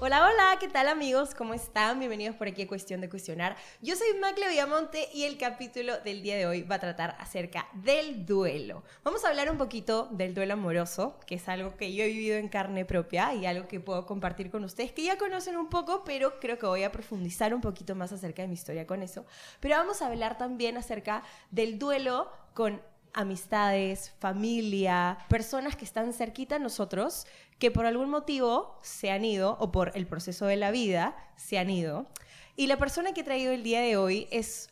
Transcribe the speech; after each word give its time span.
Hola, 0.00 0.24
hola, 0.24 0.56
¿qué 0.60 0.68
tal 0.68 0.86
amigos? 0.86 1.34
¿Cómo 1.34 1.54
están? 1.54 1.98
Bienvenidos 1.98 2.36
por 2.36 2.46
aquí 2.46 2.62
a 2.62 2.68
Cuestión 2.68 3.00
de 3.00 3.10
Cuestionar. 3.10 3.56
Yo 3.82 3.96
soy 3.96 4.06
Macle 4.20 4.48
Villamonte 4.48 5.08
y 5.12 5.24
el 5.24 5.36
capítulo 5.36 5.98
del 5.98 6.22
día 6.22 6.36
de 6.36 6.46
hoy 6.46 6.62
va 6.62 6.76
a 6.76 6.78
tratar 6.78 7.16
acerca 7.18 7.66
del 7.74 8.24
duelo. 8.24 8.84
Vamos 9.02 9.24
a 9.24 9.28
hablar 9.28 9.50
un 9.50 9.58
poquito 9.58 10.06
del 10.12 10.34
duelo 10.34 10.54
amoroso, 10.54 11.18
que 11.26 11.34
es 11.34 11.48
algo 11.48 11.76
que 11.76 11.92
yo 11.92 12.04
he 12.04 12.06
vivido 12.06 12.36
en 12.36 12.46
carne 12.46 12.84
propia 12.84 13.34
y 13.34 13.44
algo 13.44 13.66
que 13.66 13.80
puedo 13.80 14.06
compartir 14.06 14.52
con 14.52 14.62
ustedes, 14.62 14.92
que 14.92 15.02
ya 15.02 15.18
conocen 15.18 15.56
un 15.56 15.68
poco, 15.68 16.04
pero 16.04 16.38
creo 16.38 16.58
que 16.58 16.66
voy 16.66 16.84
a 16.84 16.92
profundizar 16.92 17.52
un 17.52 17.60
poquito 17.60 17.96
más 17.96 18.12
acerca 18.12 18.42
de 18.42 18.48
mi 18.48 18.54
historia 18.54 18.86
con 18.86 19.02
eso. 19.02 19.26
Pero 19.58 19.78
vamos 19.78 20.00
a 20.00 20.06
hablar 20.06 20.38
también 20.38 20.76
acerca 20.76 21.24
del 21.50 21.76
duelo 21.76 22.30
con 22.54 22.80
amistades, 23.18 24.12
familia, 24.20 25.18
personas 25.28 25.74
que 25.74 25.84
están 25.84 26.12
cerquita 26.12 26.56
a 26.56 26.58
nosotros, 26.60 27.26
que 27.58 27.72
por 27.72 27.84
algún 27.84 28.10
motivo 28.10 28.78
se 28.80 29.10
han 29.10 29.24
ido, 29.24 29.56
o 29.58 29.72
por 29.72 29.90
el 29.96 30.06
proceso 30.06 30.46
de 30.46 30.56
la 30.56 30.70
vida 30.70 31.16
se 31.36 31.58
han 31.58 31.68
ido. 31.68 32.06
Y 32.54 32.68
la 32.68 32.76
persona 32.76 33.12
que 33.12 33.22
he 33.22 33.24
traído 33.24 33.52
el 33.52 33.64
día 33.64 33.80
de 33.80 33.96
hoy 33.96 34.28
es 34.30 34.70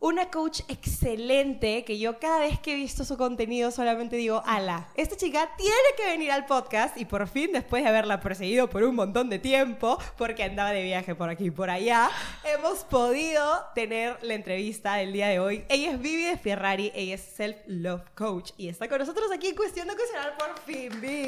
una 0.00 0.30
coach 0.30 0.60
excelente 0.68 1.84
que 1.84 1.98
yo 1.98 2.18
cada 2.18 2.40
vez 2.40 2.58
que 2.58 2.72
he 2.72 2.74
visto 2.74 3.04
su 3.04 3.18
contenido 3.18 3.70
solamente 3.70 4.16
digo, 4.16 4.42
ala, 4.46 4.88
esta 4.94 5.16
chica 5.16 5.50
tiene 5.58 5.74
que 5.96 6.06
venir 6.06 6.32
al 6.32 6.46
podcast 6.46 6.96
y 6.96 7.04
por 7.04 7.28
fin 7.28 7.52
después 7.52 7.82
de 7.82 7.90
haberla 7.90 8.20
perseguido 8.20 8.70
por 8.70 8.82
un 8.82 8.94
montón 8.94 9.28
de 9.28 9.38
tiempo, 9.38 9.98
porque 10.16 10.44
andaba 10.44 10.70
de 10.70 10.82
viaje 10.82 11.14
por 11.14 11.28
aquí 11.28 11.46
y 11.46 11.50
por 11.50 11.68
allá, 11.68 12.10
hemos 12.44 12.78
podido 12.84 13.62
tener 13.74 14.16
la 14.22 14.34
entrevista 14.34 14.94
del 14.94 15.12
día 15.12 15.28
de 15.28 15.38
hoy. 15.38 15.64
Ella 15.68 15.92
es 15.92 16.00
Vivi 16.00 16.24
de 16.24 16.38
Ferrari, 16.38 16.90
ella 16.94 17.16
es 17.16 17.20
Self 17.20 17.58
Love 17.66 18.08
Coach 18.14 18.52
y 18.56 18.68
está 18.68 18.88
con 18.88 18.98
nosotros 18.98 19.30
aquí 19.30 19.48
en 19.48 19.54
Cuestión 19.54 19.86
de 19.86 19.94
Cuestionar 19.94 20.38
por 20.38 20.58
fin, 20.60 20.98
Vivi. 21.00 21.26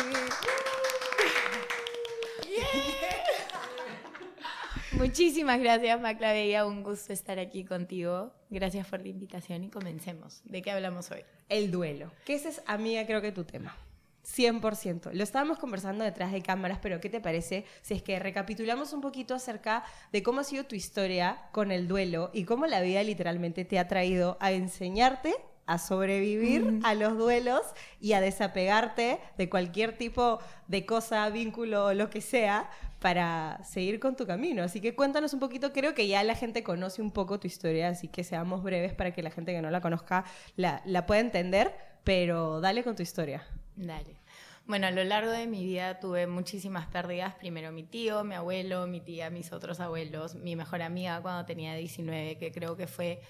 Muchísimas 4.98 5.58
gracias, 5.58 6.00
Maclavella. 6.00 6.66
Un 6.66 6.82
gusto 6.82 7.12
estar 7.12 7.38
aquí 7.38 7.64
contigo. 7.64 8.32
Gracias 8.50 8.86
por 8.86 9.00
la 9.00 9.08
invitación 9.08 9.64
y 9.64 9.70
comencemos. 9.70 10.42
¿De 10.44 10.62
qué 10.62 10.70
hablamos 10.70 11.10
hoy? 11.10 11.24
El 11.48 11.70
duelo. 11.70 12.12
Que 12.24 12.34
ese 12.34 12.50
es, 12.50 12.62
amiga, 12.66 13.06
creo 13.06 13.22
que 13.22 13.32
tu 13.32 13.44
tema. 13.44 13.76
100%. 14.24 15.12
Lo 15.12 15.24
estábamos 15.24 15.58
conversando 15.58 16.04
detrás 16.04 16.30
de 16.30 16.42
cámaras, 16.42 16.78
pero 16.80 17.00
¿qué 17.00 17.08
te 17.08 17.20
parece 17.20 17.64
si 17.80 17.94
es 17.94 18.02
que 18.02 18.18
recapitulamos 18.18 18.92
un 18.92 19.00
poquito 19.00 19.34
acerca 19.34 19.82
de 20.12 20.22
cómo 20.22 20.40
ha 20.40 20.44
sido 20.44 20.64
tu 20.64 20.76
historia 20.76 21.42
con 21.52 21.72
el 21.72 21.88
duelo 21.88 22.30
y 22.32 22.44
cómo 22.44 22.66
la 22.66 22.80
vida 22.80 23.02
literalmente 23.02 23.64
te 23.64 23.78
ha 23.78 23.88
traído 23.88 24.36
a 24.40 24.52
enseñarte 24.52 25.34
a 25.66 25.78
sobrevivir 25.78 26.80
a 26.82 26.94
los 26.94 27.16
duelos 27.16 27.62
y 28.00 28.14
a 28.14 28.20
desapegarte 28.20 29.20
de 29.38 29.48
cualquier 29.48 29.96
tipo 29.96 30.40
de 30.66 30.84
cosa, 30.84 31.28
vínculo 31.30 31.86
o 31.86 31.94
lo 31.94 32.10
que 32.10 32.20
sea 32.20 32.68
para 33.03 33.62
seguir 33.64 33.98
con 33.98 34.14
tu 34.14 34.27
camino. 34.27 34.62
Así 34.62 34.81
que 34.81 34.95
cuéntanos 34.95 35.34
un 35.34 35.41
poquito, 35.41 35.72
creo 35.72 35.92
que 35.92 36.06
ya 36.06 36.22
la 36.22 36.36
gente 36.36 36.62
conoce 36.62 37.03
un 37.03 37.11
poco 37.11 37.41
tu 37.41 37.48
historia, 37.48 37.89
así 37.89 38.06
que 38.06 38.22
seamos 38.22 38.62
breves 38.62 38.94
para 38.94 39.12
que 39.12 39.22
la 39.22 39.31
gente 39.31 39.53
que 39.53 39.61
no 39.61 39.70
la 39.70 39.81
conozca 39.81 40.25
la, 40.56 41.05
pueda 41.05 41.20
entender, 41.20 41.75
pero 42.05 42.61
dale 42.61 42.84
con 42.84 42.94
tu 42.94 43.03
historia. 43.03 43.44
Dale. 43.75 44.20
Bueno, 44.67 44.86
a 44.86 44.92
lo 44.92 45.03
largo 45.03 45.33
de 45.33 45.48
mi 45.48 45.64
vida 45.64 45.98
tuve 45.98 46.28
muchísimas 46.28 46.87
pérdidas. 46.87 47.34
Primero 47.34 47.72
mi 47.72 47.82
tío, 47.82 48.22
mi 48.22 48.37
abuelo, 48.37 48.87
mi 48.87 49.00
tía, 49.00 49.28
mis 49.31 49.53
otros 49.53 49.81
abuelos, 49.81 50.37
mi 50.37 50.55
mejor 50.55 50.81
amiga 50.81 51.21
cuando 51.21 51.44
tenía 51.44 51.75
19, 51.75 52.38
que 52.38 52.53
creo 52.53 52.76
que 52.76 52.87
fue 52.87 53.21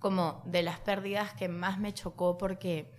como 0.00 0.42
de 0.46 0.64
las 0.64 0.80
pérdidas 0.80 1.32
que 1.34 1.46
más 1.46 1.78
me 1.78 1.94
chocó 1.94 2.36
porque 2.36 2.90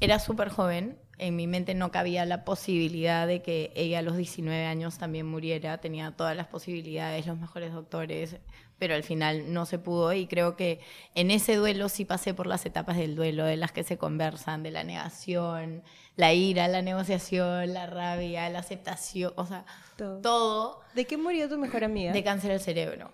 era 0.00 0.18
súper 0.18 0.48
joven, 0.48 0.98
en 1.20 1.36
mi 1.36 1.46
mente 1.46 1.74
no 1.74 1.90
cabía 1.90 2.24
la 2.24 2.44
posibilidad 2.44 3.26
de 3.26 3.42
que 3.42 3.72
ella 3.74 3.98
a 3.98 4.02
los 4.02 4.16
19 4.16 4.64
años 4.64 4.96
también 4.96 5.26
muriera, 5.26 5.78
tenía 5.78 6.12
todas 6.12 6.34
las 6.34 6.46
posibilidades, 6.46 7.26
los 7.26 7.38
mejores 7.38 7.72
doctores, 7.72 8.36
pero 8.78 8.94
al 8.94 9.02
final 9.02 9.52
no 9.52 9.66
se 9.66 9.78
pudo 9.78 10.14
y 10.14 10.26
creo 10.26 10.56
que 10.56 10.80
en 11.14 11.30
ese 11.30 11.56
duelo 11.56 11.90
sí 11.90 12.06
pasé 12.06 12.32
por 12.32 12.46
las 12.46 12.64
etapas 12.64 12.96
del 12.96 13.16
duelo, 13.16 13.44
de 13.44 13.58
las 13.58 13.70
que 13.70 13.84
se 13.84 13.98
conversan, 13.98 14.62
de 14.62 14.70
la 14.70 14.82
negación, 14.82 15.82
la 16.16 16.32
ira, 16.32 16.66
la 16.68 16.80
negociación, 16.80 17.74
la 17.74 17.86
rabia, 17.86 18.48
la 18.48 18.60
aceptación, 18.60 19.34
o 19.36 19.44
sea, 19.44 19.66
todo. 19.96 20.20
todo. 20.22 20.80
¿De 20.94 21.04
qué 21.04 21.18
murió 21.18 21.50
tu 21.50 21.58
mejor 21.58 21.84
amiga? 21.84 22.12
De 22.12 22.24
cáncer 22.24 22.50
del 22.50 22.60
cerebro. 22.60 23.12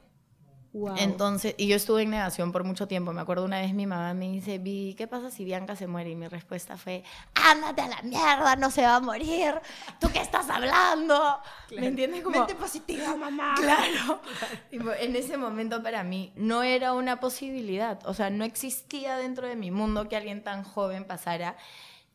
Entonces, 0.98 1.54
y 1.56 1.66
yo 1.66 1.76
estuve 1.76 2.03
en 2.03 2.10
negación 2.10 2.53
por 2.53 2.64
mucho 2.64 2.87
tiempo. 2.87 3.12
Me 3.12 3.20
acuerdo 3.20 3.44
una 3.44 3.60
vez 3.60 3.72
mi 3.72 3.87
mamá 3.87 4.14
me 4.14 4.28
dice, 4.31 4.59
Vi, 4.59 4.94
¿qué 4.97 5.06
pasa 5.06 5.31
si 5.31 5.44
Bianca 5.44 5.76
se 5.76 5.87
muere? 5.87 6.10
Y 6.10 6.16
mi 6.16 6.28
respuesta 6.28 6.76
fue, 6.76 7.03
ándate 7.34 7.82
a 7.82 7.88
la 7.88 8.03
mierda, 8.03 8.56
no 8.56 8.70
se 8.70 8.82
va 8.82 8.97
a 8.97 9.00
morir. 9.00 9.54
¿Tú 10.00 10.10
qué 10.12 10.20
estás 10.20 10.48
hablando? 10.50 11.41
¿Me 11.70 11.87
entiendes? 11.87 12.22
Como, 12.22 12.38
Mente 12.38 12.54
positiva, 12.54 13.16
mamá. 13.16 13.54
Claro. 13.56 14.20
en 14.70 15.16
ese 15.16 15.37
momento 15.37 15.82
para 15.82 16.03
mí 16.04 16.32
no 16.37 16.62
era 16.62 16.93
una 16.93 17.20
posibilidad. 17.20 17.98
O 18.06 18.14
sea, 18.14 18.31
no 18.31 18.44
existía 18.44 19.16
dentro 19.16 19.47
de 19.48 19.56
mi 19.56 19.70
mundo 19.70 20.08
que 20.08 20.16
alguien 20.16 20.43
tan 20.43 20.62
joven 20.62 21.04
pasara. 21.04 21.56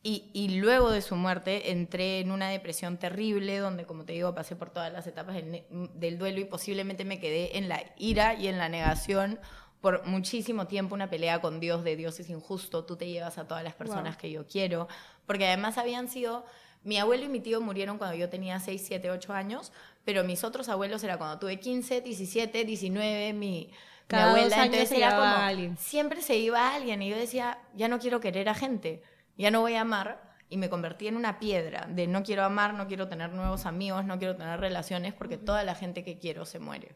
Y, 0.04 0.58
luego 0.58 0.90
de 0.90 1.00
su 1.00 1.14
muerte 1.14 1.70
entré 1.70 2.18
en 2.18 2.32
una 2.32 2.48
depresión 2.48 2.96
terrible, 2.96 3.58
donde, 3.58 3.84
como 3.84 4.04
te 4.04 4.12
digo, 4.12 4.34
pasé 4.34 4.56
por 4.56 4.70
todas 4.70 4.92
las 4.92 5.06
etapas 5.06 5.36
del, 5.36 6.18
duelo 6.18 6.40
y 6.40 6.44
posiblemente 6.44 7.04
me 7.04 7.20
quedé 7.20 7.56
en 7.56 7.68
la 7.68 7.84
ira 7.96 8.34
y 8.34 8.48
en 8.48 8.58
la 8.58 8.68
negación 8.68 9.38
por 9.80 10.04
muchísimo 10.04 10.66
tiempo, 10.66 10.96
una 10.96 11.08
pelea 11.08 11.40
con 11.40 11.60
Dios 11.60 11.84
de 11.84 11.94
Dios 11.94 12.18
es 12.18 12.30
injusto, 12.30 12.84
tú 12.84 12.96
te 12.96 13.08
llevas 13.08 13.38
a 13.38 13.46
todas 13.46 13.62
las 13.62 13.74
personas 13.74 14.16
que 14.16 14.30
yo 14.30 14.44
quiero, 14.46 14.88
porque 15.24 15.46
además 15.46 15.78
habían 15.78 16.08
sido, 16.08 16.44
mi 16.82 16.98
abuelo 16.98 17.24
y 17.24 17.28
mi 17.28 17.38
tío 17.38 17.60
murieron 17.60 17.98
cuando 17.98 18.16
yo 18.16 18.28
tenía 18.28 18.58
6, 18.58 18.82
7, 18.84 19.10
8 19.10 19.32
años, 19.32 19.72
pero 20.04 20.24
mis 20.24 20.42
otros 20.42 20.68
abuelos 20.68 21.04
era 21.04 21.16
cuando 21.16 21.38
tuve 21.38 21.60
15, 21.60 22.00
17, 22.00 22.64
19, 22.64 23.32
mi... 23.34 23.70
Cada 24.08 24.30
abuela, 24.30 24.64
entonces 24.64 24.92
era 24.92 25.10
como, 25.16 25.24
alguien. 25.24 25.76
siempre 25.78 26.20
se 26.22 26.36
iba 26.36 26.74
alguien 26.74 27.00
y 27.02 27.08
yo 27.08 27.16
decía, 27.16 27.58
ya 27.74 27.88
no 27.88 27.98
quiero 27.98 28.20
querer 28.20 28.48
a 28.48 28.54
gente 28.54 29.02
ya 29.36 29.50
no 29.50 29.60
voy 29.60 29.74
a 29.74 29.82
amar 29.82 30.32
y 30.48 30.56
me 30.56 30.68
convertí 30.68 31.08
en 31.08 31.16
una 31.16 31.38
piedra 31.38 31.86
de 31.88 32.06
no 32.06 32.22
quiero 32.22 32.44
amar, 32.44 32.74
no 32.74 32.86
quiero 32.86 33.08
tener 33.08 33.32
nuevos 33.32 33.66
amigos, 33.66 34.04
no 34.04 34.18
quiero 34.18 34.36
tener 34.36 34.60
relaciones 34.60 35.14
porque 35.14 35.38
toda 35.38 35.64
la 35.64 35.74
gente 35.74 36.04
que 36.04 36.18
quiero 36.18 36.44
se 36.44 36.58
muere, 36.58 36.94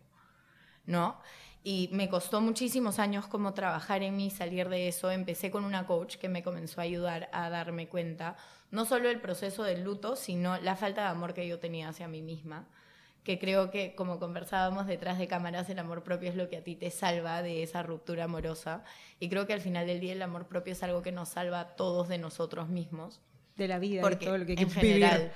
¿no? 0.84 1.20
Y 1.64 1.88
me 1.92 2.08
costó 2.08 2.41
muchísimos 2.41 2.98
años 2.98 3.26
como 3.26 3.54
trabajar 3.54 4.02
en 4.02 4.14
mí, 4.14 4.30
salir 4.30 4.69
de 4.69 4.86
eso. 4.86 5.10
Empecé 5.10 5.50
con 5.50 5.64
una 5.64 5.86
coach 5.86 6.16
que 6.16 6.28
me 6.28 6.44
comenzó 6.44 6.80
a 6.80 6.84
ayudar 6.84 7.28
a 7.32 7.50
darme 7.50 7.88
cuenta, 7.88 8.36
no 8.70 8.84
solo 8.84 9.08
el 9.08 9.20
proceso 9.20 9.64
del 9.64 9.82
luto, 9.82 10.14
sino 10.14 10.58
la 10.58 10.76
falta 10.76 11.03
de 11.03 11.08
amor 11.08 11.34
que 11.34 11.48
yo 11.48 11.58
tenía 11.58 11.88
hacia 11.88 12.06
mí 12.06 12.22
misma 12.22 12.66
que 13.26 13.41
creo 13.41 13.72
que, 13.72 13.97
como 13.97 14.20
conversábamos 14.20 14.87
detrás 14.87 15.19
de 15.19 15.26
cámaras, 15.26 15.69
el 15.69 15.81
amor 15.81 16.04
propio 16.04 16.28
es 16.28 16.37
lo 16.37 16.48
que 16.48 16.59
a 16.59 16.62
ti 16.62 16.76
te 16.76 16.92
salva 16.92 17.42
de 17.42 17.64
esa 17.64 17.82
ruptura 17.82 18.22
amorosa. 18.22 18.84
Y 19.19 19.28
creo 19.28 19.48
que 19.48 19.53
al 19.53 19.60
final 19.60 19.84
del 19.84 19.98
día 19.98 20.12
el 20.12 20.22
amor 20.22 20.47
propio 20.47 20.75
es 20.75 20.82
algo 20.84 21.03
que 21.03 21.10
nos 21.10 21.31
salva 21.31 21.59
a 21.59 21.66
todos 21.75 22.06
de 22.06 22.19
nosotros 22.19 22.69
mismos. 22.69 23.20
De 23.56 23.66
la 23.66 23.81
vida, 23.81 24.09
de 24.09 24.15
todo 24.15 24.38
lo 24.38 24.47
que 24.47 24.53
hay 24.53 24.59
en 24.59 24.70
general. 24.70 25.32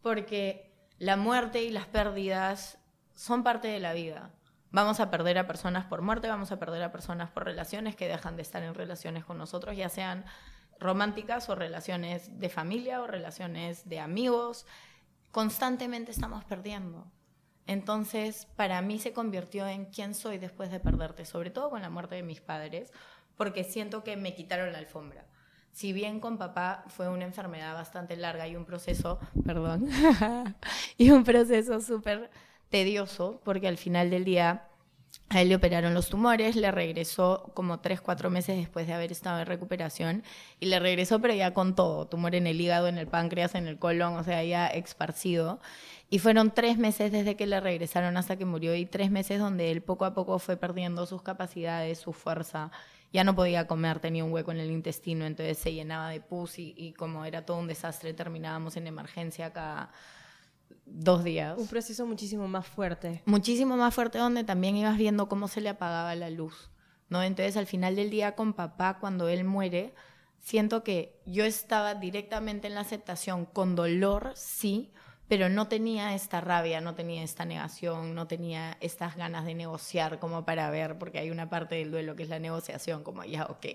Porque 0.00 0.72
la 0.98 1.18
muerte 1.18 1.62
y 1.62 1.68
las 1.68 1.86
pérdidas 1.86 2.78
son 3.14 3.42
parte 3.42 3.68
de 3.68 3.80
la 3.80 3.92
vida. 3.92 4.30
Vamos 4.70 4.98
a 5.00 5.10
perder 5.10 5.36
a 5.36 5.46
personas 5.46 5.84
por 5.84 6.00
muerte, 6.00 6.28
vamos 6.28 6.52
a 6.52 6.58
perder 6.58 6.82
a 6.84 6.90
personas 6.90 7.30
por 7.30 7.44
relaciones 7.44 7.96
que 7.96 8.08
dejan 8.08 8.36
de 8.36 8.42
estar 8.42 8.62
en 8.62 8.72
relaciones 8.72 9.26
con 9.26 9.36
nosotros, 9.36 9.76
ya 9.76 9.90
sean 9.90 10.24
románticas 10.80 11.50
o 11.50 11.54
relaciones 11.54 12.40
de 12.40 12.48
familia 12.48 13.02
o 13.02 13.06
relaciones 13.06 13.86
de 13.86 14.00
amigos. 14.00 14.64
Constantemente 15.32 16.12
estamos 16.12 16.42
perdiendo. 16.46 17.12
Entonces, 17.66 18.46
para 18.56 18.80
mí 18.82 18.98
se 18.98 19.12
convirtió 19.12 19.66
en 19.66 19.86
quién 19.86 20.14
soy 20.14 20.38
después 20.38 20.70
de 20.70 20.80
perderte, 20.80 21.24
sobre 21.24 21.50
todo 21.50 21.70
con 21.70 21.82
la 21.82 21.90
muerte 21.90 22.14
de 22.14 22.22
mis 22.22 22.40
padres, 22.40 22.92
porque 23.36 23.64
siento 23.64 24.04
que 24.04 24.16
me 24.16 24.34
quitaron 24.34 24.72
la 24.72 24.78
alfombra. 24.78 25.26
Si 25.72 25.92
bien 25.92 26.20
con 26.20 26.38
papá 26.38 26.84
fue 26.88 27.08
una 27.08 27.24
enfermedad 27.24 27.74
bastante 27.74 28.16
larga 28.16 28.48
y 28.48 28.56
un 28.56 28.64
proceso, 28.64 29.18
perdón, 29.44 29.88
y 30.96 31.10
un 31.10 31.24
proceso 31.24 31.80
súper 31.80 32.30
tedioso, 32.70 33.40
porque 33.44 33.68
al 33.68 33.76
final 33.76 34.10
del 34.10 34.24
día 34.24 34.65
a 35.28 35.42
él 35.42 35.48
le 35.48 35.56
operaron 35.56 35.92
los 35.92 36.08
tumores, 36.08 36.54
le 36.54 36.70
regresó 36.70 37.50
como 37.54 37.80
tres, 37.80 38.00
cuatro 38.00 38.30
meses 38.30 38.56
después 38.56 38.86
de 38.86 38.92
haber 38.92 39.10
estado 39.10 39.40
en 39.40 39.46
recuperación 39.46 40.22
y 40.60 40.66
le 40.66 40.78
regresó 40.78 41.20
pero 41.20 41.34
ya 41.34 41.52
con 41.52 41.74
todo, 41.74 42.06
tumor 42.06 42.36
en 42.36 42.46
el 42.46 42.60
hígado, 42.60 42.86
en 42.86 42.96
el 42.96 43.08
páncreas, 43.08 43.56
en 43.56 43.66
el 43.66 43.78
colon, 43.78 44.14
o 44.16 44.22
sea, 44.24 44.44
ya 44.44 44.68
esparcido. 44.68 45.60
Y 46.10 46.20
fueron 46.20 46.52
tres 46.52 46.78
meses 46.78 47.10
desde 47.10 47.34
que 47.34 47.46
le 47.46 47.58
regresaron 47.58 48.16
hasta 48.16 48.36
que 48.36 48.44
murió 48.44 48.76
y 48.76 48.86
tres 48.86 49.10
meses 49.10 49.40
donde 49.40 49.72
él 49.72 49.82
poco 49.82 50.04
a 50.04 50.14
poco 50.14 50.38
fue 50.38 50.56
perdiendo 50.56 51.04
sus 51.06 51.22
capacidades, 51.22 51.98
su 51.98 52.12
fuerza. 52.12 52.70
ya 53.12 53.24
no 53.24 53.34
podía 53.34 53.66
comer, 53.66 53.98
tenía 54.00 54.24
un 54.24 54.32
hueco 54.32 54.52
en 54.52 54.58
el 54.60 54.70
intestino, 54.70 55.26
entonces 55.26 55.58
se 55.58 55.72
llenaba 55.72 56.10
de 56.10 56.20
pus 56.20 56.58
y, 56.58 56.74
y 56.76 56.92
como 56.92 57.24
era 57.24 57.44
todo 57.44 57.58
un 57.58 57.66
desastre, 57.66 58.14
terminábamos 58.14 58.76
en 58.76 58.86
emergencia 58.86 59.52
cada 59.52 59.90
dos 60.84 61.24
días. 61.24 61.58
Un 61.58 61.66
proceso 61.66 62.06
muchísimo 62.06 62.48
más 62.48 62.66
fuerte. 62.66 63.22
Muchísimo 63.26 63.76
más 63.76 63.94
fuerte 63.94 64.18
donde 64.18 64.44
también 64.44 64.76
ibas 64.76 64.96
viendo 64.96 65.28
cómo 65.28 65.48
se 65.48 65.60
le 65.60 65.68
apagaba 65.68 66.14
la 66.14 66.30
luz, 66.30 66.70
¿no? 67.08 67.22
Entonces 67.22 67.56
al 67.56 67.66
final 67.66 67.96
del 67.96 68.10
día 68.10 68.34
con 68.34 68.54
papá, 68.54 68.98
cuando 68.98 69.28
él 69.28 69.44
muere, 69.44 69.94
siento 70.40 70.84
que 70.84 71.20
yo 71.26 71.44
estaba 71.44 71.94
directamente 71.94 72.68
en 72.68 72.74
la 72.74 72.80
aceptación, 72.80 73.46
con 73.46 73.74
dolor, 73.74 74.32
sí, 74.34 74.92
pero 75.28 75.48
no 75.48 75.68
tenía 75.68 76.14
esta 76.14 76.40
rabia, 76.40 76.80
no 76.80 76.94
tenía 76.94 77.22
esta 77.22 77.44
negación, 77.44 78.14
no 78.14 78.26
tenía 78.26 78.76
estas 78.80 79.16
ganas 79.16 79.44
de 79.44 79.54
negociar 79.54 80.18
como 80.18 80.44
para 80.44 80.70
ver, 80.70 80.98
porque 80.98 81.18
hay 81.18 81.30
una 81.30 81.50
parte 81.50 81.74
del 81.74 81.90
duelo 81.90 82.14
que 82.14 82.22
es 82.22 82.28
la 82.28 82.38
negociación, 82.38 83.02
como 83.02 83.24
ya, 83.24 83.44
ok, 83.46 83.66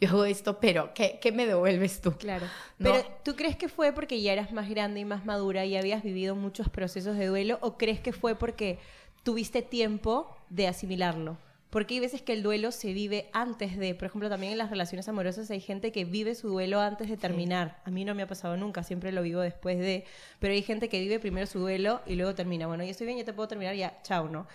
yo 0.00 0.08
hago 0.08 0.24
esto, 0.24 0.58
pero 0.58 0.92
¿qué, 0.94 1.18
qué 1.20 1.32
me 1.32 1.46
devuelves 1.46 2.00
tú? 2.00 2.12
Claro. 2.12 2.46
No. 2.78 2.92
Pero 2.92 3.08
¿tú 3.24 3.36
crees 3.36 3.56
que 3.56 3.68
fue 3.68 3.92
porque 3.92 4.20
ya 4.20 4.32
eras 4.32 4.52
más 4.52 4.68
grande 4.68 5.00
y 5.00 5.04
más 5.04 5.24
madura 5.24 5.64
y 5.64 5.76
habías 5.76 6.02
vivido 6.02 6.34
muchos 6.34 6.68
procesos 6.68 7.16
de 7.16 7.26
duelo 7.26 7.58
o 7.60 7.76
crees 7.76 8.00
que 8.00 8.12
fue 8.12 8.34
porque 8.34 8.78
tuviste 9.22 9.62
tiempo 9.62 10.36
de 10.50 10.66
asimilarlo? 10.66 11.38
Porque 11.70 11.94
hay 11.94 12.00
veces 12.00 12.22
que 12.22 12.32
el 12.32 12.42
duelo 12.42 12.70
se 12.70 12.92
vive 12.92 13.28
antes 13.32 13.76
de, 13.76 13.94
por 13.94 14.06
ejemplo, 14.06 14.28
también 14.28 14.52
en 14.52 14.58
las 14.58 14.70
relaciones 14.70 15.08
amorosas 15.08 15.50
hay 15.50 15.60
gente 15.60 15.92
que 15.92 16.04
vive 16.04 16.34
su 16.34 16.48
duelo 16.48 16.80
antes 16.80 17.08
de 17.08 17.16
terminar. 17.16 17.80
A 17.84 17.90
mí 17.90 18.04
no 18.04 18.14
me 18.14 18.22
ha 18.22 18.26
pasado 18.26 18.56
nunca, 18.56 18.82
siempre 18.82 19.10
lo 19.12 19.22
vivo 19.22 19.40
después 19.40 19.78
de, 19.78 20.04
pero 20.38 20.54
hay 20.54 20.62
gente 20.62 20.88
que 20.88 21.00
vive 21.00 21.18
primero 21.18 21.46
su 21.46 21.58
duelo 21.58 22.02
y 22.06 22.14
luego 22.14 22.34
termina. 22.34 22.66
Bueno, 22.66 22.84
ya 22.84 22.90
estoy 22.90 23.06
bien, 23.06 23.18
ya 23.18 23.24
te 23.24 23.32
puedo 23.32 23.48
terminar, 23.48 23.74
ya, 23.74 24.00
chao, 24.02 24.28
¿no? 24.28 24.46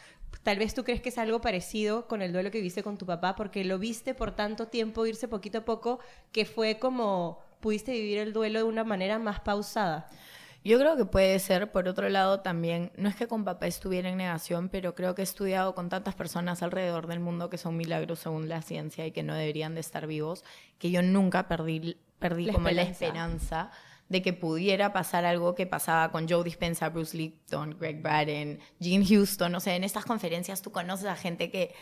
Tal 0.44 0.58
vez 0.58 0.74
tú 0.74 0.84
crees 0.84 1.02
que 1.02 1.10
es 1.10 1.18
algo 1.18 1.42
parecido 1.42 2.08
con 2.08 2.22
el 2.22 2.32
duelo 2.32 2.50
que 2.50 2.62
viste 2.62 2.82
con 2.82 2.98
tu 2.98 3.06
papá, 3.06 3.36
porque 3.36 3.66
lo 3.66 3.78
viste 3.78 4.16
por 4.16 4.32
tanto 4.34 4.68
tiempo, 4.68 5.06
irse 5.06 5.28
poquito 5.28 5.60
a 5.60 5.66
poco, 5.66 6.00
que 6.32 6.46
fue 6.46 6.80
como 6.80 7.40
pudiste 7.60 7.92
vivir 7.92 8.18
el 8.18 8.34
duelo 8.34 8.60
de 8.60 8.66
una 8.66 8.84
manera 8.84 9.20
más 9.20 9.40
pausada. 9.42 10.08
Yo 10.64 10.78
creo 10.78 10.96
que 10.96 11.06
puede 11.06 11.40
ser, 11.40 11.72
por 11.72 11.88
otro 11.88 12.08
lado, 12.10 12.42
también, 12.42 12.92
no 12.96 13.10
es 13.10 13.16
que 13.16 13.28
con 13.28 13.44
papá 13.44 13.66
estuviera 13.66 14.10
en 14.10 14.18
negación, 14.18 14.70
pero 14.70 14.94
creo 14.94 15.16
que 15.16 15.22
he 15.22 15.24
estudiado 15.24 15.74
con 15.74 15.90
tantas 15.90 16.14
personas 16.14 16.62
alrededor 16.62 17.08
del 17.08 17.20
mundo 17.20 17.50
que 17.50 17.58
son 17.58 17.76
milagros 17.78 18.20
según 18.20 18.48
la 18.48 18.62
ciencia 18.62 19.06
y 19.08 19.12
que 19.12 19.24
no 19.24 19.34
deberían 19.34 19.74
de 19.74 19.82
estar 19.82 20.06
vivos, 20.06 20.44
que 20.78 20.92
yo 20.92 21.02
nunca 21.02 21.48
perdí, 21.48 21.98
perdí 22.20 22.46
La 22.46 22.54
como 22.54 22.70
la 22.70 22.84
esperanza. 22.84 23.06
esperanza 23.06 23.72
de 24.10 24.22
que 24.22 24.34
pudiera 24.34 24.94
pasar 24.94 25.26
algo 25.26 25.56
que 25.56 25.66
pasaba 25.66 26.12
con 26.12 26.30
Joe 26.30 26.44
Dispenza, 26.44 26.90
Bruce 26.90 27.18
Lipton, 27.18 27.78
Greg 27.80 28.02
Braden, 28.02 28.60
Gene 28.80 29.06
Houston, 29.06 29.56
o 29.56 29.60
sea, 29.60 29.76
en 29.76 29.84
estas 29.84 30.06
conferencias 30.06 30.62
tú 30.62 30.72
conoces 30.72 31.08
a 31.08 31.16
gente 31.16 31.50
que 31.50 31.74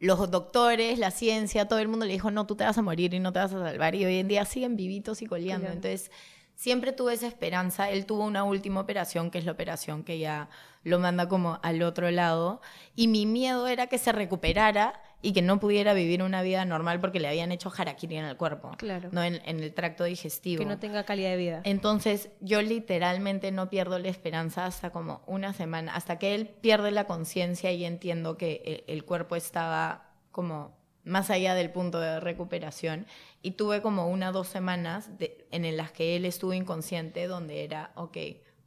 los 0.00 0.30
doctores, 0.30 0.98
la 0.98 1.10
ciencia, 1.12 1.66
todo 1.66 1.78
el 1.78 1.88
mundo 1.88 2.04
le 2.04 2.12
dijo, 2.12 2.30
no, 2.30 2.46
tú 2.46 2.56
te 2.56 2.64
vas 2.64 2.76
a 2.76 2.82
morir 2.82 3.14
y 3.14 3.20
no 3.20 3.32
te 3.32 3.38
vas 3.38 3.52
a 3.54 3.64
salvar, 3.64 3.94
y 3.94 4.04
hoy 4.04 4.18
en 4.18 4.28
día 4.28 4.44
siguen 4.44 4.76
vivitos 4.76 5.22
y 5.22 5.26
coleando, 5.26 5.66
Coleando. 5.68 5.88
entonces 5.88 6.10
siempre 6.58 6.92
tuve 6.92 7.14
esa 7.14 7.28
esperanza. 7.28 7.88
Él 7.88 8.04
tuvo 8.04 8.24
una 8.24 8.42
última 8.42 8.80
operación, 8.80 9.30
que 9.30 9.38
es 9.38 9.44
la 9.44 9.52
operación 9.52 10.02
que 10.02 10.18
ya 10.18 10.50
lo 10.82 10.98
manda 10.98 11.28
como 11.28 11.60
al 11.62 11.80
otro 11.82 12.10
lado. 12.10 12.60
Y 12.96 13.06
mi 13.06 13.26
miedo 13.26 13.68
era 13.68 13.86
que 13.86 13.96
se 13.96 14.10
recuperara 14.10 15.00
y 15.22 15.32
que 15.32 15.40
no 15.40 15.60
pudiera 15.60 15.94
vivir 15.94 16.20
una 16.20 16.42
vida 16.42 16.64
normal 16.64 17.00
porque 17.00 17.20
le 17.20 17.28
habían 17.28 17.52
hecho 17.52 17.72
harakiri 17.76 18.16
en 18.16 18.24
el 18.24 18.36
cuerpo. 18.36 18.72
Claro. 18.76 19.08
No 19.12 19.22
en, 19.22 19.40
en 19.44 19.60
el 19.60 19.72
tracto 19.72 20.02
digestivo. 20.02 20.58
Que 20.58 20.66
no 20.68 20.80
tenga 20.80 21.04
calidad 21.04 21.30
de 21.30 21.36
vida. 21.36 21.60
Entonces 21.62 22.30
yo 22.40 22.60
literalmente 22.60 23.52
no 23.52 23.70
pierdo 23.70 24.00
la 24.00 24.08
esperanza 24.08 24.66
hasta 24.66 24.90
como 24.90 25.22
una 25.26 25.52
semana, 25.52 25.94
hasta 25.94 26.18
que 26.18 26.34
él 26.34 26.48
pierde 26.48 26.90
la 26.90 27.04
conciencia 27.04 27.70
y 27.70 27.84
entiendo 27.84 28.36
que 28.36 28.62
el, 28.64 28.92
el 28.92 29.04
cuerpo 29.04 29.36
estaba 29.36 30.08
como 30.32 30.77
más 31.08 31.30
allá 31.30 31.54
del 31.54 31.70
punto 31.70 31.98
de 32.00 32.20
recuperación 32.20 33.06
y 33.42 33.52
tuve 33.52 33.82
como 33.82 34.08
una 34.08 34.30
o 34.30 34.32
dos 34.32 34.48
semanas 34.48 35.18
de- 35.18 35.46
en 35.50 35.76
las 35.76 35.90
que 35.92 36.16
él 36.16 36.24
estuvo 36.24 36.52
inconsciente 36.52 37.26
donde 37.26 37.64
era, 37.64 37.90
ok, 37.96 38.16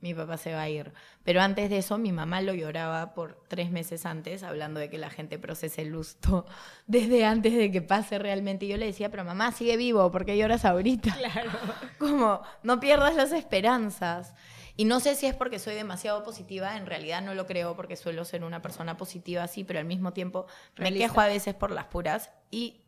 mi 0.01 0.15
papá 0.15 0.37
se 0.37 0.51
va 0.53 0.63
a 0.63 0.69
ir. 0.69 0.91
Pero 1.23 1.41
antes 1.41 1.69
de 1.69 1.77
eso 1.77 1.99
mi 1.99 2.11
mamá 2.11 2.41
lo 2.41 2.55
lloraba 2.55 3.13
por 3.13 3.43
tres 3.47 3.69
meses 3.69 4.07
antes, 4.07 4.41
hablando 4.41 4.79
de 4.79 4.89
que 4.89 4.97
la 4.97 5.11
gente 5.11 5.37
procese 5.37 5.83
el 5.83 5.89
luto 5.89 6.47
desde 6.87 7.23
antes 7.23 7.53
de 7.55 7.71
que 7.71 7.83
pase 7.83 8.17
realmente. 8.17 8.65
Y 8.65 8.69
yo 8.69 8.77
le 8.77 8.87
decía, 8.87 9.11
pero 9.11 9.23
mamá, 9.23 9.51
sigue 9.51 9.77
vivo, 9.77 10.11
¿por 10.11 10.25
qué 10.25 10.35
lloras 10.37 10.65
ahorita? 10.65 11.13
Claro. 11.15 11.51
como 11.99 12.41
no 12.63 12.79
pierdas 12.79 13.15
las 13.15 13.31
esperanzas. 13.31 14.33
Y 14.81 14.85
no 14.85 14.99
sé 14.99 15.13
si 15.13 15.27
es 15.27 15.35
porque 15.35 15.59
soy 15.59 15.75
demasiado 15.75 16.23
positiva, 16.23 16.75
en 16.75 16.87
realidad 16.87 17.21
no 17.21 17.35
lo 17.35 17.45
creo 17.45 17.75
porque 17.75 17.95
suelo 17.95 18.25
ser 18.25 18.43
una 18.43 18.63
persona 18.63 18.97
positiva 18.97 19.43
así, 19.43 19.63
pero 19.63 19.77
al 19.77 19.85
mismo 19.85 20.11
tiempo 20.11 20.47
me 20.75 20.91
quejo 20.91 21.21
a 21.21 21.27
veces 21.27 21.53
por 21.53 21.69
las 21.69 21.85
puras 21.85 22.31
y 22.49 22.81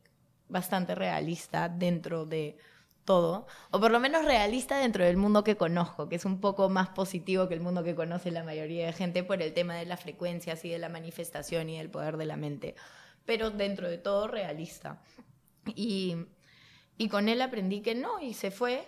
bastante 0.49 0.95
realista 0.95 1.69
dentro 1.69 2.25
de 2.25 2.57
todo, 3.05 3.45
o 3.69 3.79
por 3.79 3.91
lo 3.91 3.99
menos 3.99 4.25
realista 4.25 4.79
dentro 4.79 5.05
del 5.05 5.17
mundo 5.17 5.43
que 5.43 5.55
conozco, 5.55 6.09
que 6.09 6.15
es 6.15 6.25
un 6.25 6.41
poco 6.41 6.67
más 6.67 6.89
positivo 6.89 7.47
que 7.47 7.53
el 7.53 7.61
mundo 7.61 7.83
que 7.83 7.93
conoce 7.93 8.31
la 8.31 8.43
mayoría 8.43 8.87
de 8.87 8.93
gente 8.93 9.23
por 9.23 9.43
el 9.43 9.53
tema 9.53 9.75
de 9.75 9.85
las 9.85 10.01
frecuencias 10.01 10.65
y 10.65 10.71
de 10.71 10.79
la 10.79 10.89
manifestación 10.89 11.69
y 11.69 11.77
del 11.77 11.91
poder 11.91 12.17
de 12.17 12.25
la 12.25 12.37
mente, 12.37 12.73
pero 13.23 13.51
dentro 13.51 13.87
de 13.87 13.99
todo 13.99 14.27
realista. 14.27 14.99
Y, 15.75 16.15
y 16.97 17.07
con 17.07 17.29
él 17.29 17.39
aprendí 17.39 17.81
que 17.81 17.93
no, 17.93 18.19
y 18.19 18.33
se 18.33 18.49
fue, 18.49 18.83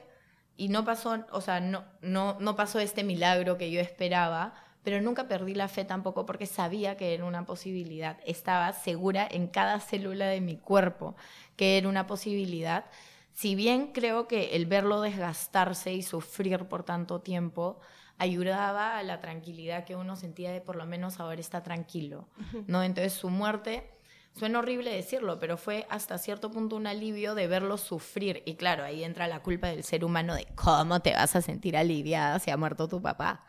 y 0.57 0.69
no 0.69 0.85
pasó, 0.85 1.25
o 1.31 1.41
sea, 1.41 1.59
no, 1.59 1.83
no, 2.01 2.37
no 2.39 2.55
pasó 2.55 2.79
este 2.79 3.03
milagro 3.03 3.57
que 3.57 3.71
yo 3.71 3.81
esperaba, 3.81 4.53
pero 4.83 5.01
nunca 5.01 5.27
perdí 5.27 5.55
la 5.55 5.67
fe 5.67 5.83
tampoco 5.83 6.25
porque 6.25 6.45
sabía 6.45 6.95
que 6.95 7.13
era 7.13 7.25
una 7.25 7.45
posibilidad. 7.45 8.17
Estaba 8.25 8.71
segura 8.71 9.27
en 9.29 9.47
cada 9.47 9.79
célula 9.79 10.27
de 10.27 10.41
mi 10.41 10.57
cuerpo 10.57 11.15
que 11.55 11.77
era 11.77 11.89
una 11.89 12.05
posibilidad. 12.05 12.85
Si 13.33 13.55
bien 13.55 13.87
creo 13.87 14.27
que 14.27 14.55
el 14.55 14.67
verlo 14.67 15.01
desgastarse 15.01 15.91
y 15.93 16.03
sufrir 16.03 16.65
por 16.65 16.83
tanto 16.83 17.19
tiempo 17.19 17.79
ayudaba 18.17 18.97
a 18.97 19.03
la 19.03 19.19
tranquilidad 19.19 19.83
que 19.85 19.95
uno 19.95 20.15
sentía 20.15 20.51
de 20.51 20.61
por 20.61 20.75
lo 20.75 20.85
menos 20.85 21.19
ahora 21.19 21.41
está 21.41 21.63
tranquilo, 21.63 22.29
¿no? 22.67 22.83
Entonces 22.83 23.13
su 23.13 23.29
muerte 23.29 23.89
Suena 24.37 24.59
horrible 24.59 24.93
decirlo, 24.93 25.39
pero 25.39 25.55
fue 25.55 25.87
hasta 25.89 26.17
cierto 26.17 26.51
punto 26.51 26.75
un 26.75 26.87
alivio 26.87 27.35
de 27.35 27.47
verlo 27.47 27.77
sufrir. 27.77 28.43
Y 28.45 28.55
claro, 28.55 28.83
ahí 28.83 29.01
entra 29.05 29.27
la 29.27 29.41
culpa 29.41 29.67
del 29.67 29.85
ser 29.85 30.03
humano 30.03 30.35
de 30.35 30.45
cómo 30.55 30.99
te 30.99 31.13
vas 31.13 31.37
a 31.37 31.41
sentir 31.41 31.77
aliviada 31.77 32.39
si 32.39 32.51
ha 32.51 32.57
muerto 32.57 32.89
tu 32.89 33.01
papá. 33.01 33.45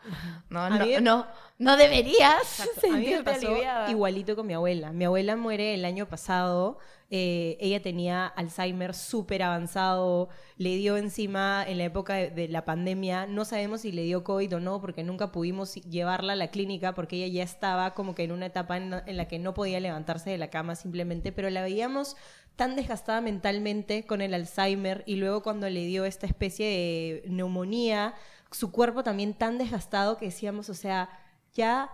No, 0.49 0.69
no, 0.69 0.85
no, 1.01 1.27
no 1.57 1.75
deberías 1.77 2.59
Exacto. 2.59 2.81
A 2.89 2.97
mí 2.97 3.09
me 3.09 3.21
sentirte 3.21 3.23
pasó 3.23 3.47
aliviada. 3.51 3.89
igualito 3.91 4.35
con 4.35 4.45
mi 4.47 4.53
abuela. 4.53 4.91
Mi 4.93 5.05
abuela 5.05 5.35
muere 5.35 5.73
el 5.73 5.85
año 5.85 6.07
pasado. 6.07 6.77
eh, 7.09 7.57
ella 7.59 7.81
tenía 7.81 8.27
Alzheimer 8.27 8.93
súper 8.93 9.41
avanzado. 9.43 10.29
Le 10.57 10.75
dio 10.75 10.97
encima 10.97 11.63
en 11.67 11.77
la 11.79 11.85
época 11.85 12.15
de, 12.15 12.29
de 12.31 12.47
la 12.47 12.65
pandemia. 12.65 13.25
No 13.27 13.43
sabemos 13.45 13.81
si 13.81 13.91
le 13.91 14.03
dio 14.03 14.23
COVID 14.23 14.57
o 14.57 14.59
no, 14.59 14.81
porque 14.81 15.03
nunca 15.03 15.31
pudimos 15.31 15.75
llevarla 15.75 16.33
a 16.33 16.35
la 16.35 16.49
clínica, 16.51 16.93
porque 16.93 17.15
ella 17.17 17.33
ya 17.37 17.43
estaba 17.43 17.93
como 17.95 18.13
que 18.13 18.23
en 18.23 18.31
una 18.33 18.47
etapa 18.47 18.77
en, 18.77 18.93
en 19.05 19.17
la 19.17 19.27
que 19.27 19.39
no 19.39 19.53
podía 19.53 19.79
levantarse 19.79 20.29
de 20.29 20.37
la 20.37 20.49
cama 20.49 20.75
simplemente. 20.75 21.31
Pero 21.31 21.49
la 21.49 21.61
veíamos 21.63 22.15
tan 22.55 22.75
desgastada 22.75 23.21
mentalmente 23.21 24.05
con 24.05 24.21
el 24.21 24.33
Alzheimer 24.33 25.03
y 25.05 25.15
luego 25.15 25.41
cuando 25.43 25.69
le 25.69 25.85
dio 25.85 26.05
esta 26.05 26.25
especie 26.27 26.65
de 26.67 27.23
neumonía, 27.29 28.13
su 28.51 28.71
cuerpo 28.71 29.03
también 29.03 29.33
tan 29.33 29.57
desgastado 29.57 30.17
que 30.17 30.25
decíamos, 30.25 30.69
o 30.69 30.73
sea, 30.73 31.09
ya 31.57 31.89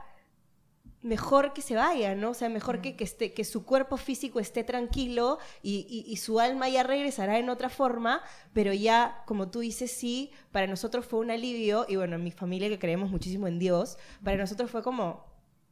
mejor 1.01 1.51
que 1.53 1.61
se 1.61 1.75
vaya, 1.75 2.15
¿no? 2.15 2.29
O 2.29 2.33
sea, 2.33 2.47
mejor 2.47 2.79
que, 2.81 2.95
que, 2.95 3.03
esté, 3.03 3.33
que 3.33 3.43
su 3.43 3.65
cuerpo 3.65 3.97
físico 3.97 4.39
esté 4.39 4.63
tranquilo 4.63 5.37
y, 5.61 5.85
y- 5.89 6.09
y 6.11 6.15
su 6.15 6.39
alma 6.39 6.69
ya 6.69 6.83
regresará 6.83 7.39
en 7.39 7.49
otra 7.49 7.69
forma, 7.69 8.21
pero 8.53 8.71
ya, 8.73 9.21
como 9.25 9.49
tú 9.51 9.59
dices, 9.59 9.91
sí, 9.91 10.31
para 10.53 10.65
nosotros 10.67 11.05
fue 11.05 11.19
un 11.19 11.29
alivio, 11.31 11.85
y 11.89 11.97
bueno, 11.97 12.15
en 12.15 12.23
mi 12.23 12.31
familia 12.31 12.69
que 12.69 12.79
creemos 12.79 13.09
muchísimo 13.11 13.47
en 13.47 13.59
Dios, 13.59 13.97
para 14.23 14.37
nosotros 14.37 14.71
fue 14.71 14.81
como, 14.81 15.25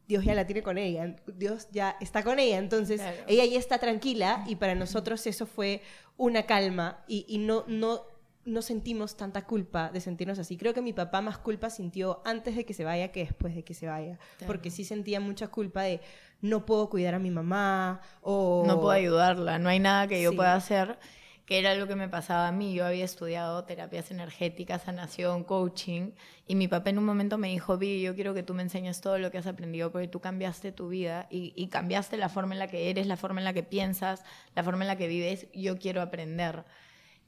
Dios 0.06 0.26
ya 0.26 0.36
la 0.36 0.46
tiene 0.46 0.64
con 0.64 0.78
ella, 0.78 1.16
Dios 1.28 1.70
ya 1.72 1.96
está 2.02 2.24
con 2.24 2.38
ella, 2.38 2.58
entonces 2.58 3.00
Claro. 3.00 3.24
ella 3.28 3.46
ya 3.46 3.58
está 3.58 3.78
tranquila 3.78 4.44
y 4.48 4.58
para 4.58 4.76
nosotros 4.76 5.26
eso 5.28 5.46
fue 5.46 5.82
una 6.18 6.44
calma 6.46 7.06
y, 7.08 7.24
y 7.30 7.38
no, 7.38 7.64
no, 7.68 8.02
no 8.46 8.62
sentimos 8.62 9.16
tanta 9.18 9.46
culpa 9.46 9.90
de 9.92 10.02
sentirnos 10.02 10.40
así. 10.40 10.58
Creo 10.58 10.74
que 10.74 10.82
mi 10.82 10.94
papá 10.94 11.22
más 11.22 11.38
culpa 11.38 11.70
sintió 11.70 12.22
antes 12.26 12.56
de 12.56 12.66
que 12.66 12.74
se 12.74 12.84
vaya 12.84 13.12
que 13.12 13.20
después 13.22 13.54
de 13.56 13.64
que 13.64 13.74
se 13.74 13.88
vaya, 13.88 14.18
Claro. 14.38 14.48
porque 14.52 14.72
sí 14.72 14.84
sentía 14.84 15.20
mucha 15.20 15.50
culpa 15.50 15.84
de 15.84 16.02
no 16.42 16.66
puedo 16.66 16.90
cuidar 16.90 17.14
a 17.14 17.20
mi 17.20 17.30
mamá 17.30 18.02
o... 18.22 18.64
No 18.66 18.78
puedo 18.80 18.92
ayudarla, 18.92 19.60
no 19.60 19.70
hay 19.70 19.80
nada 19.80 20.08
que 20.08 20.22
yo 20.22 20.32
Sí. 20.32 20.36
pueda 20.36 20.56
hacer, 20.56 20.98
que 21.46 21.60
era 21.60 21.76
lo 21.76 21.86
que 21.88 21.96
me 21.96 22.10
pasaba 22.10 22.48
a 22.48 22.52
mí. 22.52 22.74
Yo 22.74 22.84
había 22.86 23.06
estudiado 23.06 23.64
terapias 23.66 24.10
energéticas, 24.10 24.84
sanación, 24.84 25.44
coaching, 25.44 26.12
y 26.48 26.56
mi 26.56 26.68
papá 26.68 26.90
en 26.90 26.98
un 26.98 27.06
momento 27.06 27.38
me 27.38 27.50
dijo, 27.50 27.78
Vi, 27.78 28.02
yo 28.02 28.16
quiero 28.16 28.34
que 28.34 28.42
tú 28.42 28.56
me 28.56 28.64
enseñes 28.64 29.02
todo 29.02 29.20
lo 29.20 29.30
que 29.30 29.38
has 29.38 29.46
aprendido, 29.48 29.92
porque 29.92 30.08
tú 30.08 30.20
cambiaste 30.20 30.72
tu 30.72 30.90
vida 30.90 31.28
y, 31.30 31.54
y 31.56 31.68
cambiaste 31.68 32.18
la 32.18 32.30
forma 32.30 32.54
en 32.54 32.60
la 32.60 32.68
que 32.68 32.90
eres, 32.90 33.06
la 33.06 33.18
forma 33.18 33.40
en 33.42 33.46
la 33.46 33.54
que 33.54 33.62
piensas, 33.64 34.24
la 34.56 34.64
forma 34.64 34.84
en 34.84 34.88
la 34.88 34.96
que 34.98 35.08
vives, 35.08 35.46
yo 35.54 35.78
quiero 35.78 36.02
aprender. 36.02 36.64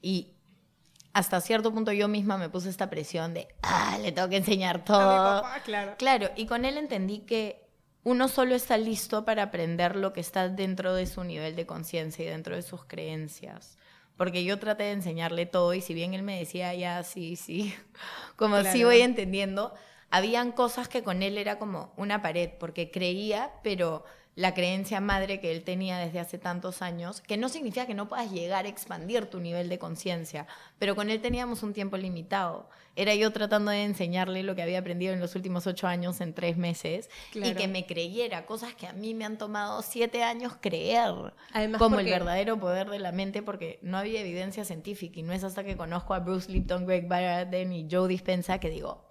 Y 0.01 0.33
hasta 1.13 1.39
cierto 1.41 1.72
punto 1.72 1.91
yo 1.91 2.08
misma 2.08 2.38
me 2.38 2.50
puse 2.50 2.70
esta 2.70 2.89
presión 2.89 3.34
de, 3.34 3.48
ah, 3.62 3.98
le 4.01 4.12
tengo 4.12 4.29
que 4.29 4.38
enseñar 4.38 4.84
todo. 4.84 5.43
claro. 5.63 5.96
Claro, 5.98 6.29
y 6.36 6.48
con 6.48 6.65
él 6.65 6.77
entendí 6.77 7.20
que 7.20 7.63
uno 8.03 8.27
solo 8.27 8.55
está 8.55 8.77
listo 8.77 9.24
para 9.24 9.43
aprender 9.43 9.96
lo 9.96 10.12
que 10.12 10.20
está 10.20 10.50
dentro 10.50 10.93
de 10.93 11.05
su 11.05 11.24
nivel 11.24 11.55
de 11.55 11.65
conciencia 11.65 12.25
y 12.25 12.27
dentro 12.27 12.55
de 12.55 12.63
sus 12.63 12.84
creencias. 12.84 13.77
Porque 14.17 14.43
yo 14.43 14.60
traté 14.60 14.84
de 14.84 14.91
enseñarle 14.91 15.46
todo 15.46 15.74
y 15.74 15.82
si 15.82 15.93
bien 15.93 16.13
él 16.13 16.24
me 16.24 16.38
decía, 16.38 16.74
ya, 16.74 17.01
sí, 17.03 17.36
sí, 17.36 17.74
como 18.36 18.62
sí 18.63 18.84
voy 18.84 19.01
entendiendo, 19.01 19.74
habían 20.10 20.51
cosas 20.51 20.88
que 20.88 21.03
con 21.03 21.24
él 21.24 21.38
era 21.38 21.58
como 21.60 21.93
una 21.96 22.22
pared, 22.22 22.50
porque 22.60 22.91
creía, 22.91 23.51
pero 23.63 24.03
la 24.36 24.54
creencia 24.54 25.00
madre 25.00 25.40
que 25.40 25.52
él 25.52 25.63
tenía 25.63 25.98
desde 25.98 26.20
hace 26.20 26.38
tantos 26.38 26.82
años, 26.82 27.22
que 27.22 27.38
no 27.38 27.50
significa 27.50 27.86
que 27.86 27.94
no 27.94 28.08
puedas 28.08 28.32
llegar 28.32 28.66
a 28.66 28.70
expandir 28.70 29.28
tu 29.28 29.40
nivel 29.40 29.70
de 29.70 29.78
conciencia, 29.78 30.48
pero 30.80 30.96
con 30.96 31.10
él 31.10 31.22
teníamos 31.22 31.62
un 31.62 31.74
tiempo 31.74 31.98
limitado. 31.98 32.68
Era 32.96 33.16
yo 33.16 33.32
tratando 33.32 33.72
de 33.72 33.84
enseñarle 33.84 34.44
lo 34.44 34.56
que 34.56 34.62
había 34.62 34.80
aprendido 34.80 35.13
en 35.13 35.20
los 35.20 35.36
últimos 35.36 35.66
ocho 35.66 35.88
años 35.88 36.22
en 36.22 36.34
tres 36.34 36.58
meses 36.58 37.10
y 37.34 37.54
que 37.54 37.68
me 37.68 37.86
creyera 37.86 38.46
cosas 38.46 38.75
que 38.75 38.86
a 38.86 38.94
mí 38.94 39.13
me 39.13 39.25
han 39.25 39.38
tomado 39.38 39.82
siete 39.82 40.24
años 40.24 40.54
creer, 40.60 41.34
como 41.80 42.00
el 42.00 42.06
verdadero 42.06 42.60
poder 42.60 42.90
de 42.90 43.00
la 43.00 43.12
mente, 43.12 43.42
porque 43.42 43.80
no 43.82 43.98
había 43.98 44.22
evidencia 44.22 44.66
científica 44.66 45.20
y 45.20 45.24
no 45.24 45.34
es 45.34 45.44
hasta 45.44 45.63
que 45.63 45.78
conozco 45.78 46.13
a 46.13 46.20
Bruce 46.20 46.52
Lipton, 46.52 46.86
Greg 46.86 47.08
Baraden 47.08 47.72
y 47.72 47.88
Joe 47.90 48.08
Dispenza 48.08 48.60
que 48.60 48.70
digo... 48.70 49.08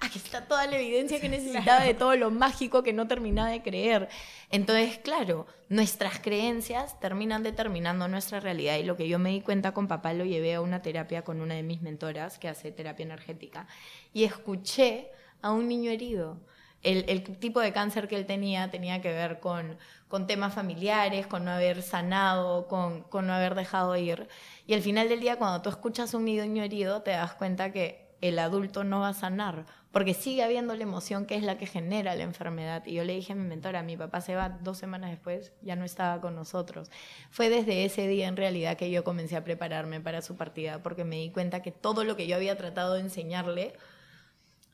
aquí 0.00 0.18
está 0.18 0.46
toda 0.46 0.66
la 0.66 0.78
evidencia 0.78 1.20
que 1.20 1.28
necesitaba 1.28 1.84
de 1.84 1.94
todo 1.94 2.14
lo 2.16 2.30
mágico 2.30 2.82
que 2.82 2.92
no 2.92 3.08
terminaba 3.08 3.48
de 3.48 3.62
creer. 3.62 4.08
Entonces, 4.50 4.98
claro, 4.98 5.46
nuestras 5.68 6.20
creencias 6.20 6.98
terminan 7.00 7.42
determinando 7.42 8.08
nuestra 8.08 8.40
realidad 8.40 8.76
y 8.76 8.84
lo 8.84 8.96
que 8.96 9.08
yo 9.08 9.18
me 9.18 9.30
di 9.30 9.40
cuenta 9.40 9.72
con 9.72 9.88
papá 9.88 10.12
lo 10.12 10.24
llevé 10.24 10.54
a 10.54 10.60
una 10.60 10.82
terapia 10.82 11.22
con 11.22 11.40
una 11.40 11.54
de 11.54 11.62
mis 11.62 11.82
mentoras 11.82 12.38
que 12.38 12.48
hace 12.48 12.70
terapia 12.70 13.04
energética 13.04 13.66
y 14.12 14.24
escuché 14.24 15.10
a 15.42 15.50
un 15.50 15.68
niño 15.68 15.90
herido. 15.90 16.38
El, 16.84 17.24
tipo 17.40 17.60
de 17.60 17.72
cáncer 17.72 18.06
que 18.06 18.14
él 18.14 18.24
tenía 18.24 18.70
tenía 18.70 19.02
que 19.02 19.12
ver 19.12 19.40
con, 19.40 19.76
con 20.06 20.28
temas 20.28 20.54
familiares, 20.54 21.26
con 21.26 21.44
no 21.44 21.50
haber 21.50 21.82
sanado, 21.82 22.68
con, 22.68 23.02
con 23.02 23.26
no 23.26 23.32
haber 23.32 23.56
dejado 23.56 23.96
ir. 23.96 24.28
Y 24.64 24.74
al 24.74 24.82
final 24.82 25.08
del 25.08 25.18
día, 25.18 25.36
cuando 25.36 25.60
tú 25.60 25.70
escuchas 25.70 26.14
a 26.14 26.16
un 26.18 26.24
niño 26.24 26.62
herido, 26.62 27.02
te 27.02 27.10
das 27.10 27.34
cuenta 27.34 27.72
que 27.72 28.08
el 28.20 28.38
adulto 28.38 28.84
no 28.84 29.00
va 29.00 29.08
a 29.08 29.14
sanar, 29.14 29.66
porque 29.98 30.14
sigue 30.14 30.44
habiendo 30.44 30.76
la 30.76 30.84
emoción 30.84 31.26
que 31.26 31.34
es 31.34 31.42
la 31.42 31.58
que 31.58 31.66
genera 31.66 32.14
la 32.14 32.22
enfermedad. 32.22 32.86
Y 32.86 32.94
yo 32.94 33.02
le 33.02 33.16
dije 33.16 33.32
a 33.32 33.34
mi 33.34 33.48
mentora, 33.48 33.82
mi 33.82 33.96
papá 33.96 34.20
se 34.20 34.36
va 34.36 34.48
dos 34.48 34.78
semanas 34.78 35.10
después, 35.10 35.50
ya 35.60 35.74
no 35.74 35.84
estaba 35.84 36.20
con 36.20 36.36
nosotros. 36.36 36.88
Fue 37.30 37.48
desde 37.50 37.84
ese 37.84 38.06
día 38.06 38.28
en 38.28 38.36
realidad 38.36 38.76
que 38.76 38.92
yo 38.92 39.02
comencé 39.02 39.34
a 39.34 39.42
prepararme 39.42 40.00
para 40.00 40.22
su 40.22 40.36
partida, 40.36 40.84
porque 40.84 41.02
me 41.02 41.16
di 41.16 41.30
cuenta 41.32 41.62
que 41.62 41.72
todo 41.72 42.04
lo 42.04 42.14
que 42.14 42.28
yo 42.28 42.36
había 42.36 42.56
tratado 42.56 42.94
de 42.94 43.00
enseñarle, 43.00 43.72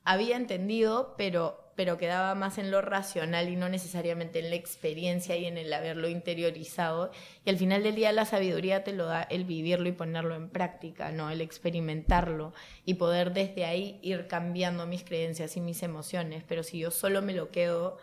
había 0.05 0.37
entendido, 0.37 1.15
pero 1.17 1.65
pero 1.75 1.97
quedaba 1.97 2.35
más 2.35 2.57
en 2.57 2.71
lo 2.71 2.81
racional 2.81 3.49
y 3.49 3.55
no 3.55 3.67
necesariamente 3.67 4.39
en 4.39 4.49
la 4.49 4.55
experiencia 4.55 5.35
y 5.35 5.45
en 5.45 5.57
el 5.57 5.71
haberlo 5.73 6.07
interiorizado. 6.07 7.11
Y 7.43 7.49
al 7.49 7.57
final 7.57 7.83
del 7.83 7.95
día 7.95 8.11
la 8.13 8.25
sabiduría 8.25 8.83
te 8.83 8.93
lo 8.93 9.05
da 9.05 9.23
el 9.23 9.43
vivirlo 9.43 9.89
y 9.89 9.91
ponerlo 9.91 10.35
en 10.35 10.49
práctica, 10.49 11.11
¿no? 11.11 11.29
El 11.29 11.41
experimentarlo 11.41 12.53
y 12.85 12.95
poder 12.95 13.33
desde 13.33 13.65
ahí 13.65 13.99
ir 14.01 14.27
cambiando 14.27 14.87
mis 14.87 15.03
creencias 15.03 15.57
y 15.57 15.61
mis 15.61 15.83
emociones. 15.83 16.43
Pero 16.47 16.63
si 16.63 16.79
yo 16.79 16.91
solo 16.91 17.21
me 17.21 17.33
lo 17.33 17.51
quedo 17.51 17.97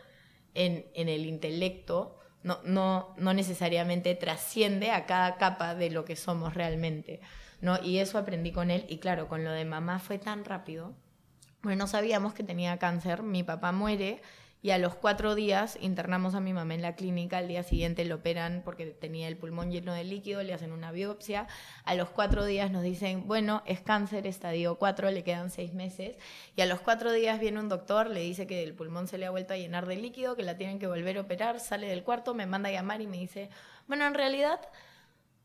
en, 0.54 0.86
en 0.94 1.08
el 1.08 1.24
intelecto, 1.24 2.18
no, 2.42 2.58
no, 2.64 3.14
no 3.16 3.32
necesariamente 3.32 4.14
trasciende 4.14 4.90
a 4.90 5.06
cada 5.06 5.36
capa 5.36 5.74
de 5.74 5.88
lo 5.88 6.04
que 6.04 6.16
somos 6.16 6.52
realmente. 6.52 7.20
¿no? 7.62 7.82
Y 7.82 7.98
eso 7.98 8.18
aprendí 8.18 8.52
con 8.52 8.70
él. 8.70 8.84
Y 8.88 8.98
claro, 8.98 9.28
con 9.28 9.44
lo 9.44 9.52
de 9.52 9.64
mamá 9.64 9.98
fue 9.98 10.18
tan 10.18 10.44
rápido 10.44 10.94
bueno, 11.62 11.84
no 11.84 11.86
sabíamos 11.86 12.34
que 12.34 12.42
tenía 12.42 12.78
cáncer, 12.78 13.22
mi 13.22 13.42
papá 13.42 13.72
muere 13.72 14.20
y 14.62 14.70
a 14.70 14.78
los 14.78 14.94
cuatro 14.94 15.34
días 15.34 15.76
internamos 15.80 16.36
a 16.36 16.40
mi 16.40 16.52
mamá 16.52 16.74
en 16.74 16.82
la 16.82 16.94
clínica, 16.94 17.38
al 17.38 17.48
día 17.48 17.64
siguiente 17.64 18.04
lo 18.04 18.16
operan 18.16 18.62
porque 18.64 18.86
tenía 18.86 19.26
el 19.26 19.36
pulmón 19.36 19.72
lleno 19.72 19.92
de 19.92 20.04
líquido, 20.04 20.42
le 20.42 20.54
hacen 20.54 20.70
una 20.70 20.92
biopsia, 20.92 21.48
a 21.84 21.94
los 21.96 22.10
cuatro 22.10 22.44
días 22.44 22.70
nos 22.70 22.84
dicen, 22.84 23.26
bueno, 23.26 23.62
es 23.66 23.80
cáncer, 23.80 24.26
estadio 24.26 24.76
4, 24.76 25.10
le 25.10 25.24
quedan 25.24 25.50
seis 25.50 25.74
meses, 25.74 26.16
y 26.56 26.60
a 26.60 26.66
los 26.66 26.80
cuatro 26.80 27.12
días 27.12 27.40
viene 27.40 27.58
un 27.58 27.68
doctor, 27.68 28.08
le 28.08 28.20
dice 28.20 28.46
que 28.46 28.62
el 28.62 28.74
pulmón 28.74 29.08
se 29.08 29.18
le 29.18 29.26
ha 29.26 29.30
vuelto 29.30 29.52
a 29.52 29.56
llenar 29.56 29.86
de 29.86 29.96
líquido, 29.96 30.36
que 30.36 30.44
la 30.44 30.56
tienen 30.56 30.78
que 30.78 30.86
volver 30.86 31.18
a 31.18 31.22
operar, 31.22 31.58
sale 31.58 31.88
del 31.88 32.04
cuarto, 32.04 32.32
me 32.32 32.46
manda 32.46 32.68
a 32.68 32.72
llamar 32.72 33.00
y 33.00 33.08
me 33.08 33.18
dice, 33.18 33.50
bueno, 33.88 34.06
en 34.06 34.14
realidad 34.14 34.60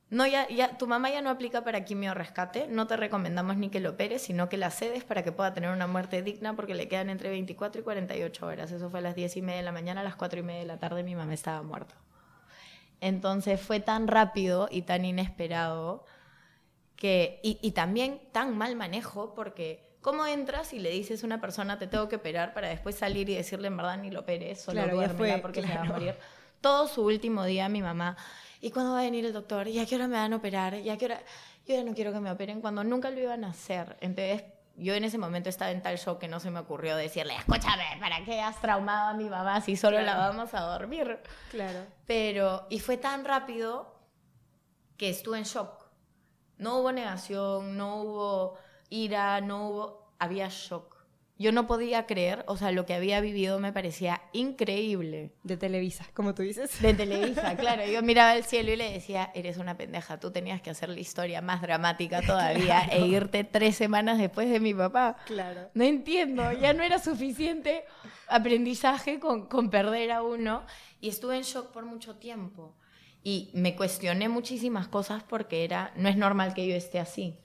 no, 0.09 0.25
ya, 0.25 0.47
ya, 0.47 0.77
tu 0.77 0.87
mamá 0.87 1.09
ya 1.09 1.21
no 1.21 1.29
aplica 1.29 1.65
para 1.65 1.83
quimio 1.83 2.13
rescate, 2.13 2.67
no 2.69 2.87
te 2.87 2.95
recomendamos 2.95 3.57
ni 3.57 3.69
que 3.69 3.81
lo 3.81 3.91
operes, 3.91 4.21
sino 4.21 4.47
que 4.47 4.55
la 4.55 4.71
cedes 4.71 5.03
para 5.03 5.21
que 5.21 5.33
pueda 5.33 5.53
tener 5.53 5.69
una 5.69 5.85
muerte 5.85 6.21
digna 6.21 6.55
porque 6.55 6.75
le 6.75 6.87
quedan 6.87 7.09
entre 7.09 7.29
24 7.29 7.81
y 7.81 7.83
48 7.83 8.45
horas. 8.45 8.71
Eso 8.71 8.89
fue 8.89 8.99
a 8.99 9.01
las 9.01 9.15
10 9.15 9.35
y 9.35 9.41
media 9.41 9.57
de 9.57 9.63
la 9.63 9.73
mañana, 9.73 10.01
a 10.01 10.03
las 10.05 10.15
4 10.15 10.39
y 10.39 10.43
media 10.43 10.61
de 10.61 10.65
la 10.65 10.77
tarde 10.77 11.03
mi 11.03 11.13
mamá 11.13 11.33
estaba 11.33 11.61
muerta. 11.61 11.95
Entonces 13.01 13.59
fue 13.59 13.81
tan 13.81 14.07
rápido 14.07 14.69
y 14.71 14.83
tan 14.83 15.03
inesperado 15.03 16.05
que, 16.95 17.41
y, 17.43 17.71
también 17.71 18.21
tan 18.31 18.57
mal 18.57 18.75
manejo 18.77 19.35
porque 19.35 19.97
¿cómo 20.01 20.25
entras 20.25 20.71
y 20.73 20.79
le 20.79 20.89
dices 20.89 21.21
a 21.21 21.25
una 21.25 21.41
persona 21.41 21.77
te 21.77 21.85
tengo 21.85 22.07
que 22.07 22.15
operar 22.15 22.53
para 22.53 22.69
después 22.69 22.95
salir 22.95 23.29
y 23.29 23.35
decirle 23.35 23.67
en 23.67 23.75
verdad 23.75 23.97
ni 23.97 24.09
lo 24.09 24.21
operes, 24.21 24.61
solo 24.61 24.81
claro, 24.83 25.15
fue, 25.15 25.37
porque 25.41 25.61
se 25.61 25.67
va 25.67 25.81
a 25.81 25.83
morir? 25.83 26.15
Todo 26.61 26.87
su 26.87 27.03
último 27.03 27.43
día 27.43 27.69
mi 27.69 27.83
mamá 27.83 28.17
¿y 28.61 28.71
cuándo 28.71 28.93
va 28.93 28.99
a 28.99 29.03
venir 29.03 29.25
el 29.25 29.33
doctor? 29.33 29.67
¿Y 29.67 29.79
a 29.79 29.85
qué 29.85 29.95
hora 29.95 30.07
me 30.07 30.15
van 30.15 30.33
a 30.33 30.37
operar? 30.37 30.75
¿Y 30.75 30.89
a 30.89 30.97
qué 30.97 31.05
hora? 31.05 31.21
Yo 31.65 31.75
ya 31.75 31.83
no 31.83 31.93
quiero 31.93 32.13
que 32.13 32.19
me 32.19 32.31
operen 32.31 32.61
cuando 32.61 32.83
nunca 32.83 33.09
lo 33.09 33.19
iban 33.19 33.43
a 33.43 33.49
hacer. 33.49 33.97
Entonces, 33.99 34.43
yo 34.75 34.93
en 34.93 35.03
ese 35.03 35.17
momento 35.17 35.49
estaba 35.49 35.71
en 35.71 35.81
tal 35.81 35.97
shock 35.97 36.19
que 36.19 36.27
no 36.27 36.39
se 36.39 36.51
me 36.51 36.59
ocurrió 36.59 36.95
decirle, 36.95 37.35
escúchame, 37.35 37.83
¿para 37.99 38.23
qué 38.23 38.39
has 38.41 38.61
traumado 38.61 39.09
a 39.09 39.13
mi 39.13 39.29
mamá 39.29 39.59
si 39.61 39.75
solo 39.75 40.01
la 40.01 40.15
vamos 40.15 40.53
a 40.53 40.61
dormir? 40.61 41.19
Claro. 41.51 41.79
Pero, 42.05 42.67
y 42.69 42.79
fue 42.79 42.97
tan 42.97 43.25
rápido 43.25 43.99
que 44.97 45.09
estuve 45.09 45.39
en 45.39 45.43
shock. 45.43 45.87
No 46.57 46.77
hubo 46.77 46.91
negación, 46.91 47.75
no 47.75 48.01
hubo 48.01 48.57
ira, 48.89 49.41
no 49.41 49.69
hubo, 49.69 50.13
había 50.19 50.47
shock 50.49 50.96
yo 51.39 51.51
no 51.51 51.67
podía 51.67 52.07
creer, 52.07 52.43
o 52.47 52.57
sea, 52.57 52.71
lo 52.71 52.85
que 52.85 52.95
había 52.95 53.21
vivido 53.21 53.59
me 53.59 53.71
parecía 53.71 54.21
increíble. 54.33 55.31
De 55.43 55.55
Televisa, 55.55 56.07
como 56.13 56.33
tú 56.33 56.41
dices. 56.41 56.81
De 56.81 56.93
Televisa, 56.95 57.55
claro. 57.57 57.85
Yo 57.85 58.01
miraba 58.01 58.35
el 58.35 58.43
cielo 58.43 58.71
y 58.71 58.75
le 58.75 58.91
decía, 58.91 59.31
eres 59.35 59.57
una 59.57 59.77
pendeja, 59.77 60.19
tú 60.19 60.31
tenías 60.31 60.61
que 60.61 60.71
hacer 60.71 60.89
la 60.89 60.99
historia 60.99 61.41
más 61.41 61.61
dramática 61.61 62.21
todavía 62.21 62.81
e 62.91 63.05
irte 63.05 63.43
tres 63.43 63.75
semanas 63.75 64.17
después 64.17 64.49
de 64.49 64.59
mi 64.59 64.73
papá. 64.73 65.17
Claro. 65.25 65.69
No 65.75 65.83
entiendo, 65.83 66.51
ya 66.53 66.73
no 66.73 66.83
era 66.83 66.97
suficiente 66.97 67.85
aprendizaje 68.27 69.19
con, 69.19 69.47
con 69.47 69.69
perder 69.69 70.11
a 70.11 70.23
uno. 70.23 70.65
Y 70.99 71.09
estuve 71.09 71.37
en 71.37 71.43
shock 71.43 71.71
por 71.71 71.85
mucho 71.85 72.15
tiempo. 72.15 72.75
Y 73.23 73.51
me 73.53 73.75
cuestioné 73.75 74.29
muchísimas 74.29 74.87
cosas 74.87 75.21
porque 75.21 75.63
era, 75.63 75.91
no 75.95 76.09
es 76.09 76.17
normal 76.17 76.55
que 76.55 76.67
yo 76.67 76.75
esté 76.75 76.99
así. 76.99 77.37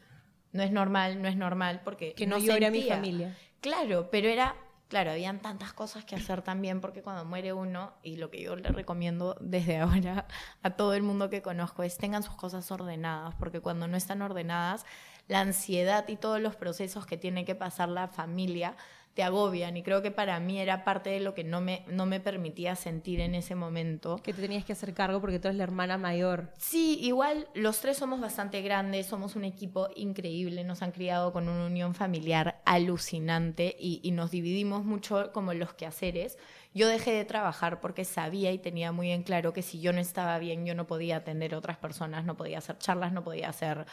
No 0.53 0.63
es 0.63 0.71
normal, 0.71 1.21
no 1.21 1.29
es 1.29 1.37
normal 1.37 1.81
porque 1.85 2.15
que 2.15 2.27
no, 2.27 2.39
no 2.39 2.45
llore 2.45 2.67
a 2.67 2.71
mi 2.71 2.83
familia. 2.83 3.37
Claro, 3.63 4.11
pero 4.11 4.29
era, 4.29 4.57
claro, 4.89 5.13
habían 5.13 5.41
tantas 5.41 5.73
cosas 5.73 6.05
que 6.05 6.17
hacer 6.17 6.43
también 6.43 6.81
porque 6.81 7.01
cuando 7.03 7.25
muere 7.25 7.53
uno, 7.53 7.93
y 8.03 8.17
lo 8.17 8.29
que 8.29 8.43
yo 8.43 8.57
le 8.57 8.69
recomiendo 8.71 9.37
desde 9.41 9.79
ahora 9.81 10.27
a 10.63 10.71
todo 10.71 10.95
el 10.95 11.03
mundo 11.05 11.31
que 11.31 11.43
conozco 11.43 11.83
es 11.85 11.97
tengan 11.97 12.25
sus 12.25 12.35
cosas 12.35 12.71
ordenadas, 12.73 13.37
porque 13.37 13.61
cuando 13.61 13.87
no 13.87 13.97
están 13.97 14.21
ordenadas, 14.21 14.85
la 15.29 15.41
ansiedad 15.41 16.09
y 16.09 16.17
todos 16.17 16.41
los 16.41 16.57
procesos 16.57 17.07
que 17.07 17.17
tiene 17.17 17.45
que 17.45 17.55
pasar 17.55 17.89
la 17.89 18.09
familia 18.09 18.77
te 19.15 19.23
agobian 19.23 19.77
y 19.77 19.83
creo 19.83 20.01
que 20.01 20.11
para 20.11 20.41
mí 20.41 20.59
era 20.59 20.85
parte 20.85 21.11
de 21.11 21.21
lo 21.21 21.35
que 21.35 21.45
no 21.45 21.61
me, 21.61 21.85
no 21.87 22.07
me 22.07 22.21
permitía 22.21 22.77
sentir 22.77 23.21
en 23.21 23.35
ese 23.35 23.55
momento. 23.55 24.17
Que 24.23 24.33
te 24.33 24.41
tenías 24.41 24.65
que 24.65 24.73
hacer 24.73 24.95
cargo 24.95 25.21
porque 25.21 25.39
tú 25.39 25.49
eres 25.49 25.59
la 25.59 25.65
hermana 25.65 25.99
mayor. 25.99 26.51
Sí, 26.57 26.99
igual 27.01 27.49
los 27.55 27.81
tres 27.81 27.99
somos 27.99 28.21
bastante 28.21 28.63
grandes, 28.63 29.07
somos 29.07 29.37
un 29.37 29.45
equipo 29.45 29.89
increíble, 29.97 30.65
nos 30.65 30.83
han 30.83 30.93
criado 30.93 31.33
con 31.33 31.49
una 31.49 31.67
unión 31.67 31.95
familiar 31.95 32.61
alucinante 32.65 33.77
y, 33.79 34.01
y 34.03 34.13
nos 34.13 34.31
dividimos 34.31 34.85
mucho 34.85 35.31
como 35.33 35.53
los 35.53 35.75
quehaceres. 35.75 36.39
Yo 36.75 36.89
dejé 36.89 37.13
de 37.13 37.27
trabajar 37.27 37.81
porque 37.81 38.07
sabía 38.07 38.51
y 38.51 38.59
tenía 38.59 38.93
muy 38.93 39.11
en 39.11 39.25
claro 39.25 39.53
que 39.53 39.61
si 39.61 39.81
yo 39.81 39.93
no 39.93 40.01
estaba 40.01 40.39
bien, 40.39 40.65
yo 40.65 40.75
no 40.75 40.87
podía 40.87 41.17
atender 41.17 41.53
a 41.53 41.59
otras 41.59 41.77
personas, 41.77 42.25
no 42.25 42.37
podía 42.37 42.59
hacer 42.59 42.79
charlas, 42.79 43.13
no 43.13 43.23
podía 43.23 43.51
hacer 43.51 43.85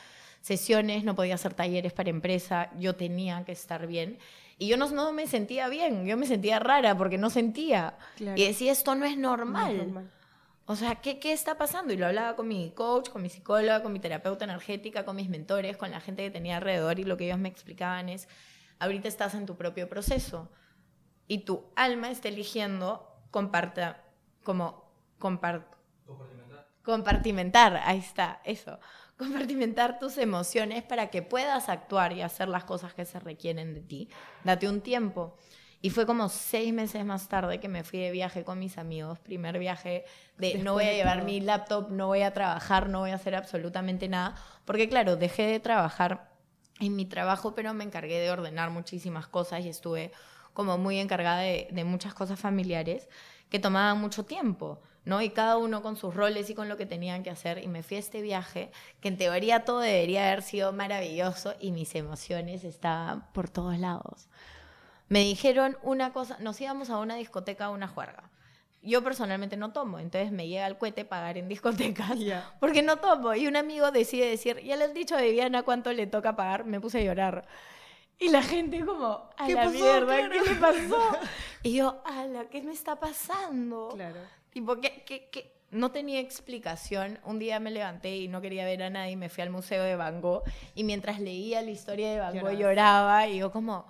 sesiones, 0.42 1.04
no 1.04 1.16
podía 1.16 1.36
hacer 1.36 1.54
talleres 1.54 1.92
para 1.92 2.10
empresa, 2.10 2.72
yo 2.78 2.96
tenía 2.96 3.44
que 3.44 3.52
estar 3.52 3.86
bien. 3.88 4.18
Y 4.62 4.68
yo 4.68 4.76
no, 4.76 5.14
me 5.14 5.26
sentía 5.26 5.70
bien, 5.70 6.06
yo 6.06 6.18
me 6.18 6.28
sentía 6.28 6.60
rara 6.60 6.96
porque 6.98 7.18
no 7.18 7.30
sentía. 7.30 7.98
Y 8.20 8.46
decía, 8.46 8.74
esto 8.74 8.94
no 8.94 9.06
es 9.06 9.18
normal. 9.18 10.12
O 10.66 10.76
sea, 10.76 10.96
¿qué, 10.96 11.18
¿qué 11.18 11.32
está 11.32 11.58
pasando? 11.58 11.94
Y 11.94 11.98
lo 11.98 12.06
hablaba 12.06 12.36
con 12.36 12.48
mi 12.48 12.72
coach, 12.72 13.10
con 13.10 13.22
mi 13.22 13.30
psicóloga, 13.30 13.82
con 13.82 13.94
mi 13.94 14.00
terapeuta 14.00 14.44
energética, 14.44 15.06
con 15.06 15.16
mis 15.16 15.30
mentores, 15.30 15.78
con 15.78 15.92
la 15.92 16.02
gente 16.02 16.24
que 16.24 16.30
tenía 16.30 16.58
alrededor 16.58 17.00
y 17.00 17.06
lo 17.06 17.16
que 17.16 17.26
ellos 17.26 17.40
me 17.40 17.48
explicaban 17.48 18.10
es, 18.10 18.28
ahorita 18.80 19.08
estás 19.08 19.34
en 19.34 19.46
tu 19.46 19.56
propio 19.56 19.88
proceso 19.88 20.52
y 21.26 21.40
tu 21.40 21.64
alma 21.76 22.12
está 22.12 22.28
eligiendo 22.28 23.10
comparta, 23.32 24.04
como 24.44 24.92
compartimentar. 25.20 26.68
compartimentar, 26.84 27.78
ahí 27.78 28.00
está, 28.00 28.42
eso 28.44 28.78
compartimentar 29.20 30.00
tus 30.00 30.18
emociones 30.18 30.82
para 30.82 31.10
que 31.10 31.22
puedas 31.22 31.68
actuar 31.68 32.14
y 32.14 32.22
hacer 32.22 32.48
las 32.48 32.64
cosas 32.64 32.94
que 32.94 33.04
se 33.04 33.20
requieren 33.20 33.74
de 33.74 33.82
ti. 33.82 34.10
Date 34.46 34.70
un 34.70 34.80
tiempo. 34.80 35.36
Y 35.82 35.90
fue 35.90 36.06
como 36.06 36.30
seis 36.30 36.74
meses 36.74 37.04
más 37.06 37.28
tarde 37.28 37.60
que 37.60 37.68
me 37.68 37.84
fui 37.84 38.00
de 38.00 38.12
viaje 38.12 38.46
con 38.46 38.60
mis 38.60 38.78
amigos, 38.78 39.20
primer 39.20 39.60
viaje 39.60 40.06
de 40.38 40.58
no 40.60 40.74
voy 40.74 40.86
a 40.86 40.94
llevar 40.94 41.24
mi 41.24 41.42
laptop, 41.42 41.90
no 41.90 42.08
voy 42.08 42.22
a 42.22 42.34
trabajar, 42.34 42.88
no 42.88 43.00
voy 43.00 43.12
a 43.12 43.16
hacer 43.16 43.36
absolutamente 43.36 44.08
nada, 44.08 44.36
porque 44.64 44.88
claro, 44.88 45.18
dejé 45.18 45.44
de 45.44 45.60
trabajar 45.60 46.32
en 46.80 46.96
mi 46.96 47.06
trabajo, 47.06 47.56
pero 47.56 47.74
me 47.74 47.84
encargué 47.84 48.20
de 48.20 48.32
ordenar 48.32 48.72
muchísimas 48.72 49.28
cosas 49.28 49.66
y 49.66 49.70
estuve 49.70 50.12
como 50.54 50.78
muy 50.78 50.98
encargada 50.98 51.42
de, 51.42 51.68
de 51.72 51.84
muchas 51.84 52.14
cosas 52.14 52.40
familiares 52.40 53.10
que 53.50 53.60
tomaban 53.60 54.00
mucho 54.00 54.24
tiempo. 54.24 54.82
¿No? 55.10 55.22
Y 55.22 55.32
cada 55.32 55.58
uno 55.58 55.82
con 55.82 55.98
sus 55.98 56.16
roles 56.16 56.50
y 56.50 56.56
con 56.56 56.70
lo 56.70 56.78
que 56.78 56.86
tenían 56.86 57.24
que 57.24 57.30
hacer. 57.30 57.62
Y 57.62 57.68
me 57.68 57.84
fui 57.84 57.98
a 57.98 58.00
este 58.00 58.22
viaje, 58.22 58.72
que 59.02 59.10
en 59.10 59.18
teoría 59.18 59.66
todo 59.66 59.80
debería 59.80 60.28
haber 60.28 60.44
sido 60.44 60.72
maravilloso 60.72 61.56
y 61.60 61.72
mis 61.72 61.94
emociones 61.96 62.64
estaban 62.64 63.30
por 63.34 63.50
todos 63.50 63.78
lados 63.78 64.30
me 65.10 65.22
dijeron 65.22 65.78
una 65.82 66.14
cosa, 66.14 66.38
nos 66.40 66.62
íbamos 66.62 66.90
a 66.90 67.00
una 67.00 67.16
discoteca 67.16 67.66
a 67.66 67.70
una 67.72 67.88
juerga. 67.88 68.30
Yo 68.82 69.04
personalmente 69.04 69.58
no 69.58 69.74
tomo, 69.74 70.00
entonces 70.00 70.32
me 70.32 70.48
llega 70.48 70.66
el 70.66 70.78
cohete 70.78 71.04
pagar 71.04 71.38
en 71.38 71.50
discotecas 71.50 72.18
porque 72.62 72.82
no 72.82 72.98
tomo. 72.98 73.36
Y 73.36 73.48
un 73.48 73.58
amigo 73.58 73.92
decide 73.92 74.30
decir, 74.30 74.62
ya 74.64 74.78
le 74.78 74.86
has 74.86 74.94
dicho 74.94 75.18
a 75.18 75.22
Viviana 75.22 75.64
cuánto 75.64 75.92
le 75.92 76.08
toca 76.08 76.36
pagar, 76.36 76.64
me 76.64 76.80
puse 76.80 77.00
a 77.00 77.04
llorar. 77.04 77.46
Y 78.20 78.30
la 78.30 78.42
gente 78.42 78.86
como, 78.86 79.30
a 79.36 79.50
la 79.50 79.70
mierda, 79.70 80.30
¿qué 80.30 80.42
le 80.42 80.56
pasó? 80.56 81.18
y 81.64 81.74
yo, 81.74 82.02
ala, 82.06 82.46
¿qué 82.46 82.62
me 82.62 82.74
está 82.74 83.00
pasando? 83.00 83.90
Claro. 83.96 84.20
Tipo, 84.52 84.80
¿qué, 84.80 85.04
qué, 85.06 85.30
qué? 85.32 85.52
No 85.72 85.92
tenía 85.92 86.20
explicación. 86.20 87.20
Un 87.24 87.38
día 87.38 87.60
me 87.60 87.70
levanté 87.70 88.18
y 88.18 88.28
no 88.28 88.42
quería 88.42 88.66
ver 88.66 88.82
a 88.84 88.90
nadie, 88.90 89.16
me 89.16 89.30
fui 89.30 89.44
al 89.44 89.52
museo 89.52 89.84
de 89.84 89.96
Van 89.96 90.20
Gogh 90.22 90.44
y 90.74 90.84
mientras 90.84 91.20
leía 91.20 91.62
la 91.62 91.72
historia 91.72 92.12
de 92.12 92.20
Van 92.20 92.40
Gogh 92.40 92.58
lloraba 92.58 93.28
y 93.28 93.38
yo 93.40 93.52
como 93.52 93.86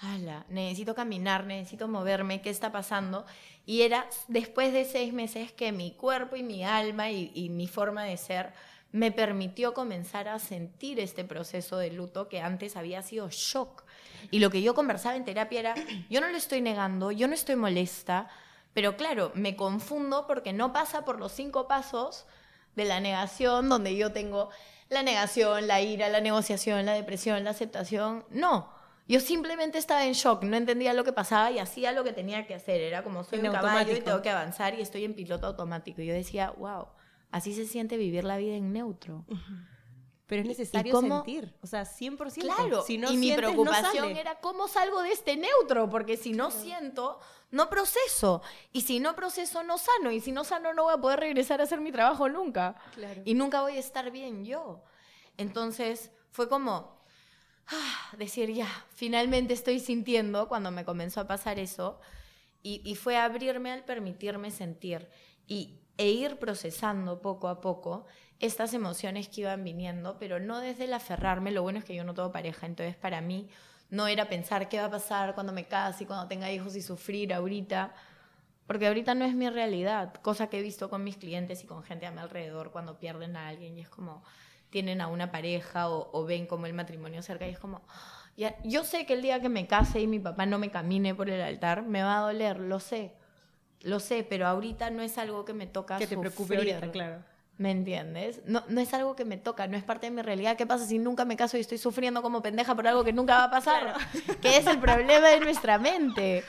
ala, 0.00 0.46
necesito 0.48 0.94
caminar, 0.94 1.44
necesito 1.44 1.88
moverme, 1.88 2.40
¿qué 2.40 2.50
está 2.50 2.72
pasando? 2.72 3.26
Y 3.66 3.82
era 3.82 4.08
después 4.28 4.72
de 4.72 4.84
seis 4.84 5.12
meses 5.12 5.52
que 5.52 5.72
mi 5.72 5.92
cuerpo 5.92 6.36
y 6.36 6.42
mi 6.42 6.64
alma 6.64 7.10
y, 7.10 7.48
mi 7.50 7.68
forma 7.68 8.04
de 8.04 8.16
ser 8.16 8.52
me 8.92 9.12
permitió 9.12 9.72
comenzar 9.72 10.26
a 10.26 10.38
sentir 10.38 10.98
este 10.98 11.22
proceso 11.24 11.76
de 11.76 11.92
luto 11.92 12.28
que 12.28 12.40
antes 12.40 12.76
había 12.76 13.02
sido 13.02 13.28
shock. 13.30 13.84
Y 14.32 14.40
lo 14.40 14.50
que 14.50 14.62
yo 14.62 14.74
conversaba 14.74 15.16
en 15.16 15.24
terapia 15.24 15.60
era, 15.60 15.74
yo 16.10 16.20
no 16.20 16.28
lo 16.28 16.36
estoy 16.36 16.60
negando, 16.60 17.12
yo 17.12 17.28
no 17.28 17.34
estoy 17.34 17.54
molesta, 17.56 18.28
pero 18.72 18.96
claro, 18.96 19.32
me 19.34 19.56
confundo 19.56 20.26
porque 20.26 20.52
no 20.52 20.72
pasa 20.72 21.04
por 21.04 21.18
los 21.18 21.32
cinco 21.32 21.66
pasos 21.66 22.26
de 22.76 22.84
la 22.84 23.00
negación, 23.00 23.68
donde 23.68 23.96
yo 23.96 24.12
tengo 24.12 24.50
la 24.88 25.02
negación, 25.02 25.66
la 25.66 25.80
ira, 25.80 26.08
la 26.08 26.20
negociación, 26.20 26.86
la 26.86 26.92
depresión, 26.92 27.42
la 27.44 27.50
aceptación. 27.50 28.24
No, 28.30 28.70
yo 29.10 29.18
simplemente 29.18 29.76
estaba 29.78 30.04
en 30.04 30.12
shock, 30.12 30.44
no 30.44 30.56
entendía 30.56 30.92
lo 30.92 31.02
que 31.02 31.12
pasaba 31.12 31.50
y 31.50 31.58
hacía 31.58 31.90
lo 31.90 32.04
que 32.04 32.12
tenía 32.12 32.46
que 32.46 32.54
hacer. 32.54 32.80
Era 32.80 33.02
como 33.02 33.24
soy 33.24 33.40
un 33.40 33.50
caballo 33.50 33.96
y 33.96 34.00
tengo 34.00 34.22
que 34.22 34.30
avanzar 34.30 34.78
y 34.78 34.82
estoy 34.82 35.04
en 35.04 35.14
piloto 35.14 35.48
automático. 35.48 36.00
Y 36.00 36.06
yo 36.06 36.14
decía, 36.14 36.52
wow, 36.52 36.86
así 37.32 37.52
se 37.52 37.66
siente 37.66 37.96
vivir 37.96 38.22
la 38.22 38.36
vida 38.36 38.54
en 38.54 38.72
neutro. 38.72 39.24
Pero 40.26 40.42
es 40.42 40.48
necesario 40.48 41.00
sentir, 41.00 41.52
o 41.60 41.66
sea, 41.66 41.82
100%. 41.82 42.40
Claro, 42.40 42.82
si 42.82 42.98
no 42.98 43.10
y 43.10 43.16
mi 43.16 43.32
preocupación 43.32 44.16
era 44.16 44.36
cómo 44.36 44.68
salgo 44.68 45.02
de 45.02 45.10
este 45.10 45.36
neutro, 45.36 45.90
porque 45.90 46.16
si 46.16 46.32
no 46.32 46.52
siento, 46.52 47.18
no 47.50 47.68
proceso. 47.68 48.42
Y 48.72 48.82
si 48.82 49.00
no 49.00 49.14
proceso, 49.14 49.62
no 49.62 49.78
sano. 49.78 50.10
Y 50.10 50.20
si 50.20 50.32
no 50.32 50.44
sano, 50.44 50.74
no 50.74 50.84
voy 50.84 50.94
a 50.94 51.00
poder 51.00 51.20
regresar 51.20 51.60
a 51.60 51.64
hacer 51.64 51.80
mi 51.80 51.92
trabajo 51.92 52.28
nunca. 52.28 52.76
Y 53.24 53.34
nunca 53.34 53.62
voy 53.62 53.76
a 53.76 53.80
estar 53.80 54.10
bien 54.10 54.44
yo. 54.44 54.82
Entonces, 55.36 56.10
fue 56.30 56.48
como, 56.48 57.00
Ah, 57.72 58.16
decir, 58.16 58.52
ya, 58.52 58.68
finalmente 58.94 59.54
estoy 59.54 59.78
sintiendo 59.78 60.48
cuando 60.48 60.72
me 60.72 60.84
comenzó 60.84 61.20
a 61.20 61.26
pasar 61.28 61.58
eso. 61.60 62.00
Y, 62.62 62.94
fue 62.96 63.16
abrirme 63.16 63.70
al 63.70 63.84
permitirme 63.84 64.50
sentir 64.50 65.08
y, 65.46 65.78
e 65.96 66.10
ir 66.10 66.36
procesando 66.38 67.22
poco 67.22 67.48
a 67.48 67.62
poco 67.62 68.04
estas 68.38 68.74
emociones 68.74 69.28
que 69.28 69.42
iban 69.42 69.64
viniendo, 69.64 70.18
pero 70.18 70.40
no 70.40 70.58
desde 70.58 70.84
el 70.84 70.92
aferrarme. 70.92 71.52
Lo 71.52 71.62
bueno 71.62 71.78
es 71.78 71.86
que 71.86 71.94
yo 71.94 72.04
no 72.04 72.12
tengo 72.12 72.32
pareja, 72.32 72.66
entonces 72.66 72.96
para 72.96 73.22
mí 73.22 73.48
no 73.90 74.06
era 74.06 74.28
pensar 74.28 74.68
qué 74.68 74.78
va 74.78 74.86
a 74.86 74.90
pasar 74.90 75.34
cuando 75.34 75.52
me 75.52 75.66
case, 75.66 76.06
cuando 76.06 76.28
tenga 76.28 76.50
hijos 76.50 76.76
y 76.76 76.82
sufrir 76.82 77.34
ahorita, 77.34 77.92
porque 78.66 78.86
ahorita 78.86 79.14
no 79.14 79.24
es 79.24 79.34
mi 79.34 79.48
realidad, 79.50 80.14
cosa 80.22 80.48
que 80.48 80.60
he 80.60 80.62
visto 80.62 80.88
con 80.88 81.02
mis 81.02 81.16
clientes 81.16 81.64
y 81.64 81.66
con 81.66 81.82
gente 81.82 82.06
a 82.06 82.12
mi 82.12 82.20
alrededor 82.20 82.70
cuando 82.70 82.98
pierden 82.98 83.36
a 83.36 83.48
alguien 83.48 83.76
y 83.76 83.80
es 83.80 83.88
como, 83.88 84.22
tienen 84.70 85.00
a 85.00 85.08
una 85.08 85.32
pareja 85.32 85.90
o, 85.90 86.24
ven 86.24 86.46
como 86.46 86.66
el 86.66 86.72
matrimonio 86.72 87.22
cerca 87.22 87.48
y 87.48 87.50
es 87.50 87.58
como, 87.58 87.82
ya, 88.36 88.56
yo 88.62 88.84
sé 88.84 89.06
que 89.06 89.14
el 89.14 89.22
día 89.22 89.40
que 89.40 89.48
me 89.48 89.66
case 89.66 90.00
y 90.00 90.06
mi 90.06 90.20
papá 90.20 90.46
no 90.46 90.58
me 90.58 90.70
camine 90.70 91.14
por 91.14 91.28
el 91.28 91.40
altar, 91.40 91.82
me 91.82 92.02
va 92.02 92.18
a 92.18 92.20
doler, 92.20 92.60
lo 92.60 92.78
sé, 92.78 93.12
lo 93.80 93.98
sé, 93.98 94.24
pero 94.28 94.46
ahorita 94.46 94.90
no 94.90 95.02
es 95.02 95.18
algo 95.18 95.44
que 95.44 95.52
me 95.52 95.66
toca 95.66 95.98
Que 95.98 96.06
te 96.06 96.16
preocupe 96.16 96.56
ahorita, 96.56 96.92
claro. 96.92 97.24
¿Me 97.60 97.72
entiendes? 97.72 98.40
No, 98.46 98.64
no 98.68 98.80
es 98.80 98.94
algo 98.94 99.14
que 99.14 99.26
me 99.26 99.36
toca, 99.36 99.66
no 99.66 99.76
es 99.76 99.84
parte 99.84 100.06
de 100.06 100.12
mi 100.12 100.22
realidad. 100.22 100.56
¿Qué 100.56 100.66
pasa 100.66 100.86
si 100.86 100.98
nunca 100.98 101.26
me 101.26 101.36
caso 101.36 101.58
y 101.58 101.60
estoy 101.60 101.76
sufriendo 101.76 102.22
como 102.22 102.40
pendeja 102.40 102.74
por 102.74 102.88
algo 102.88 103.04
que 103.04 103.12
nunca 103.12 103.36
va 103.36 103.44
a 103.44 103.50
pasar? 103.50 103.96
Que 104.40 104.56
es 104.56 104.66
el 104.66 104.78
problema 104.78 105.28
de 105.28 105.40
nuestra 105.40 105.76
mente. 105.78 106.42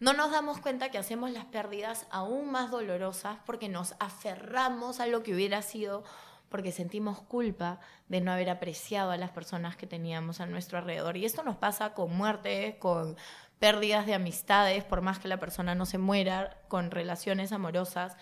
No 0.00 0.12
nos 0.12 0.32
damos 0.32 0.58
cuenta 0.58 0.90
que 0.90 0.98
hacemos 0.98 1.30
las 1.30 1.44
pérdidas 1.44 2.08
aún 2.10 2.50
más 2.50 2.72
dolorosas 2.72 3.38
porque 3.46 3.68
nos 3.68 3.94
aferramos 4.00 4.98
a 4.98 5.06
lo 5.06 5.22
que 5.22 5.34
hubiera 5.34 5.62
sido 5.62 6.02
porque 6.48 6.72
sentimos 6.72 7.20
culpa 7.20 7.78
de 8.08 8.20
no 8.20 8.32
haber 8.32 8.50
apreciado 8.50 9.12
a 9.12 9.16
las 9.16 9.30
personas 9.30 9.76
que 9.76 9.86
teníamos 9.86 10.40
a 10.40 10.46
nuestro 10.46 10.78
alrededor. 10.78 11.16
Y 11.16 11.26
esto 11.26 11.44
nos 11.44 11.54
pasa 11.54 11.94
con 11.94 12.12
muertes, 12.16 12.74
con 12.80 13.16
pérdidas 13.60 14.04
de 14.04 14.14
amistades, 14.14 14.82
por 14.82 15.00
más 15.00 15.20
que 15.20 15.28
la 15.28 15.38
persona 15.38 15.76
no 15.76 15.86
se 15.86 15.98
muera, 15.98 16.58
con 16.66 16.90
relaciones 16.90 17.52
amorosas. 17.52 18.16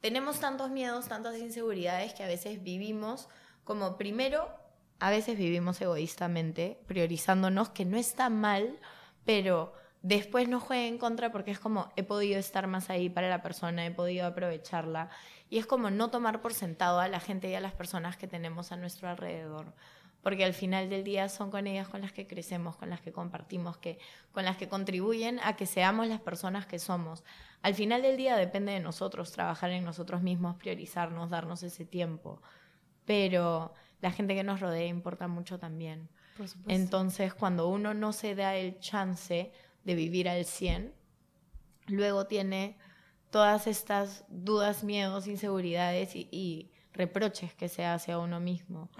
Tenemos 0.00 0.40
tantos 0.40 0.70
miedos, 0.70 1.08
tantas 1.08 1.36
inseguridades 1.38 2.14
que 2.14 2.22
a 2.22 2.26
veces 2.26 2.62
vivimos 2.62 3.28
como 3.64 3.98
primero, 3.98 4.48
a 4.98 5.10
veces 5.10 5.36
vivimos 5.36 5.80
egoístamente, 5.80 6.78
priorizándonos, 6.86 7.70
que 7.70 7.84
no 7.84 7.96
está 7.96 8.30
mal, 8.30 8.78
pero 9.24 9.74
después 10.02 10.48
nos 10.48 10.62
juega 10.62 10.86
en 10.86 10.98
contra 10.98 11.30
porque 11.30 11.50
es 11.50 11.58
como 11.58 11.92
he 11.96 12.02
podido 12.02 12.38
estar 12.38 12.66
más 12.66 12.88
ahí 12.90 13.10
para 13.10 13.28
la 13.28 13.42
persona, 13.42 13.84
he 13.84 13.90
podido 13.90 14.26
aprovecharla 14.26 15.10
y 15.50 15.58
es 15.58 15.66
como 15.66 15.90
no 15.90 16.10
tomar 16.10 16.40
por 16.40 16.54
sentado 16.54 17.00
a 17.00 17.08
la 17.08 17.20
gente 17.20 17.50
y 17.50 17.54
a 17.54 17.60
las 17.60 17.72
personas 17.72 18.16
que 18.16 18.26
tenemos 18.26 18.72
a 18.72 18.76
nuestro 18.76 19.08
alrededor. 19.08 19.74
Porque 20.22 20.44
al 20.44 20.54
final 20.54 20.90
del 20.90 21.02
día 21.02 21.28
son 21.28 21.50
con 21.50 21.66
ellas 21.66 21.88
con 21.88 22.02
las 22.02 22.12
que 22.12 22.26
crecemos, 22.26 22.76
con 22.76 22.90
las 22.90 23.00
que 23.00 23.10
compartimos, 23.10 23.78
que, 23.78 23.98
con 24.32 24.44
las 24.44 24.56
que 24.56 24.68
contribuyen 24.68 25.40
a 25.42 25.56
que 25.56 25.66
seamos 25.66 26.08
las 26.08 26.20
personas 26.20 26.66
que 26.66 26.78
somos. 26.78 27.24
Al 27.62 27.74
final 27.74 28.02
del 28.02 28.16
día 28.16 28.36
depende 28.36 28.72
de 28.72 28.80
nosotros, 28.80 29.32
trabajar 29.32 29.70
en 29.70 29.84
nosotros 29.84 30.22
mismos, 30.22 30.56
priorizarnos, 30.56 31.30
darnos 31.30 31.62
ese 31.62 31.84
tiempo. 31.84 32.40
Pero 33.04 33.74
la 34.00 34.12
gente 34.12 34.34
que 34.34 34.44
nos 34.44 34.60
rodea 34.60 34.86
importa 34.86 35.28
mucho 35.28 35.58
también. 35.58 36.08
Entonces, 36.68 37.34
cuando 37.34 37.68
uno 37.68 37.92
no 37.92 38.12
se 38.12 38.34
da 38.34 38.56
el 38.56 38.78
chance 38.78 39.52
de 39.84 39.94
vivir 39.94 40.28
al 40.28 40.46
100, 40.46 40.94
luego 41.88 42.26
tiene 42.26 42.78
todas 43.30 43.66
estas 43.66 44.24
dudas, 44.28 44.82
miedos, 44.82 45.26
inseguridades 45.26 46.14
y, 46.14 46.70
reproches 46.92 47.54
que 47.54 47.68
se 47.68 47.84
hace 47.84 48.10
a 48.10 48.18
uno 48.18 48.40
mismo. 48.40 48.90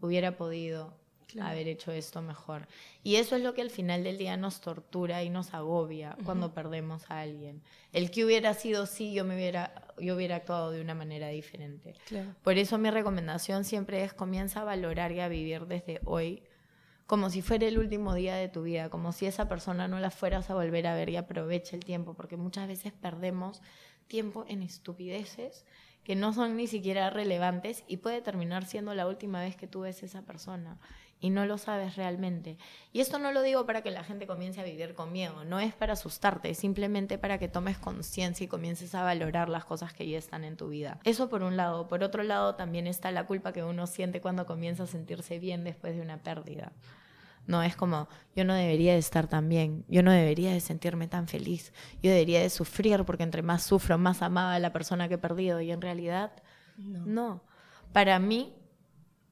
Hubiera 0.00 0.36
podido 0.36 0.99
haber 1.40 1.68
hecho 1.68 1.92
esto 1.92 2.22
mejor. 2.22 2.66
Y 3.02 3.16
eso 3.16 3.36
es 3.36 3.42
lo 3.42 3.54
que 3.54 3.62
al 3.62 3.70
final 3.70 4.04
del 4.04 4.18
día 4.18 4.36
nos 4.36 4.60
tortura 4.60 5.22
y 5.22 5.30
nos 5.30 5.54
agobia 5.54 6.16
cuando 6.24 6.54
perdemos 6.54 7.10
a 7.10 7.20
alguien. 7.20 7.62
El 7.92 8.10
que 8.10 8.24
hubiera 8.24 8.54
sido 8.54 8.86
sí, 8.86 9.12
yo 9.12 9.24
me 9.24 9.34
hubiera, 9.34 9.94
yo 9.98 10.16
hubiera 10.16 10.36
actuado 10.36 10.70
de 10.70 10.80
una 10.80 10.94
manera 10.94 11.28
diferente. 11.28 11.94
Por 12.42 12.58
eso 12.58 12.78
mi 12.78 12.90
recomendación 12.90 13.64
siempre 13.64 14.02
es 14.04 14.12
comienza 14.12 14.62
a 14.62 14.64
valorar 14.64 15.12
y 15.12 15.20
a 15.20 15.28
vivir 15.28 15.66
desde 15.66 16.00
hoy 16.04 16.42
como 17.06 17.28
si 17.28 17.42
fuera 17.42 17.66
el 17.66 17.76
último 17.76 18.14
día 18.14 18.36
de 18.36 18.48
tu 18.48 18.62
vida, 18.62 18.88
como 18.88 19.10
si 19.10 19.26
esa 19.26 19.48
persona 19.48 19.88
no 19.88 19.98
la 19.98 20.12
fueras 20.12 20.48
a 20.48 20.54
volver 20.54 20.86
a 20.86 20.94
ver 20.94 21.08
y 21.08 21.16
aproveche 21.16 21.74
el 21.74 21.84
tiempo, 21.84 22.14
porque 22.14 22.36
muchas 22.36 22.68
veces 22.68 22.92
perdemos 22.92 23.62
tiempo 24.06 24.44
en 24.46 24.62
estupideces 24.62 25.64
que 26.04 26.14
no 26.14 26.32
son 26.32 26.56
ni 26.56 26.66
siquiera 26.66 27.10
relevantes 27.10 27.84
y 27.86 27.98
puede 27.98 28.20
terminar 28.20 28.64
siendo 28.64 28.94
la 28.94 29.06
última 29.06 29.40
vez 29.40 29.56
que 29.56 29.66
tú 29.66 29.80
ves 29.80 30.02
a 30.02 30.06
esa 30.06 30.22
persona 30.22 30.78
y 31.20 31.30
no 31.30 31.44
lo 31.44 31.58
sabes 31.58 31.96
realmente. 31.96 32.56
Y 32.92 33.00
esto 33.00 33.18
no 33.18 33.32
lo 33.32 33.42
digo 33.42 33.66
para 33.66 33.82
que 33.82 33.90
la 33.90 34.04
gente 34.04 34.26
comience 34.26 34.60
a 34.60 34.64
vivir 34.64 34.94
con 34.94 35.12
miedo, 35.12 35.44
no 35.44 35.60
es 35.60 35.74
para 35.74 35.92
asustarte, 35.92 36.50
es 36.50 36.58
simplemente 36.58 37.18
para 37.18 37.38
que 37.38 37.48
tomes 37.48 37.78
conciencia 37.78 38.44
y 38.44 38.48
comiences 38.48 38.94
a 38.94 39.02
valorar 39.02 39.48
las 39.48 39.64
cosas 39.64 39.92
que 39.92 40.08
ya 40.08 40.18
están 40.18 40.44
en 40.44 40.56
tu 40.56 40.68
vida. 40.68 40.98
Eso 41.04 41.28
por 41.28 41.42
un 41.42 41.56
lado. 41.56 41.88
Por 41.88 42.02
otro 42.02 42.22
lado 42.22 42.54
también 42.54 42.86
está 42.86 43.12
la 43.12 43.26
culpa 43.26 43.52
que 43.52 43.62
uno 43.62 43.86
siente 43.86 44.20
cuando 44.20 44.46
comienza 44.46 44.84
a 44.84 44.86
sentirse 44.86 45.38
bien 45.38 45.64
después 45.64 45.94
de 45.94 46.02
una 46.02 46.18
pérdida. 46.18 46.72
No 47.46 47.62
es 47.62 47.74
como, 47.74 48.08
yo 48.36 48.44
no 48.44 48.54
debería 48.54 48.92
de 48.92 48.98
estar 48.98 49.26
tan 49.26 49.48
bien, 49.48 49.84
yo 49.88 50.02
no 50.02 50.12
debería 50.12 50.52
de 50.52 50.60
sentirme 50.60 51.08
tan 51.08 51.26
feliz, 51.26 51.72
yo 52.02 52.10
debería 52.10 52.40
de 52.40 52.50
sufrir 52.50 53.04
porque 53.04 53.22
entre 53.22 53.42
más 53.42 53.62
sufro, 53.62 53.98
más 53.98 54.22
amaba 54.22 54.54
a 54.54 54.58
la 54.58 54.72
persona 54.72 55.08
que 55.08 55.14
he 55.14 55.18
perdido. 55.18 55.60
Y 55.60 55.72
en 55.72 55.80
realidad, 55.80 56.32
no. 56.76 57.04
no. 57.06 57.42
Para 57.92 58.18
mí, 58.20 58.54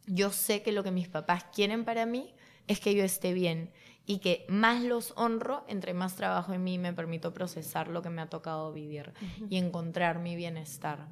yo 0.08 0.30
sé 0.30 0.62
que 0.62 0.72
lo 0.72 0.82
que 0.82 0.90
mis 0.90 1.08
papás 1.08 1.44
quieren 1.54 1.84
para 1.84 2.06
mí 2.06 2.34
es 2.66 2.80
que 2.80 2.94
yo 2.94 3.04
esté 3.04 3.32
bien. 3.32 3.70
y 4.10 4.20
que 4.20 4.46
más 4.48 4.82
los 4.82 5.12
honro, 5.16 5.66
entre 5.68 5.92
más 5.92 6.16
trabajo 6.16 6.54
en 6.54 6.64
mí 6.64 6.78
me 6.78 6.94
permito 6.94 7.34
procesar 7.34 7.88
lo 7.88 8.00
que 8.00 8.08
me 8.08 8.22
ha 8.22 8.26
tocado 8.30 8.72
vivir 8.72 9.12
y 9.50 9.58
encontrar 9.58 10.18
mi 10.18 10.34
bienestar. 10.34 11.08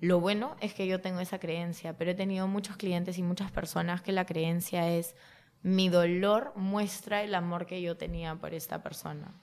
Lo 0.00 0.18
bueno 0.18 0.56
es 0.60 0.72
que 0.72 0.86
yo 0.86 1.02
tengo 1.02 1.20
esa 1.20 1.38
creencia, 1.38 1.98
pero 1.98 2.12
he 2.12 2.14
tenido 2.14 2.48
muchos 2.48 2.78
clientes 2.78 3.18
y 3.18 3.22
muchas 3.22 3.50
personas 3.50 4.00
que 4.00 4.12
la 4.12 4.24
creencia 4.24 4.88
es 4.88 5.14
mi 5.62 5.90
dolor 5.90 6.54
muestra 6.56 7.22
el 7.22 7.34
amor 7.34 7.66
que 7.66 7.82
yo 7.82 7.98
tenía 7.98 8.34
por 8.34 8.54
esta 8.54 8.82
persona. 8.82 9.34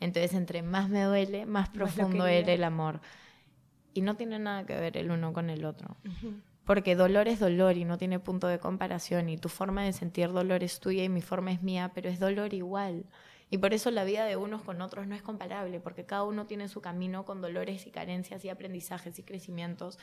Entonces, 0.00 0.32
entre 0.32 0.62
más 0.62 0.88
me 0.88 1.02
duele, 1.02 1.44
más 1.44 1.68
profundo 1.68 2.26
era 2.26 2.50
el 2.54 2.64
amor. 2.64 3.02
Y 3.92 4.00
no 4.00 4.16
tiene 4.16 4.38
nada 4.38 4.64
que 4.64 4.74
ver 4.74 4.96
el 4.96 5.10
uno 5.10 5.34
con 5.34 5.50
el 5.50 5.66
otro. 5.66 5.96
Porque 6.66 6.96
dolor 6.96 7.28
es 7.28 7.38
dolor 7.38 7.76
y 7.76 7.84
no 7.84 7.96
tiene 7.96 8.18
punto 8.18 8.48
de 8.48 8.58
comparación. 8.58 9.28
Y 9.28 9.38
tu 9.38 9.48
forma 9.48 9.84
de 9.84 9.92
sentir 9.92 10.32
dolor 10.32 10.62
es 10.64 10.80
tuya 10.80 11.04
y 11.04 11.08
mi 11.08 11.22
forma 11.22 11.52
es 11.52 11.62
mía, 11.62 11.92
pero 11.94 12.10
es 12.10 12.18
dolor 12.18 12.52
igual. 12.52 13.06
Y 13.50 13.58
por 13.58 13.72
eso 13.72 13.90
la 13.92 14.04
vida 14.04 14.24
de 14.24 14.36
unos 14.36 14.62
con 14.62 14.82
otros 14.82 15.06
no 15.06 15.14
es 15.14 15.22
comparable, 15.22 15.78
porque 15.80 16.04
cada 16.04 16.24
uno 16.24 16.46
tiene 16.46 16.68
su 16.68 16.80
camino 16.80 17.24
con 17.24 17.40
dolores 17.40 17.86
y 17.86 17.90
carencias 17.90 18.44
y 18.44 18.48
aprendizajes 18.48 19.18
y 19.18 19.22
crecimientos 19.22 19.98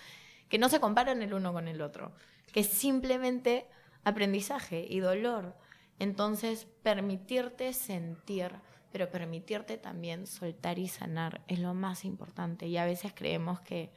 que 0.48 0.58
no 0.58 0.70
se 0.70 0.80
comparan 0.80 1.22
el 1.22 1.34
uno 1.34 1.52
con 1.52 1.68
el 1.68 1.82
otro, 1.82 2.14
que 2.54 2.62
es 2.62 2.68
simplemente 2.68 3.68
aprendizaje 4.06 4.86
y 4.90 5.00
dolor. 5.00 5.58
Entonces, 6.00 6.68
permitirte 6.82 7.74
sentir, 7.74 8.52
pero 8.92 9.10
permitirte 9.10 9.78
también 9.78 10.28
soltar 10.28 10.80
y 10.80 10.88
sanar 10.88 11.42
es 11.48 11.60
lo 11.60 11.74
más 11.74 12.06
importante. 12.06 12.68
Y 12.68 12.78
a 12.78 12.86
veces 12.86 13.12
creemos 13.14 13.60
que, 13.60 13.92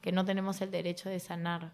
que 0.00 0.12
no 0.12 0.24
tenemos 0.24 0.62
el 0.62 0.70
derecho 0.70 1.10
de 1.10 1.20
sanar 1.20 1.72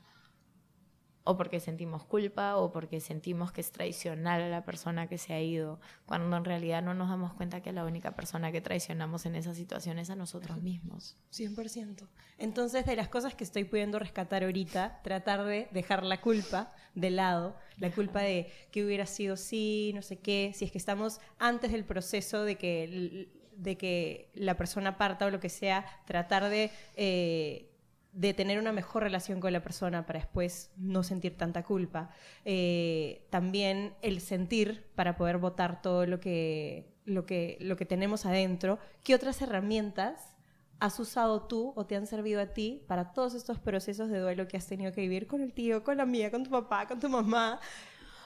o 1.24 1.36
porque 1.36 1.60
sentimos 1.60 2.04
culpa 2.04 2.56
o 2.56 2.72
porque 2.72 3.00
sentimos 3.00 3.52
que 3.52 3.60
es 3.60 3.70
traicionar 3.70 4.40
a 4.40 4.48
la 4.48 4.64
persona 4.64 5.06
que 5.06 5.18
se 5.18 5.32
ha 5.32 5.40
ido, 5.40 5.80
cuando 6.06 6.36
en 6.36 6.44
realidad 6.44 6.82
no 6.82 6.94
nos 6.94 7.08
damos 7.08 7.32
cuenta 7.34 7.60
que 7.60 7.72
la 7.72 7.84
única 7.84 8.16
persona 8.16 8.50
que 8.50 8.60
traicionamos 8.60 9.24
en 9.26 9.36
esa 9.36 9.54
situación 9.54 9.98
es 9.98 10.10
a 10.10 10.16
nosotros 10.16 10.60
mismos. 10.60 11.16
100%. 11.32 12.08
Entonces, 12.38 12.84
de 12.86 12.96
las 12.96 13.08
cosas 13.08 13.34
que 13.34 13.44
estoy 13.44 13.64
pudiendo 13.64 13.98
rescatar 13.98 14.42
ahorita, 14.42 15.00
tratar 15.02 15.44
de 15.44 15.68
dejar 15.70 16.02
la 16.02 16.20
culpa 16.20 16.72
de 16.94 17.10
lado, 17.10 17.56
la 17.78 17.90
culpa 17.92 18.20
de 18.20 18.50
que 18.70 18.84
hubiera 18.84 19.06
sido 19.06 19.36
sí, 19.36 19.92
no 19.94 20.02
sé 20.02 20.18
qué, 20.18 20.52
si 20.54 20.64
es 20.64 20.72
que 20.72 20.78
estamos 20.78 21.20
antes 21.38 21.70
del 21.70 21.84
proceso 21.84 22.44
de 22.44 22.56
que, 22.56 23.28
de 23.56 23.76
que 23.78 24.30
la 24.34 24.56
persona 24.56 24.98
parta 24.98 25.26
o 25.26 25.30
lo 25.30 25.40
que 25.40 25.48
sea, 25.48 25.86
tratar 26.06 26.48
de... 26.48 26.70
Eh, 26.96 27.68
de 28.12 28.34
tener 28.34 28.58
una 28.58 28.72
mejor 28.72 29.02
relación 29.02 29.40
con 29.40 29.52
la 29.52 29.62
persona 29.62 30.04
para 30.06 30.20
después 30.20 30.70
no 30.76 31.02
sentir 31.02 31.36
tanta 31.36 31.64
culpa. 31.64 32.10
Eh, 32.44 33.26
también 33.30 33.94
el 34.02 34.20
sentir 34.20 34.86
para 34.94 35.16
poder 35.16 35.38
votar 35.38 35.80
todo 35.80 36.04
lo 36.06 36.20
que, 36.20 36.92
lo, 37.06 37.24
que, 37.24 37.56
lo 37.60 37.76
que 37.76 37.86
tenemos 37.86 38.26
adentro. 38.26 38.78
¿Qué 39.02 39.14
otras 39.14 39.40
herramientas 39.40 40.36
has 40.78 40.98
usado 41.00 41.42
tú 41.42 41.72
o 41.74 41.86
te 41.86 41.96
han 41.96 42.06
servido 42.06 42.40
a 42.40 42.46
ti 42.46 42.82
para 42.86 43.12
todos 43.12 43.34
estos 43.34 43.58
procesos 43.58 44.10
de 44.10 44.18
duelo 44.18 44.46
que 44.46 44.58
has 44.58 44.66
tenido 44.66 44.92
que 44.92 45.00
vivir 45.00 45.26
con 45.26 45.40
el 45.40 45.52
tío, 45.54 45.82
con 45.82 45.96
la 45.96 46.04
mía, 46.04 46.30
con 46.30 46.44
tu 46.44 46.50
papá, 46.50 46.86
con 46.86 47.00
tu 47.00 47.08
mamá? 47.08 47.60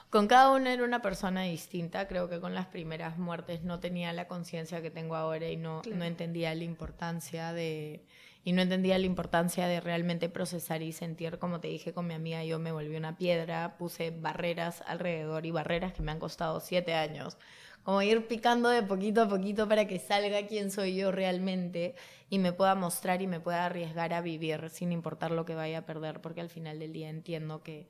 Con 0.09 0.27
cada 0.27 0.51
uno 0.51 0.69
era 0.69 0.83
una 0.83 1.01
persona 1.01 1.43
distinta. 1.43 2.07
Creo 2.07 2.29
que 2.29 2.39
con 2.41 2.53
las 2.53 2.65
primeras 2.67 3.17
muertes 3.17 3.63
no 3.63 3.79
tenía 3.79 4.11
la 4.11 4.27
conciencia 4.27 4.81
que 4.81 4.89
tengo 4.89 5.15
ahora 5.15 5.49
y 5.49 5.55
no, 5.55 5.81
no 5.93 6.03
entendía 6.03 6.53
la 6.55 6.63
importancia 6.63 7.53
de 7.53 8.05
y 8.47 8.53
no 8.53 8.61
entendía 8.61 8.97
la 8.97 9.05
importancia 9.05 9.67
de 9.67 9.81
realmente 9.81 10.29
procesar 10.29 10.81
y 10.81 10.93
sentir, 10.93 11.37
como 11.37 11.59
te 11.59 11.67
dije 11.67 11.93
con 11.93 12.07
mi 12.07 12.13
amiga, 12.13 12.45
yo 12.45 12.59
me 12.59 12.71
volví 12.71 12.95
una 12.95 13.17
piedra, 13.17 13.75
puse 13.77 14.11
barreras 14.11 14.81
alrededor 14.87 15.45
y 15.45 15.51
barreras 15.51 15.91
que 15.91 16.01
me 16.01 16.13
han 16.13 16.19
costado 16.19 16.61
siete 16.61 16.93
años, 16.93 17.37
como 17.83 18.01
ir 18.01 18.25
picando 18.25 18.69
de 18.69 18.83
poquito 18.83 19.23
a 19.23 19.27
poquito 19.27 19.67
para 19.67 19.85
que 19.85 19.99
salga 19.99 20.47
quién 20.47 20.71
soy 20.71 20.95
yo 20.95 21.11
realmente 21.11 21.95
y 22.29 22.39
me 22.39 22.53
pueda 22.53 22.73
mostrar 22.73 23.21
y 23.21 23.27
me 23.27 23.41
pueda 23.41 23.65
arriesgar 23.65 24.13
a 24.13 24.21
vivir 24.21 24.69
sin 24.69 24.93
importar 24.93 25.31
lo 25.31 25.43
que 25.43 25.53
vaya 25.53 25.79
a 25.79 25.85
perder, 25.85 26.21
porque 26.21 26.39
al 26.39 26.49
final 26.49 26.79
del 26.79 26.93
día 26.93 27.09
entiendo 27.09 27.63
que 27.63 27.89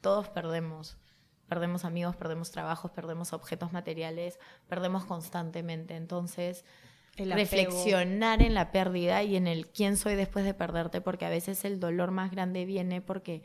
todos 0.00 0.28
perdemos. 0.28 0.96
Perdemos 1.48 1.84
amigos, 1.84 2.14
perdemos 2.14 2.52
trabajos, 2.52 2.92
perdemos 2.92 3.32
objetos 3.32 3.72
materiales, 3.72 4.38
perdemos 4.68 5.06
constantemente. 5.06 5.96
Entonces, 5.96 6.64
reflexionar 7.18 8.42
en 8.42 8.54
la 8.54 8.70
pérdida 8.70 9.22
y 9.22 9.36
en 9.36 9.46
el 9.46 9.66
quién 9.68 9.96
soy 9.96 10.14
después 10.14 10.44
de 10.44 10.54
perderte, 10.54 11.00
porque 11.00 11.26
a 11.26 11.30
veces 11.30 11.64
el 11.64 11.80
dolor 11.80 12.10
más 12.10 12.30
grande 12.30 12.64
viene 12.64 13.00
porque 13.00 13.42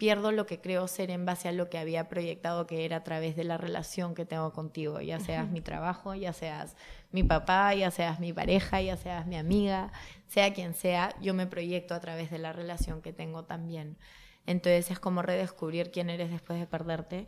pierdo 0.00 0.32
lo 0.32 0.46
que 0.46 0.62
creo 0.62 0.88
ser 0.88 1.10
en 1.10 1.26
base 1.26 1.46
a 1.48 1.52
lo 1.52 1.68
que 1.68 1.76
había 1.76 2.08
proyectado 2.08 2.66
que 2.66 2.86
era 2.86 2.96
a 2.96 3.04
través 3.04 3.36
de 3.36 3.44
la 3.44 3.58
relación 3.58 4.14
que 4.14 4.24
tengo 4.24 4.50
contigo, 4.54 4.98
ya 5.02 5.20
seas 5.20 5.50
mi 5.50 5.60
trabajo, 5.60 6.14
ya 6.14 6.32
seas 6.32 6.74
mi 7.12 7.22
papá, 7.22 7.74
ya 7.74 7.90
seas 7.90 8.18
mi 8.18 8.32
pareja, 8.32 8.80
ya 8.80 8.96
seas 8.96 9.26
mi 9.26 9.36
amiga, 9.36 9.92
sea 10.26 10.54
quien 10.54 10.72
sea, 10.72 11.14
yo 11.20 11.34
me 11.34 11.46
proyecto 11.46 11.94
a 11.94 12.00
través 12.00 12.30
de 12.30 12.38
la 12.38 12.54
relación 12.54 13.02
que 13.02 13.12
tengo 13.12 13.44
también. 13.44 13.98
Entonces 14.46 14.90
es 14.90 14.98
como 14.98 15.20
redescubrir 15.20 15.90
quién 15.90 16.08
eres 16.08 16.30
después 16.30 16.58
de 16.58 16.66
perderte. 16.66 17.26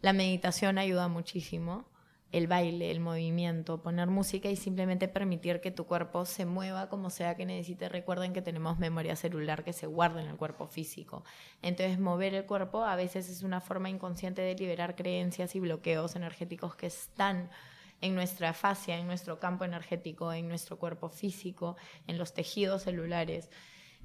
La 0.00 0.12
meditación 0.12 0.76
ayuda 0.76 1.06
muchísimo 1.06 1.84
el 2.30 2.46
baile, 2.46 2.90
el 2.90 3.00
movimiento, 3.00 3.80
poner 3.80 4.08
música 4.08 4.50
y 4.50 4.56
simplemente 4.56 5.08
permitir 5.08 5.60
que 5.60 5.70
tu 5.70 5.86
cuerpo 5.86 6.26
se 6.26 6.44
mueva 6.44 6.90
como 6.90 7.08
sea 7.08 7.36
que 7.36 7.46
necesite. 7.46 7.88
Recuerden 7.88 8.34
que 8.34 8.42
tenemos 8.42 8.78
memoria 8.78 9.16
celular 9.16 9.64
que 9.64 9.72
se 9.72 9.86
guarda 9.86 10.20
en 10.20 10.28
el 10.28 10.36
cuerpo 10.36 10.66
físico. 10.66 11.24
Entonces, 11.62 11.98
mover 11.98 12.34
el 12.34 12.44
cuerpo 12.44 12.84
a 12.84 12.96
veces 12.96 13.30
es 13.30 13.42
una 13.42 13.62
forma 13.62 13.88
inconsciente 13.88 14.42
de 14.42 14.54
liberar 14.54 14.94
creencias 14.94 15.54
y 15.54 15.60
bloqueos 15.60 16.16
energéticos 16.16 16.74
que 16.74 16.88
están 16.88 17.50
en 18.02 18.14
nuestra 18.14 18.52
fascia, 18.52 18.98
en 18.98 19.06
nuestro 19.06 19.40
campo 19.40 19.64
energético, 19.64 20.32
en 20.32 20.48
nuestro 20.48 20.78
cuerpo 20.78 21.08
físico, 21.08 21.76
en 22.06 22.18
los 22.18 22.34
tejidos 22.34 22.82
celulares. 22.82 23.48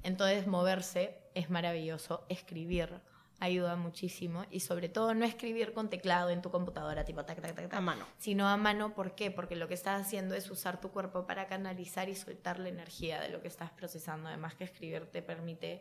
Entonces, 0.02 0.46
moverse 0.46 1.18
es 1.34 1.50
maravilloso, 1.50 2.24
escribir 2.30 3.02
ayuda 3.40 3.76
muchísimo. 3.76 4.44
Y 4.50 4.60
sobre 4.60 4.88
todo 4.88 5.14
no 5.14 5.24
escribir 5.24 5.72
con 5.72 5.90
teclado 5.90 6.30
en 6.30 6.42
tu 6.42 6.50
computadora 6.50 7.04
tipo 7.04 7.24
tac 7.24 7.40
tac 7.40 7.54
tac, 7.54 7.74
a 7.74 7.80
mano. 7.80 8.06
sino 8.18 8.48
a 8.48 8.56
mano 8.56 8.94
¿por 8.94 9.14
qué? 9.14 9.30
porque 9.30 9.56
lo 9.56 9.68
que 9.68 9.74
estás 9.74 10.00
haciendo 10.00 10.34
es 10.34 10.50
usar 10.50 10.80
tu 10.80 10.90
cuerpo 10.90 11.26
para 11.26 11.46
canalizar 11.46 12.08
y 12.08 12.14
soltar 12.14 12.58
la 12.58 12.68
energía 12.68 13.20
de 13.20 13.28
lo 13.28 13.42
que 13.42 13.48
estás 13.48 13.70
procesando. 13.70 14.28
Además 14.28 14.54
que 14.54 14.64
escribir 14.64 15.06
te 15.06 15.22
permite 15.22 15.80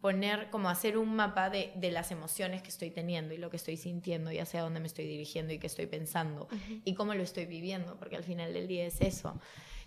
poner 0.00 0.50
como 0.50 0.68
hacer 0.68 0.98
un 0.98 1.14
mapa 1.14 1.48
de, 1.48 1.72
de 1.76 1.92
las 1.92 2.10
emociones 2.10 2.60
que 2.60 2.70
estoy 2.70 2.90
teniendo 2.90 3.34
y 3.34 3.38
lo 3.38 3.50
que 3.50 3.56
estoy 3.56 3.76
sintiendo 3.76 4.32
y 4.32 4.40
hacia 4.40 4.60
dónde 4.60 4.80
me 4.80 4.88
estoy 4.88 5.06
dirigiendo 5.06 5.52
y 5.52 5.60
qué 5.60 5.68
estoy 5.68 5.86
pensando 5.86 6.48
y 6.84 6.94
cómo 6.94 7.14
lo 7.14 7.22
estoy 7.22 7.46
viviendo 7.46 7.96
porque 7.96 8.16
al 8.16 8.24
final 8.24 8.52
del 8.52 8.66
día 8.66 8.84
es 8.84 9.00
eso. 9.00 9.40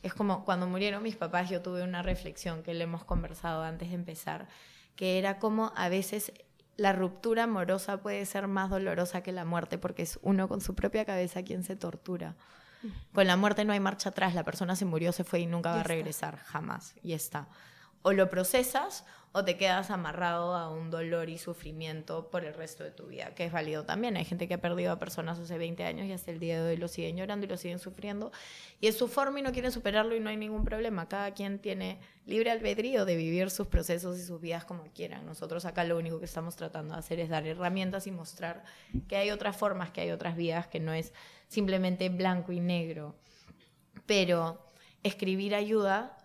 Es 0.03 0.13
como 0.13 0.45
cuando 0.45 0.67
murieron 0.67 1.03
mis 1.03 1.17
papás 1.17 1.49
yo 1.49 1.61
tuve 1.61 1.83
una 1.83 2.01
reflexión 2.01 2.63
que 2.63 2.73
le 2.73 2.85
hemos 2.85 3.03
conversado 3.03 3.63
antes 3.63 3.89
de 3.89 3.95
empezar 3.95 4.47
que 4.95 5.17
era 5.17 5.39
como 5.39 5.73
a 5.75 5.89
veces 5.89 6.31
la 6.77 6.93
ruptura 6.93 7.43
amorosa 7.43 7.97
puede 7.97 8.25
ser 8.25 8.47
más 8.47 8.69
dolorosa 8.69 9.21
que 9.21 9.31
la 9.31 9.45
muerte 9.45 9.77
porque 9.77 10.03
es 10.03 10.19
uno 10.21 10.47
con 10.47 10.61
su 10.61 10.75
propia 10.75 11.05
cabeza 11.05 11.43
quien 11.43 11.63
se 11.63 11.75
tortura. 11.75 12.35
Con 13.13 13.25
la 13.25 13.35
muerte 13.35 13.65
no 13.65 13.73
hay 13.73 13.79
marcha 13.79 14.09
atrás, 14.09 14.35
la 14.35 14.43
persona 14.43 14.75
se 14.75 14.85
murió, 14.85 15.11
se 15.11 15.23
fue 15.23 15.39
y 15.39 15.47
nunca 15.47 15.71
va 15.71 15.79
a 15.79 15.83
regresar, 15.83 16.37
jamás, 16.37 16.93
y 17.01 17.13
está. 17.13 17.47
O 18.03 18.11
lo 18.11 18.29
procesas 18.29 19.05
o 19.37 19.43
te 19.43 19.57
quedas 19.57 19.91
amarrado 19.91 20.55
a 20.55 20.69
un 20.69 20.89
dolor 20.89 21.27
y 21.27 21.37
sufrimiento 21.37 22.29
por 22.29 22.45
el 22.45 22.53
resto 22.53 22.85
de 22.85 22.91
tu 22.91 23.07
vida, 23.07 23.35
que 23.35 23.43
es 23.43 23.51
válido 23.51 23.83
también. 23.83 24.15
Hay 24.15 24.23
gente 24.23 24.47
que 24.47 24.53
ha 24.53 24.61
perdido 24.61 24.93
a 24.93 24.97
personas 24.97 25.37
hace 25.37 25.57
20 25.57 25.83
años 25.83 26.07
y 26.07 26.13
hasta 26.13 26.31
el 26.31 26.39
día 26.39 26.63
de 26.63 26.69
hoy 26.69 26.77
lo 26.77 26.87
siguen 26.87 27.17
llorando 27.17 27.45
y 27.45 27.49
lo 27.49 27.57
siguen 27.57 27.79
sufriendo. 27.79 28.31
Y 28.79 28.87
es 28.87 28.97
su 28.97 29.09
forma 29.09 29.39
y 29.39 29.41
no 29.41 29.51
quieren 29.51 29.73
superarlo 29.73 30.15
y 30.15 30.21
no 30.21 30.29
hay 30.29 30.37
ningún 30.37 30.63
problema. 30.63 31.09
Cada 31.09 31.33
quien 31.33 31.59
tiene 31.59 31.99
libre 32.25 32.49
albedrío 32.49 33.03
de 33.03 33.17
vivir 33.17 33.49
sus 33.49 33.67
procesos 33.67 34.17
y 34.17 34.23
sus 34.23 34.39
vidas 34.39 34.63
como 34.63 34.85
quieran. 34.93 35.25
Nosotros 35.25 35.65
acá 35.65 35.83
lo 35.83 35.97
único 35.97 36.17
que 36.19 36.25
estamos 36.25 36.55
tratando 36.55 36.93
de 36.93 37.01
hacer 37.01 37.19
es 37.19 37.27
dar 37.27 37.45
herramientas 37.45 38.07
y 38.07 38.11
mostrar 38.11 38.63
que 39.09 39.17
hay 39.17 39.31
otras 39.31 39.57
formas, 39.57 39.91
que 39.91 39.99
hay 39.99 40.11
otras 40.11 40.37
vidas, 40.37 40.67
que 40.67 40.79
no 40.79 40.93
es 40.93 41.11
simplemente 41.49 42.07
blanco 42.07 42.53
y 42.53 42.61
negro. 42.61 43.17
Pero 44.05 44.65
escribir 45.03 45.55
ayuda 45.55 46.15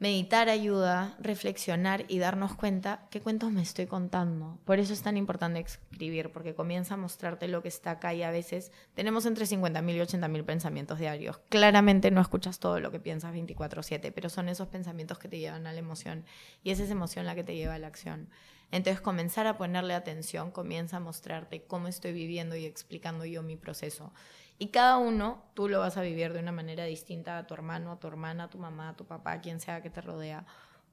Meditar 0.00 0.48
ayuda, 0.48 1.14
reflexionar 1.20 2.06
y 2.08 2.20
darnos 2.20 2.54
cuenta 2.54 3.06
qué 3.10 3.20
cuentos 3.20 3.52
me 3.52 3.60
estoy 3.60 3.84
contando. 3.84 4.58
Por 4.64 4.78
eso 4.78 4.94
es 4.94 5.02
tan 5.02 5.18
importante 5.18 5.60
escribir, 5.60 6.32
porque 6.32 6.54
comienza 6.54 6.94
a 6.94 6.96
mostrarte 6.96 7.48
lo 7.48 7.60
que 7.60 7.68
está 7.68 7.90
acá 7.90 8.14
y 8.14 8.22
a 8.22 8.30
veces 8.30 8.72
tenemos 8.94 9.26
entre 9.26 9.44
50.000 9.44 9.94
y 9.94 9.98
80.000 9.98 10.44
pensamientos 10.46 10.98
diarios. 10.98 11.38
Claramente 11.50 12.10
no 12.10 12.22
escuchas 12.22 12.60
todo 12.60 12.80
lo 12.80 12.90
que 12.90 12.98
piensas 12.98 13.34
24/7, 13.34 14.10
pero 14.10 14.30
son 14.30 14.48
esos 14.48 14.68
pensamientos 14.68 15.18
que 15.18 15.28
te 15.28 15.38
llevan 15.38 15.66
a 15.66 15.72
la 15.74 15.80
emoción 15.80 16.24
y 16.62 16.70
es 16.70 16.80
esa 16.80 16.92
emoción 16.92 17.26
la 17.26 17.34
que 17.34 17.44
te 17.44 17.54
lleva 17.54 17.74
a 17.74 17.78
la 17.78 17.88
acción. 17.88 18.30
Entonces 18.70 19.02
comenzar 19.02 19.46
a 19.46 19.58
ponerle 19.58 19.92
atención 19.92 20.50
comienza 20.50 20.96
a 20.96 21.00
mostrarte 21.00 21.64
cómo 21.64 21.88
estoy 21.88 22.14
viviendo 22.14 22.56
y 22.56 22.64
explicando 22.64 23.26
yo 23.26 23.42
mi 23.42 23.56
proceso. 23.56 24.14
Y 24.62 24.68
cada 24.68 24.98
uno 24.98 25.42
tú 25.54 25.70
lo 25.70 25.80
vas 25.80 25.96
a 25.96 26.02
vivir 26.02 26.34
de 26.34 26.38
una 26.38 26.52
manera 26.52 26.84
distinta 26.84 27.38
a 27.38 27.46
tu 27.46 27.54
hermano, 27.54 27.92
a 27.92 27.98
tu 27.98 28.08
hermana, 28.08 28.44
a 28.44 28.50
tu 28.50 28.58
mamá, 28.58 28.90
a 28.90 28.94
tu 28.94 29.06
papá, 29.06 29.32
a 29.32 29.40
quien 29.40 29.58
sea 29.58 29.80
que 29.80 29.88
te 29.88 30.02
rodea. 30.02 30.44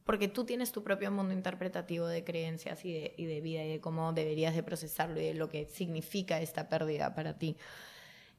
Porque 0.06 0.30
tú 0.30 0.46
tienes 0.46 0.72
tu 0.72 0.86
propio 0.86 1.12
mundo 1.12 1.34
interpretativo 1.34 2.08
de 2.08 2.24
creencias 2.24 2.86
y 2.86 2.94
de, 2.94 3.42
vida 3.42 3.66
y 3.66 3.72
de 3.74 3.82
cómo 3.82 4.14
deberías 4.14 4.56
de 4.56 4.64
procesarlo 4.64 5.20
y 5.20 5.26
de 5.26 5.34
lo 5.34 5.50
que 5.50 5.66
significa 5.66 6.40
esta 6.40 6.70
pérdida 6.70 7.14
para 7.14 7.38
ti. 7.38 7.58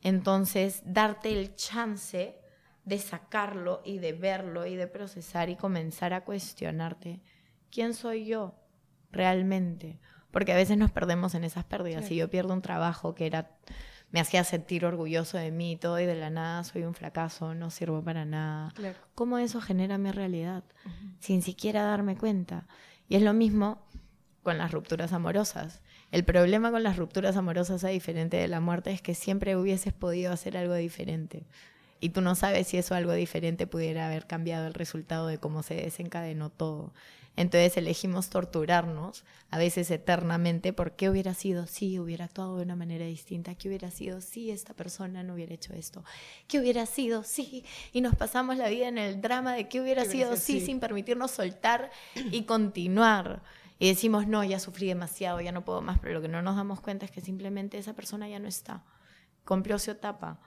Entonces, 0.02 0.80
darte 0.86 1.38
el 1.38 1.54
chance 1.56 2.38
de 2.86 2.98
sacarlo 2.98 3.82
y 3.84 3.98
de 3.98 4.14
verlo 4.14 4.64
y 4.64 4.76
de 4.76 4.86
procesar 4.86 5.50
y 5.50 5.56
comenzar 5.56 6.14
a 6.14 6.24
cuestionarte, 6.24 7.20
¿quién 7.70 7.92
soy 7.92 8.24
yo 8.24 8.54
realmente? 9.12 10.00
Porque 10.30 10.54
a 10.54 10.56
veces 10.56 10.78
nos 10.78 10.90
perdemos 10.90 11.34
en 11.34 11.44
esas 11.44 11.64
pérdidas. 11.64 12.06
Si 12.06 12.16
yo 12.16 12.30
pierdo 12.30 12.54
un 12.54 12.62
trabajo 12.62 13.14
que 13.14 13.26
era 13.26 13.50
me 14.10 14.20
hacía 14.20 14.42
sentir 14.44 14.84
orgulloso 14.84 15.36
de 15.38 15.50
mí 15.50 15.72
y 15.72 15.76
todo 15.76 16.00
y 16.00 16.06
de 16.06 16.14
la 16.14 16.30
nada 16.30 16.64
soy 16.64 16.84
un 16.84 16.94
fracaso, 16.94 17.54
no 17.54 17.70
sirvo 17.70 18.02
para 18.02 18.24
nada. 18.24 18.72
¿Cómo 19.14 19.38
eso 19.38 19.60
genera 19.60 19.98
mi 19.98 20.10
realidad? 20.10 20.64
Sin 21.20 21.42
siquiera 21.42 21.82
darme 21.82 22.16
cuenta. 22.16 22.66
Y 23.08 23.16
es 23.16 23.22
lo 23.22 23.32
mismo 23.32 23.86
con 24.42 24.58
las 24.58 24.72
rupturas 24.72 25.12
amorosas. 25.12 25.82
El 26.10 26.24
problema 26.24 26.70
con 26.70 26.82
las 26.82 26.96
rupturas 26.96 27.36
amorosas, 27.36 27.84
a 27.84 27.88
diferente 27.88 28.38
de 28.38 28.48
la 28.48 28.60
muerte, 28.60 28.92
es 28.92 29.02
que 29.02 29.14
siempre 29.14 29.56
hubieses 29.56 29.92
podido 29.92 30.32
hacer 30.32 30.56
algo 30.56 30.74
diferente. 30.74 31.46
Y 32.00 32.10
tú 32.10 32.20
no 32.20 32.34
sabes 32.34 32.68
si 32.68 32.76
eso 32.76 32.94
algo 32.94 33.12
diferente 33.12 33.66
pudiera 33.66 34.06
haber 34.06 34.26
cambiado 34.26 34.66
el 34.66 34.74
resultado 34.74 35.26
de 35.26 35.38
cómo 35.38 35.62
se 35.62 35.74
desencadenó 35.74 36.50
todo. 36.50 36.92
Entonces 37.38 37.76
elegimos 37.76 38.30
torturarnos, 38.30 39.24
a 39.50 39.58
veces 39.58 39.92
eternamente, 39.92 40.72
por 40.72 40.96
qué 40.96 41.08
hubiera 41.08 41.34
sido 41.34 41.68
si 41.68 42.00
hubiera 42.00 42.24
actuado 42.24 42.56
de 42.56 42.64
una 42.64 42.74
manera 42.74 43.06
distinta, 43.06 43.54
qué 43.54 43.68
hubiera 43.68 43.92
sido 43.92 44.20
si 44.20 44.50
esta 44.50 44.74
persona 44.74 45.22
no 45.22 45.34
hubiera 45.34 45.54
hecho 45.54 45.72
esto, 45.72 46.02
qué 46.48 46.58
hubiera 46.58 46.84
sido 46.84 47.22
si, 47.22 47.64
y 47.92 48.00
nos 48.00 48.16
pasamos 48.16 48.56
la 48.56 48.68
vida 48.68 48.88
en 48.88 48.98
el 48.98 49.20
drama 49.20 49.54
de 49.54 49.68
qué 49.68 49.80
hubiera, 49.80 50.04
sido 50.04 50.34
si 50.34 50.60
sin 50.60 50.80
permitirnos 50.80 51.30
soltar 51.30 51.92
y 52.32 52.42
continuar. 52.42 53.40
Y 53.78 53.86
decimos, 53.86 54.26
no, 54.26 54.42
ya 54.42 54.58
sufrí 54.58 54.88
demasiado, 54.88 55.40
ya 55.40 55.52
no 55.52 55.64
puedo 55.64 55.80
más, 55.80 56.00
pero 56.00 56.14
lo 56.14 56.20
que 56.20 56.26
no 56.26 56.42
nos 56.42 56.56
damos 56.56 56.80
cuenta 56.80 57.06
es 57.06 57.12
que 57.12 57.20
simplemente 57.20 57.78
esa 57.78 57.92
persona 57.92 58.28
ya 58.28 58.40
no 58.40 58.48
está, 58.48 58.82
cumplió 59.44 59.78
su 59.78 59.92
etapa. 59.92 60.40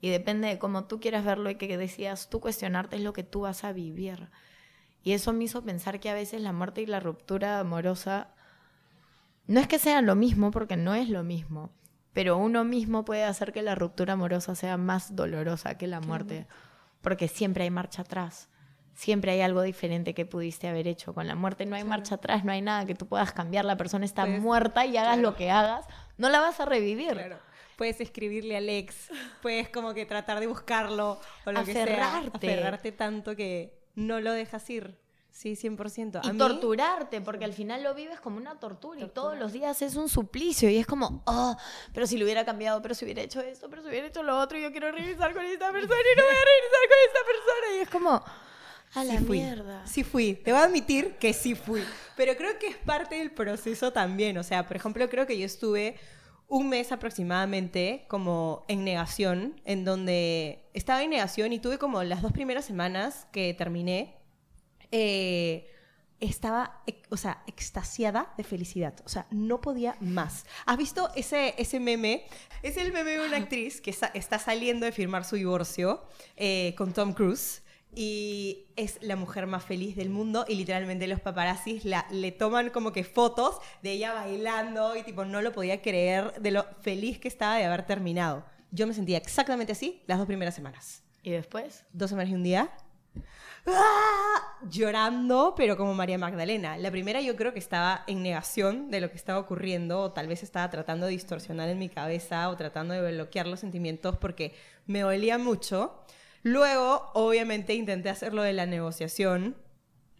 Y 0.00 0.10
depende 0.10 0.48
de 0.48 0.58
cómo 0.58 0.84
tú 0.84 0.98
quieras 1.00 1.24
verlo 1.24 1.50
y 1.50 1.56
que 1.56 1.76
decías 1.76 2.30
tú 2.30 2.40
cuestionarte 2.40 2.96
es 2.96 3.02
lo 3.02 3.12
que 3.12 3.22
tú 3.22 3.42
vas 3.42 3.64
a 3.64 3.72
vivir. 3.72 4.30
Y 5.02 5.12
eso 5.12 5.32
me 5.32 5.44
hizo 5.44 5.62
pensar 5.62 6.00
que 6.00 6.10
a 6.10 6.14
veces 6.14 6.40
la 6.40 6.52
muerte 6.52 6.82
y 6.82 6.86
la 6.86 7.00
ruptura 7.00 7.60
amorosa 7.60 8.34
no 9.46 9.60
es 9.60 9.66
que 9.66 9.78
sean 9.78 10.06
lo 10.06 10.14
mismo, 10.14 10.50
porque 10.50 10.76
no 10.76 10.94
es 10.94 11.08
lo 11.08 11.24
mismo, 11.24 11.72
pero 12.12 12.36
uno 12.36 12.64
mismo 12.64 13.04
puede 13.04 13.24
hacer 13.24 13.52
que 13.52 13.62
la 13.62 13.74
ruptura 13.74 14.12
amorosa 14.12 14.54
sea 14.54 14.76
más 14.76 15.16
dolorosa 15.16 15.76
que 15.76 15.86
la 15.86 16.00
muerte, 16.00 16.46
porque 17.00 17.28
siempre 17.28 17.64
hay 17.64 17.70
marcha 17.70 18.02
atrás. 18.02 18.48
Siempre 18.94 19.32
hay 19.32 19.40
algo 19.40 19.62
diferente 19.62 20.12
que 20.12 20.26
pudiste 20.26 20.68
haber 20.68 20.86
hecho. 20.86 21.14
Con 21.14 21.26
la 21.26 21.34
muerte 21.34 21.64
no 21.64 21.74
hay 21.74 21.84
marcha 21.84 22.16
atrás, 22.16 22.44
no 22.44 22.52
hay 22.52 22.60
nada 22.60 22.84
que 22.84 22.94
tú 22.94 23.06
puedas 23.06 23.32
cambiar. 23.32 23.64
La 23.64 23.76
persona 23.76 24.04
está 24.04 24.26
pues, 24.26 24.40
muerta 24.40 24.84
y 24.84 24.96
hagas 24.96 25.18
lo 25.18 25.36
que 25.36 25.50
hagas, 25.50 25.86
no 26.18 26.28
la 26.28 26.40
vas 26.40 26.60
a 26.60 26.66
revivir. 26.66 27.36
Puedes 27.80 27.98
escribirle 28.02 28.56
a 28.56 28.58
Alex, 28.58 29.08
puedes 29.40 29.70
como 29.70 29.94
que 29.94 30.04
tratar 30.04 30.38
de 30.38 30.46
buscarlo 30.46 31.18
o 31.46 31.50
lo 31.50 31.64
que 31.64 31.72
sea. 31.72 32.20
Aferrarte 32.30 32.92
tanto 32.92 33.34
que 33.34 33.72
no 33.94 34.20
lo 34.20 34.32
dejas 34.32 34.68
ir. 34.68 34.98
Sí, 35.30 35.52
100%. 35.52 36.20
y 36.22 36.36
torturarte, 36.36 37.22
porque 37.22 37.46
al 37.46 37.54
final 37.54 37.82
lo 37.82 37.94
vives 37.94 38.20
como 38.20 38.36
una 38.36 38.60
tortura, 38.60 39.00
y 39.00 39.08
todos 39.08 39.38
los 39.38 39.54
días 39.54 39.80
es 39.80 39.96
un 39.96 40.10
suplicio 40.10 40.68
y 40.68 40.76
es 40.76 40.86
como, 40.86 41.22
oh, 41.24 41.56
pero 41.94 42.06
si 42.06 42.18
lo 42.18 42.24
hubiera 42.26 42.44
cambiado, 42.44 42.82
pero 42.82 42.94
si 42.94 43.06
hubiera 43.06 43.22
hecho 43.22 43.40
esto, 43.40 43.70
pero 43.70 43.80
si 43.80 43.88
hubiera 43.88 44.08
hecho 44.08 44.22
lo 44.22 44.38
otro, 44.38 44.58
yo 44.58 44.70
quiero 44.72 44.92
regresar 44.92 45.32
con 45.32 45.42
esta 45.42 45.72
persona 45.72 46.00
y 46.12 46.16
no 46.18 46.24
voy 46.24 46.34
a 46.34 46.44
regresar 46.52 46.82
con 46.90 46.98
esta 47.06 47.20
persona. 47.24 47.76
Y 47.76 47.78
es 47.78 47.88
como, 47.88 48.24
a 48.92 49.04
la 49.04 49.20
mierda. 49.20 49.86
Sí 49.86 50.04
fui, 50.04 50.34
te 50.34 50.52
voy 50.52 50.60
a 50.60 50.64
admitir 50.64 51.14
que 51.16 51.32
sí 51.32 51.54
fui, 51.54 51.82
pero 52.14 52.36
creo 52.36 52.58
que 52.58 52.66
es 52.66 52.76
parte 52.76 53.14
del 53.14 53.30
proceso 53.30 53.90
también. 53.90 54.36
O 54.36 54.42
sea, 54.42 54.66
por 54.68 54.76
ejemplo, 54.76 55.08
creo 55.08 55.26
que 55.26 55.38
yo 55.38 55.46
estuve 55.46 55.98
un 56.50 56.68
mes 56.68 56.90
aproximadamente 56.92 58.04
como 58.08 58.64
en 58.68 58.84
negación, 58.84 59.60
en 59.64 59.84
donde 59.84 60.68
estaba 60.74 61.02
en 61.02 61.10
negación 61.10 61.52
y 61.52 61.60
tuve 61.60 61.78
como 61.78 62.02
las 62.02 62.22
dos 62.22 62.32
primeras 62.32 62.64
semanas 62.64 63.28
que 63.32 63.54
terminé, 63.54 64.16
eh, 64.90 65.70
estaba, 66.18 66.82
o 67.08 67.16
sea, 67.16 67.42
extasiada 67.46 68.34
de 68.36 68.42
felicidad. 68.44 68.94
O 69.06 69.08
sea, 69.08 69.26
no 69.30 69.60
podía 69.60 69.96
más. 70.00 70.44
¿Has 70.66 70.76
visto 70.76 71.10
ese, 71.14 71.54
ese 71.56 71.78
meme? 71.78 72.24
Es 72.62 72.76
el 72.76 72.92
meme 72.92 73.12
de 73.12 73.26
una 73.26 73.36
actriz 73.36 73.80
que 73.80 73.90
está, 73.90 74.38
saliendo 74.38 74.84
de 74.84 74.92
firmar 74.92 75.24
su 75.24 75.36
divorcio 75.36 76.02
eh, 76.36 76.74
con 76.76 76.92
Tom 76.92 77.12
Cruise 77.12 77.62
y 77.94 78.66
es 78.76 78.98
la 79.02 79.16
mujer 79.16 79.46
más 79.46 79.64
feliz 79.64 79.96
del 79.96 80.10
mundo 80.10 80.44
y 80.48 80.54
literalmente 80.54 81.06
los 81.06 81.20
paparazzis 81.20 81.84
la, 81.84 82.06
le 82.10 82.30
toman 82.32 82.70
como 82.70 82.92
que 82.92 83.04
fotos 83.04 83.58
de 83.82 83.92
ella 83.92 84.12
bailando 84.12 84.96
y 84.96 85.02
tipo 85.02 85.24
no 85.24 85.42
lo 85.42 85.52
podía 85.52 85.82
creer 85.82 86.40
de 86.40 86.52
lo 86.52 86.66
feliz 86.82 87.18
que 87.18 87.28
estaba 87.28 87.56
de 87.56 87.64
haber 87.64 87.86
terminado. 87.86 88.44
Yo 88.70 88.86
me 88.86 88.94
sentía 88.94 89.18
exactamente 89.18 89.72
así 89.72 90.02
las 90.06 90.18
dos 90.18 90.26
primeras 90.26 90.54
semanas. 90.54 91.02
¿Y 91.22 91.30
después? 91.30 91.84
Dos 91.92 92.10
semanas 92.10 92.30
y 92.30 92.34
un 92.34 92.44
día. 92.44 92.70
¡Ah! 93.66 94.58
Llorando, 94.70 95.54
pero 95.56 95.76
como 95.76 95.94
María 95.94 96.18
Magdalena. 96.18 96.78
La 96.78 96.90
primera 96.90 97.20
yo 97.20 97.36
creo 97.36 97.52
que 97.52 97.58
estaba 97.58 98.04
en 98.06 98.22
negación 98.22 98.90
de 98.90 99.00
lo 99.00 99.10
que 99.10 99.16
estaba 99.16 99.38
ocurriendo, 99.38 100.00
o 100.00 100.12
tal 100.12 100.28
vez 100.28 100.42
estaba 100.42 100.70
tratando 100.70 101.06
de 101.06 101.12
distorsionar 101.12 101.68
en 101.68 101.78
mi 101.78 101.88
cabeza, 101.88 102.48
o 102.48 102.56
tratando 102.56 102.94
de 102.94 103.12
bloquear 103.12 103.46
los 103.46 103.60
sentimientos 103.60 104.16
porque 104.16 104.54
me 104.86 105.00
dolía 105.00 105.36
mucho. 105.36 106.04
Luego, 106.42 107.10
obviamente, 107.14 107.74
intenté 107.74 108.08
hacerlo 108.08 108.42
de 108.42 108.52
la 108.52 108.66
negociación. 108.66 109.56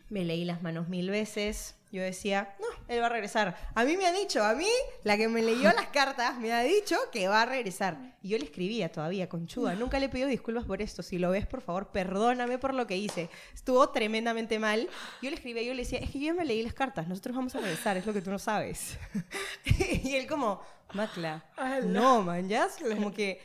Me 0.09 0.25
leí 0.25 0.45
las 0.45 0.63
manos 0.63 0.89
mil 0.89 1.11
veces. 1.11 1.77
Yo 1.93 2.03
decía, 2.03 2.55
no, 2.61 2.67
él 2.87 3.03
va 3.03 3.07
a 3.07 3.09
regresar. 3.09 3.57
A 3.75 3.85
mí 3.85 3.97
me 3.97 4.07
ha 4.07 4.13
dicho, 4.13 4.45
a 4.45 4.55
mí, 4.55 4.69
la 5.03 5.17
que 5.17 5.27
me 5.27 5.43
leyó 5.43 5.73
las 5.73 5.87
cartas, 5.87 6.39
me 6.39 6.53
ha 6.53 6.63
dicho 6.63 6.97
que 7.11 7.27
va 7.27 7.43
a 7.43 7.47
regresar. 7.47 8.17
Y 8.23 8.29
yo 8.29 8.39
le 8.39 8.45
escribía 8.45 8.93
todavía, 8.93 9.29
conchuda. 9.29 9.75
Nunca 9.75 9.99
le 9.99 10.09
pido 10.09 10.29
disculpas 10.29 10.65
por 10.65 10.83
esto. 10.83 11.03
Si 11.03 11.19
lo 11.19 11.31
ves, 11.31 11.47
por 11.47 11.63
favor, 11.63 11.89
perdóname 11.89 12.59
por 12.59 12.75
lo 12.75 12.87
que 12.87 12.97
hice. 12.97 13.29
Estuvo 13.53 13.89
tremendamente 13.89 14.61
mal. 14.61 14.89
Yo 15.21 15.31
le 15.31 15.37
escribía, 15.37 15.65
yo 15.65 15.75
le 15.75 15.83
decía, 15.83 15.99
es 15.99 16.11
que 16.11 16.21
yo 16.21 16.33
me 16.33 16.45
leí 16.45 16.63
las 16.63 16.75
cartas. 16.75 17.09
Nosotros 17.09 17.35
vamos 17.35 17.57
a 17.57 17.61
regresar, 17.61 17.97
es 17.97 18.07
lo 18.07 18.13
que 18.13 18.23
tú 18.23 18.31
no 18.31 18.39
sabes. 18.39 18.97
y 20.05 20.15
él 20.15 20.29
como, 20.29 20.63
Macla, 20.93 21.45
no, 21.85 22.23
man, 22.23 22.49
ya. 22.49 22.69
Como 22.89 23.13
que 23.13 23.41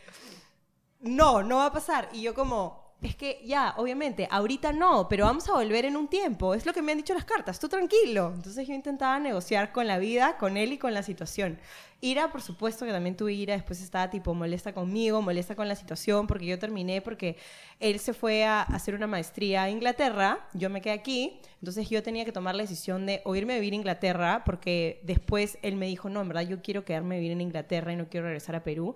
no, 1.05 1.43
no 1.43 1.57
va 1.57 1.67
a 1.67 1.71
pasar. 1.71 2.09
Y 2.11 2.21
yo 2.21 2.33
como, 2.33 2.85
es 3.01 3.15
que 3.15 3.41
ya, 3.45 3.75
obviamente, 3.77 4.27
ahorita 4.31 4.73
no, 4.73 5.07
pero 5.07 5.25
vamos 5.25 5.47
a 5.49 5.53
volver 5.53 5.85
en 5.85 5.95
un 5.95 6.07
tiempo. 6.07 6.53
Es 6.53 6.65
lo 6.65 6.73
que 6.73 6.81
me 6.81 6.91
han 6.91 6.97
dicho 6.97 7.13
las 7.13 7.25
cartas, 7.25 7.59
tú 7.59 7.69
tranquilo. 7.69 8.31
Entonces 8.35 8.67
yo 8.67 8.73
intentaba 8.73 9.19
negociar 9.19 9.71
con 9.71 9.87
la 9.87 9.99
vida, 9.99 10.37
con 10.37 10.57
él 10.57 10.73
y 10.73 10.77
con 10.77 10.93
la 10.93 11.03
situación. 11.03 11.59
Ira, 12.01 12.31
por 12.31 12.41
supuesto 12.41 12.85
que 12.85 12.91
también 12.91 13.15
tuve 13.15 13.33
ira, 13.33 13.53
después 13.53 13.81
estaba 13.81 14.09
tipo 14.09 14.33
molesta 14.33 14.73
conmigo, 14.73 15.21
molesta 15.21 15.55
con 15.55 15.67
la 15.67 15.75
situación, 15.75 16.27
porque 16.27 16.45
yo 16.45 16.59
terminé 16.59 17.01
porque 17.01 17.37
él 17.79 17.99
se 17.99 18.13
fue 18.13 18.43
a 18.43 18.61
hacer 18.61 18.95
una 18.95 19.07
maestría 19.07 19.63
a 19.63 19.69
Inglaterra, 19.69 20.47
yo 20.53 20.69
me 20.69 20.81
quedé 20.81 20.93
aquí, 20.93 21.39
entonces 21.61 21.89
yo 21.89 22.03
tenía 22.03 22.25
que 22.25 22.31
tomar 22.31 22.53
la 22.53 22.63
decisión 22.63 23.05
de 23.05 23.21
o 23.23 23.35
irme 23.35 23.53
a 23.53 23.55
vivir 23.55 23.73
a 23.73 23.77
Inglaterra, 23.77 24.43
porque 24.45 24.99
después 25.03 25.57
él 25.61 25.77
me 25.77 25.87
dijo, 25.87 26.09
no, 26.09 26.21
en 26.21 26.27
verdad 26.27 26.43
yo 26.43 26.61
quiero 26.61 26.85
quedarme 26.85 27.15
a 27.15 27.17
vivir 27.17 27.31
en 27.31 27.41
Inglaterra 27.41 27.93
y 27.93 27.95
no 27.95 28.07
quiero 28.07 28.27
regresar 28.27 28.55
a 28.55 28.63
Perú, 28.63 28.93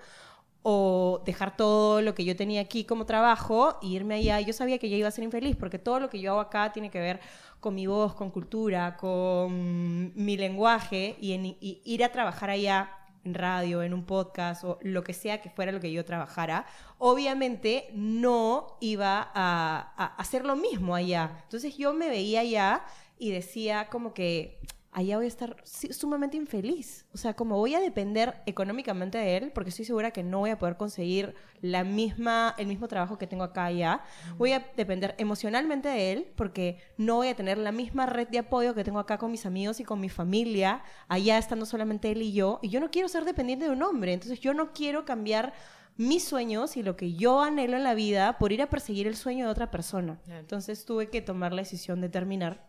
o 0.62 1.22
dejar 1.26 1.56
todo 1.56 2.02
lo 2.02 2.14
que 2.14 2.26
yo 2.26 2.36
tenía 2.36 2.62
aquí 2.62 2.84
como 2.84 3.06
trabajo 3.06 3.78
e 3.82 3.88
irme 3.88 4.16
allá. 4.16 4.42
Yo 4.42 4.54
sabía 4.54 4.78
que 4.78 4.90
ya 4.90 4.98
iba 4.98 5.08
a 5.08 5.12
ser 5.12 5.24
infeliz 5.24 5.56
porque 5.56 5.80
todo 5.80 6.00
lo 6.00 6.10
que 6.10 6.20
yo 6.20 6.32
hago 6.32 6.42
acá 6.42 6.72
tiene 6.74 6.90
que 6.90 7.00
ver 7.00 7.20
con 7.60 7.76
mi 7.76 7.88
voz, 7.88 8.14
con 8.14 8.30
cultura, 8.30 8.98
con 8.98 10.14
mi 10.16 10.38
lenguaje 10.38 11.16
y, 11.20 11.82
ir 11.86 12.04
a 12.04 12.12
trabajar 12.12 12.50
allá 12.50 12.92
en 13.26 13.34
radio, 13.34 13.84
en 13.84 13.94
un 13.94 14.06
podcast 14.06 14.64
o 14.64 14.80
lo 14.82 15.04
que 15.04 15.14
sea 15.14 15.42
que 15.42 15.50
fuera 15.50 15.72
lo 15.72 15.82
que 15.82 15.92
yo 15.92 16.06
trabajara, 16.06 16.66
obviamente 16.98 17.90
no 17.94 18.78
iba 18.80 19.30
a 19.34 20.16
hacer 20.18 20.46
lo 20.46 20.56
mismo 20.56 20.96
allá. 20.96 21.42
Entonces 21.44 21.78
yo 21.78 21.94
me 21.94 22.10
veía 22.10 22.42
allá 22.42 22.84
y 23.18 23.32
decía 23.32 23.88
como 23.90 24.14
que 24.14 24.60
allá 24.92 25.18
voy 25.18 25.26
a 25.26 25.28
estar 25.28 25.56
sumamente 25.64 26.38
infeliz. 26.38 27.06
O 27.14 27.18
sea, 27.18 27.36
como 27.36 27.58
voy 27.58 27.76
a 27.76 27.80
depender 27.80 28.42
económicamente 28.46 29.18
de 29.18 29.38
él, 29.38 29.52
porque 29.54 29.70
estoy 29.70 29.86
segura 29.86 30.12
que 30.12 30.24
no 30.24 30.40
voy 30.40 30.50
a 30.50 30.58
poder 30.58 30.78
conseguir 30.78 31.36
la 31.62 31.84
misma, 31.84 32.56
el 32.58 32.68
mismo 32.68 32.88
trabajo 32.88 33.18
que 33.18 33.28
tengo 33.28 33.44
acá 33.44 33.66
allá. 33.66 34.02
Voy 34.38 34.54
a 34.54 34.66
depender 34.76 35.16
emocionalmente 35.18 35.90
de 35.90 36.12
él, 36.12 36.32
porque 36.36 36.80
no 36.98 37.16
voy 37.18 37.28
a 37.28 37.36
tener 37.36 37.58
la 37.58 37.72
misma 37.72 38.06
red 38.06 38.28
de 38.28 38.40
apoyo 38.40 38.74
que 38.74 38.84
tengo 38.84 39.00
acá 39.00 39.18
con 39.18 39.32
mis 39.32 39.46
amigos 39.46 39.80
y 39.80 39.84
con 39.84 40.00
mi 40.00 40.10
familia, 40.10 40.82
allá 41.08 41.38
estando 41.38 41.66
solamente 41.66 42.12
él 42.12 42.22
y 42.22 42.34
yo. 42.34 42.60
Y 42.62 42.70
yo 42.70 42.80
no 42.80 42.90
quiero 42.92 43.08
ser 43.08 43.26
dependiente 43.26 43.66
de 43.66 43.72
un 43.72 43.84
hombre, 43.84 44.14
entonces 44.14 44.40
yo 44.40 44.54
no 44.54 44.74
quiero 44.74 45.06
cambiar 45.06 45.54
mis 45.98 46.24
sueños 46.24 46.78
y 46.78 46.84
lo 46.84 46.96
que 46.96 47.14
yo 47.14 47.42
anhelo 47.42 47.76
en 47.76 47.84
la 47.84 47.94
vida 47.94 48.38
por 48.38 48.54
ir 48.54 48.62
a 48.62 48.70
perseguir 48.70 49.06
el 49.06 49.18
sueño 49.18 49.46
de 49.46 49.52
otra 49.52 49.70
persona. 49.70 50.18
Entonces 50.30 50.86
tuve 50.86 51.10
que 51.10 51.22
tomar 51.22 51.52
la 51.52 51.62
decisión 51.62 52.00
de 52.00 52.08
terminar 52.08 52.69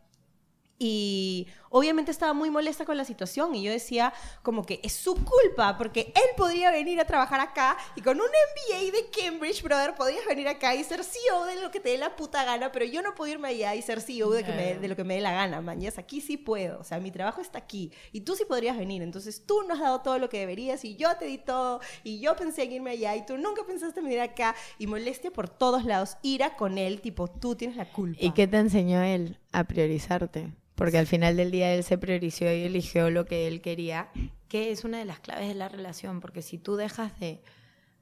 Y 0.82 1.46
obviamente 1.68 2.10
estaba 2.10 2.32
muy 2.32 2.48
molesta 2.48 2.86
con 2.86 2.96
la 2.96 3.04
situación 3.04 3.54
y 3.54 3.62
yo 3.62 3.70
decía 3.70 4.14
como 4.42 4.64
que 4.64 4.80
es 4.82 4.94
su 4.94 5.14
culpa 5.14 5.76
porque 5.76 6.10
él 6.16 6.22
podría 6.38 6.70
venir 6.70 6.98
a 6.98 7.04
trabajar 7.04 7.38
acá 7.38 7.76
y 7.96 8.00
con 8.00 8.16
un 8.18 8.24
MBA 8.26 8.90
de 8.90 9.10
Cambridge, 9.10 9.62
brother, 9.62 9.94
podrías 9.94 10.24
venir 10.26 10.48
acá 10.48 10.74
y 10.74 10.82
ser 10.82 11.04
CEO 11.04 11.44
de 11.44 11.60
lo 11.60 11.70
que 11.70 11.80
te 11.80 11.90
dé 11.90 11.98
la 11.98 12.16
puta 12.16 12.44
gana, 12.44 12.72
pero 12.72 12.86
yo 12.86 13.02
no 13.02 13.14
puedo 13.14 13.30
irme 13.30 13.48
allá 13.48 13.74
y 13.74 13.82
ser 13.82 14.00
CEO 14.00 14.30
de, 14.30 14.42
que 14.42 14.52
me- 14.52 14.76
de 14.76 14.88
lo 14.88 14.96
que 14.96 15.04
me 15.04 15.16
dé 15.16 15.20
la 15.20 15.32
gana, 15.32 15.60
man. 15.60 15.78
Yes, 15.82 15.98
aquí 15.98 16.22
sí 16.22 16.38
puedo, 16.38 16.80
o 16.80 16.84
sea, 16.84 16.98
mi 16.98 17.10
trabajo 17.10 17.42
está 17.42 17.58
aquí 17.58 17.92
y 18.10 18.22
tú 18.22 18.34
sí 18.34 18.46
podrías 18.46 18.78
venir, 18.78 19.02
entonces 19.02 19.44
tú 19.44 19.62
no 19.68 19.74
has 19.74 19.80
dado 19.80 20.00
todo 20.00 20.18
lo 20.18 20.30
que 20.30 20.38
deberías 20.38 20.82
y 20.86 20.96
yo 20.96 21.14
te 21.18 21.26
di 21.26 21.36
todo 21.36 21.80
y 22.04 22.20
yo 22.20 22.36
pensé 22.36 22.62
en 22.62 22.72
irme 22.72 22.92
allá 22.92 23.14
y 23.16 23.26
tú 23.26 23.36
nunca 23.36 23.64
pensaste 23.66 24.00
en 24.00 24.06
venir 24.06 24.20
acá 24.22 24.56
y 24.78 24.86
molestia 24.86 25.30
por 25.30 25.50
todos 25.50 25.84
lados, 25.84 26.16
ira 26.22 26.56
con 26.56 26.78
él, 26.78 27.02
tipo, 27.02 27.28
tú 27.28 27.54
tienes 27.54 27.76
la 27.76 27.84
culpa. 27.92 28.18
¿Y 28.22 28.30
qué 28.32 28.46
te 28.46 28.56
enseñó 28.56 29.02
él? 29.02 29.36
A 29.52 29.64
priorizarte. 29.64 30.52
Porque 30.74 30.98
al 30.98 31.06
final 31.06 31.36
del 31.36 31.50
día 31.50 31.74
él 31.74 31.84
se 31.84 31.98
priorizó 31.98 32.44
y 32.44 32.62
eligió 32.62 33.10
lo 33.10 33.26
que 33.26 33.46
él 33.46 33.60
quería, 33.60 34.08
que 34.48 34.70
es 34.70 34.84
una 34.84 34.98
de 34.98 35.04
las 35.04 35.20
claves 35.20 35.48
de 35.48 35.54
la 35.54 35.68
relación. 35.68 36.20
Porque 36.20 36.40
si 36.40 36.56
tú 36.56 36.76
dejas 36.76 37.18
de, 37.20 37.42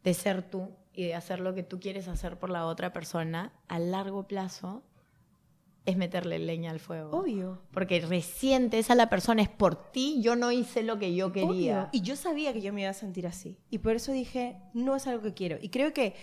de 0.04 0.14
ser 0.14 0.42
tú 0.42 0.70
y 0.92 1.04
de 1.04 1.14
hacer 1.14 1.40
lo 1.40 1.54
que 1.54 1.64
tú 1.64 1.80
quieres 1.80 2.06
hacer 2.06 2.38
por 2.38 2.50
la 2.50 2.66
otra 2.66 2.92
persona, 2.92 3.52
a 3.66 3.78
largo 3.78 4.28
plazo 4.28 4.84
es 5.88 5.96
meterle 5.96 6.38
leña 6.38 6.70
al 6.70 6.80
fuego. 6.80 7.18
Obvio. 7.18 7.62
Porque 7.72 8.00
resientes 8.00 8.90
a 8.90 8.94
la 8.94 9.08
persona, 9.08 9.40
es 9.40 9.48
por 9.48 9.90
ti, 9.90 10.20
yo 10.20 10.36
no 10.36 10.52
hice 10.52 10.82
lo 10.82 10.98
que 10.98 11.14
yo 11.14 11.32
quería. 11.32 11.84
Obvio. 11.84 11.88
Y 11.92 12.02
yo 12.02 12.14
sabía 12.14 12.52
que 12.52 12.60
yo 12.60 12.74
me 12.74 12.82
iba 12.82 12.90
a 12.90 12.94
sentir 12.94 13.26
así. 13.26 13.56
Y 13.70 13.78
por 13.78 13.96
eso 13.96 14.12
dije, 14.12 14.58
no 14.74 14.96
es 14.96 15.06
algo 15.06 15.22
que 15.22 15.32
quiero. 15.32 15.56
Y 15.62 15.70
creo 15.70 15.94
que 15.94 16.14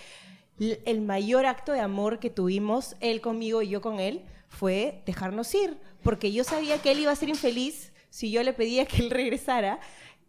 el 0.60 1.02
mayor 1.02 1.48
acto 1.48 1.72
de 1.72 1.80
amor 1.80 2.20
que 2.20 2.30
tuvimos, 2.30 2.96
él 3.00 3.22
conmigo 3.22 3.64
y 3.64 3.70
yo 3.70 3.82
con 3.82 4.00
él, 4.00 4.24
fue 4.56 5.04
dejarnos 5.06 5.54
ir. 5.54 5.78
Porque 6.04 6.32
yo 6.32 6.44
sabía 6.44 6.82
que 6.82 6.92
él 6.92 7.00
iba 7.00 7.12
a 7.12 7.16
ser 7.16 7.30
infeliz 7.30 7.94
si 8.10 8.32
yo 8.32 8.44
le 8.44 8.54
pedía 8.54 8.86
que 8.86 8.98
él 9.02 9.10
regresara. 9.10 9.80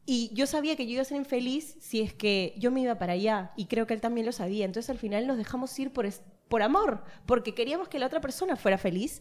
Y 0.05 0.31
yo 0.35 0.47
sabía 0.47 0.77
que 0.77 0.87
yo 0.87 0.93
iba 0.93 1.03
a 1.03 1.05
ser 1.05 1.17
infeliz 1.17 1.77
si 1.81 2.01
es 2.01 2.13
que 2.13 2.55
yo 2.59 2.71
me 2.71 2.81
iba 2.81 2.99
para 2.99 3.15
allá. 3.15 3.53
Y 3.57 3.67
creo 3.67 3.87
que 3.87 3.95
él 3.95 4.01
también 4.01 4.27
lo 4.27 4.33
sabía. 4.33 4.65
Entonces 4.65 4.91
al 4.91 4.99
final 4.99 5.27
nos 5.27 5.37
dejamos 5.37 5.77
ir 5.79 5.93
por, 5.93 6.09
por 6.49 6.63
amor. 6.63 7.05
Porque 7.27 7.55
queríamos 7.55 7.89
que 7.89 7.99
la 7.99 8.07
otra 8.07 8.21
persona 8.21 8.57
fuera 8.57 8.79
feliz. 8.79 9.21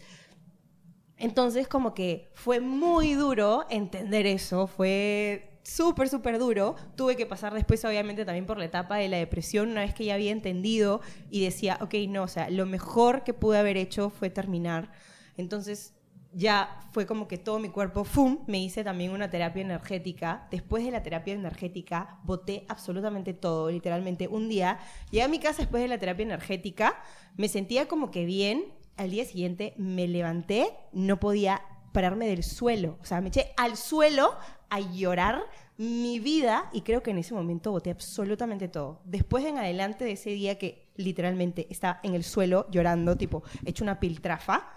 Entonces, 1.17 1.67
como 1.67 1.93
que 1.93 2.29
fue 2.33 2.59
muy 2.59 3.13
duro 3.13 3.65
entender 3.69 4.27
eso, 4.27 4.67
fue 4.67 5.54
súper, 5.65 6.07
súper 6.07 6.39
duro. 6.39 6.75
Tuve 6.95 7.17
que 7.17 7.25
pasar 7.25 7.53
después, 7.53 7.83
obviamente, 7.83 8.23
también 8.23 8.45
por 8.45 8.57
la 8.57 8.65
etapa 8.65 8.95
de 8.97 9.09
la 9.09 9.17
depresión, 9.17 9.71
una 9.71 9.81
vez 9.81 9.93
que 9.93 10.05
ya 10.05 10.13
había 10.13 10.31
entendido 10.31 11.01
y 11.29 11.43
decía, 11.43 11.77
ok, 11.81 11.95
no, 12.07 12.23
o 12.23 12.27
sea, 12.27 12.49
lo 12.49 12.65
mejor 12.65 13.23
que 13.23 13.33
pude 13.33 13.57
haber 13.57 13.75
hecho 13.75 14.09
fue 14.09 14.29
terminar. 14.29 14.91
Entonces, 15.35 15.93
ya 16.31 16.79
fue 16.91 17.05
como 17.05 17.27
que 17.27 17.37
todo 17.37 17.59
mi 17.59 17.69
cuerpo, 17.69 18.03
¡fum!, 18.03 18.39
me 18.45 18.61
hice 18.61 18.83
también 18.83 19.11
una 19.11 19.29
terapia 19.29 19.61
energética. 19.61 20.47
Después 20.51 20.83
de 20.83 20.91
la 20.91 21.01
terapia 21.01 21.33
energética, 21.33 22.19
boté 22.23 22.65
absolutamente 22.67 23.33
todo, 23.33 23.71
literalmente. 23.71 24.27
Un 24.27 24.49
día, 24.49 24.79
llegué 25.11 25.23
a 25.23 25.27
mi 25.29 25.39
casa 25.39 25.59
después 25.59 25.81
de 25.81 25.87
la 25.87 25.97
terapia 25.97 26.23
energética, 26.23 27.01
me 27.37 27.47
sentía 27.47 27.87
como 27.87 28.11
que 28.11 28.25
bien. 28.25 28.65
Al 28.97 29.11
día 29.11 29.25
siguiente 29.25 29.73
me 29.77 30.07
levanté, 30.07 30.69
no 30.93 31.19
podía 31.19 31.61
pararme 31.95 32.27
del 32.27 32.43
suelo. 32.43 32.97
O 33.01 33.05
sea, 33.05 33.21
me 33.21 33.29
eché 33.29 33.53
al 33.55 33.77
suelo 33.77 34.37
a 34.69 34.81
llorar 34.81 35.41
mi 35.77 36.19
vida 36.19 36.69
y 36.73 36.81
creo 36.81 37.01
que 37.01 37.11
en 37.11 37.19
ese 37.19 37.33
momento 37.33 37.71
boté 37.71 37.89
absolutamente 37.89 38.67
todo. 38.67 39.01
Después 39.05 39.45
en 39.45 39.57
adelante 39.57 40.03
de 40.03 40.11
ese 40.11 40.31
día 40.31 40.57
que 40.57 40.91
literalmente 40.97 41.67
estaba 41.69 42.01
en 42.03 42.13
el 42.13 42.25
suelo 42.25 42.67
llorando, 42.69 43.15
tipo, 43.15 43.43
hecho 43.63 43.85
una 43.85 44.01
piltrafa, 44.01 44.69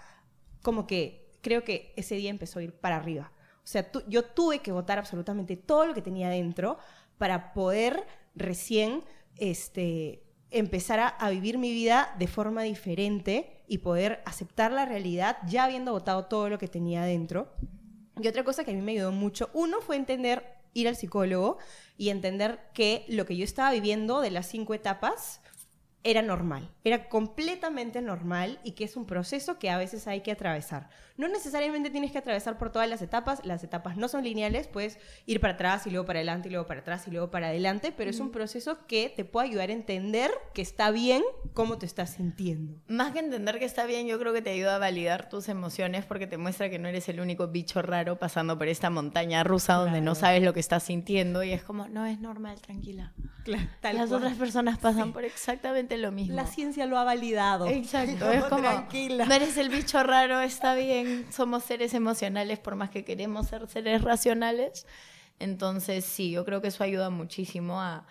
como 0.61 0.87
que 0.87 1.37
creo 1.41 1.65
que 1.65 1.93
ese 1.97 2.15
día 2.15 2.29
empezó 2.29 2.59
a 2.59 2.63
ir 2.63 2.71
para 2.71 2.95
arriba. 2.95 3.33
O 3.57 3.67
sea, 3.67 3.91
yo 4.07 4.23
tuve 4.23 4.59
que 4.59 4.71
votar 4.71 4.97
absolutamente 4.97 5.57
todo 5.57 5.87
lo 5.87 5.93
que 5.93 6.01
tenía 6.01 6.29
dentro 6.29 6.77
para 7.17 7.51
poder 7.51 8.07
recién 8.33 9.03
este, 9.35 10.23
empezar 10.51 10.99
a, 10.99 11.07
a 11.07 11.29
vivir 11.29 11.57
mi 11.57 11.71
vida 11.71 12.15
de 12.17 12.27
forma 12.27 12.63
diferente 12.63 13.63
y 13.67 13.79
poder 13.79 14.21
aceptar 14.25 14.71
la 14.71 14.85
realidad 14.85 15.37
ya 15.47 15.65
habiendo 15.65 15.91
votado 15.91 16.25
todo 16.25 16.49
lo 16.49 16.57
que 16.57 16.67
tenía 16.67 17.03
dentro. 17.03 17.53
Y 18.21 18.27
otra 18.27 18.43
cosa 18.43 18.63
que 18.63 18.71
a 18.71 18.73
mí 18.73 18.81
me 18.81 18.93
ayudó 18.93 19.11
mucho, 19.11 19.49
uno 19.53 19.79
fue 19.81 19.95
entender, 19.95 20.43
ir 20.73 20.87
al 20.87 20.95
psicólogo 20.95 21.57
y 21.97 22.09
entender 22.09 22.59
que 22.73 23.05
lo 23.07 23.25
que 23.25 23.37
yo 23.37 23.43
estaba 23.43 23.71
viviendo 23.71 24.21
de 24.21 24.31
las 24.31 24.47
cinco 24.47 24.73
etapas 24.73 25.41
era 26.03 26.21
normal, 26.21 26.69
era 26.83 27.09
completamente 27.09 28.01
normal 28.01 28.59
y 28.63 28.71
que 28.71 28.83
es 28.85 28.95
un 28.95 29.05
proceso 29.05 29.59
que 29.59 29.69
a 29.69 29.77
veces 29.77 30.07
hay 30.07 30.21
que 30.21 30.31
atravesar. 30.31 30.89
No 31.17 31.27
necesariamente 31.27 31.89
tienes 31.89 32.11
que 32.13 32.17
atravesar 32.17 32.57
por 32.57 32.71
todas 32.71 32.87
las 32.89 33.01
etapas, 33.01 33.45
las 33.45 33.63
etapas 33.65 33.97
no 33.97 34.07
son 34.07 34.23
lineales, 34.23 34.67
puedes 34.67 34.97
ir 35.25 35.41
para 35.41 35.53
atrás 35.55 35.85
y 35.87 35.89
luego 35.91 36.05
para 36.05 36.19
adelante 36.19 36.47
y 36.47 36.51
luego 36.51 36.65
para 36.67 36.79
atrás 36.79 37.05
y 37.07 37.11
luego 37.11 37.29
para 37.31 37.47
adelante, 37.47 37.91
pero 37.95 38.09
es 38.09 38.19
un 38.21 38.31
proceso 38.31 38.85
que 38.87 39.11
te 39.13 39.25
puede 39.25 39.49
ayudar 39.49 39.69
a 39.69 39.73
entender 39.73 40.31
que 40.53 40.61
está 40.61 40.91
bien 40.91 41.21
cómo 41.53 41.77
te 41.77 41.85
estás 41.85 42.11
sintiendo. 42.11 42.79
Más 42.87 43.11
que 43.11 43.19
entender 43.19 43.59
que 43.59 43.65
está 43.65 43.85
bien, 43.85 44.07
yo 44.07 44.17
creo 44.19 44.31
que 44.31 44.41
te 44.41 44.51
ayuda 44.51 44.75
a 44.75 44.79
validar 44.79 45.27
tus 45.27 45.49
emociones 45.49 46.05
porque 46.05 46.27
te 46.27 46.37
muestra 46.37 46.69
que 46.69 46.79
no 46.79 46.87
eres 46.87 47.09
el 47.09 47.19
único 47.19 47.47
bicho 47.49 47.81
raro 47.81 48.17
pasando 48.17 48.57
por 48.57 48.69
esta 48.69 48.89
montaña 48.89 49.43
rusa 49.43 49.73
donde 49.73 49.99
no 49.99 50.13
Claro. 50.13 50.15
sabes 50.21 50.43
lo 50.43 50.53
que 50.53 50.59
estás 50.61 50.83
sintiendo 50.83 51.43
y 51.43 51.51
es 51.51 51.63
como, 51.63 51.87
no 51.89 52.05
es 52.05 52.19
normal, 52.21 52.61
tranquila. 52.61 53.11
Tal 53.81 53.95
Las 53.95 54.09
cual. 54.09 54.21
otras 54.21 54.37
personas 54.37 54.77
pasan 54.77 55.11
por 55.11 55.23
exactamente 55.23 55.88
lo 55.97 56.11
mismo. 56.11 56.35
La 56.35 56.45
ciencia 56.45 56.85
lo 56.85 56.97
ha 56.97 57.03
validado. 57.03 57.67
Exacto, 57.67 58.29
es 58.31 58.43
como, 58.45 58.61
tranquila. 58.61 59.25
no 59.25 59.33
eres 59.33 59.57
el 59.57 59.69
bicho 59.69 60.01
raro, 60.03 60.39
está 60.41 60.75
bien, 60.75 61.25
somos 61.31 61.63
seres 61.63 61.93
emocionales 61.93 62.59
por 62.59 62.75
más 62.75 62.89
que 62.89 63.03
queremos 63.03 63.47
ser 63.47 63.67
seres 63.67 64.01
racionales. 64.01 64.85
Entonces, 65.39 66.05
sí, 66.05 66.31
yo 66.31 66.45
creo 66.45 66.61
que 66.61 66.67
eso 66.67 66.83
ayuda 66.83 67.09
muchísimo 67.09 67.81
a, 67.81 68.05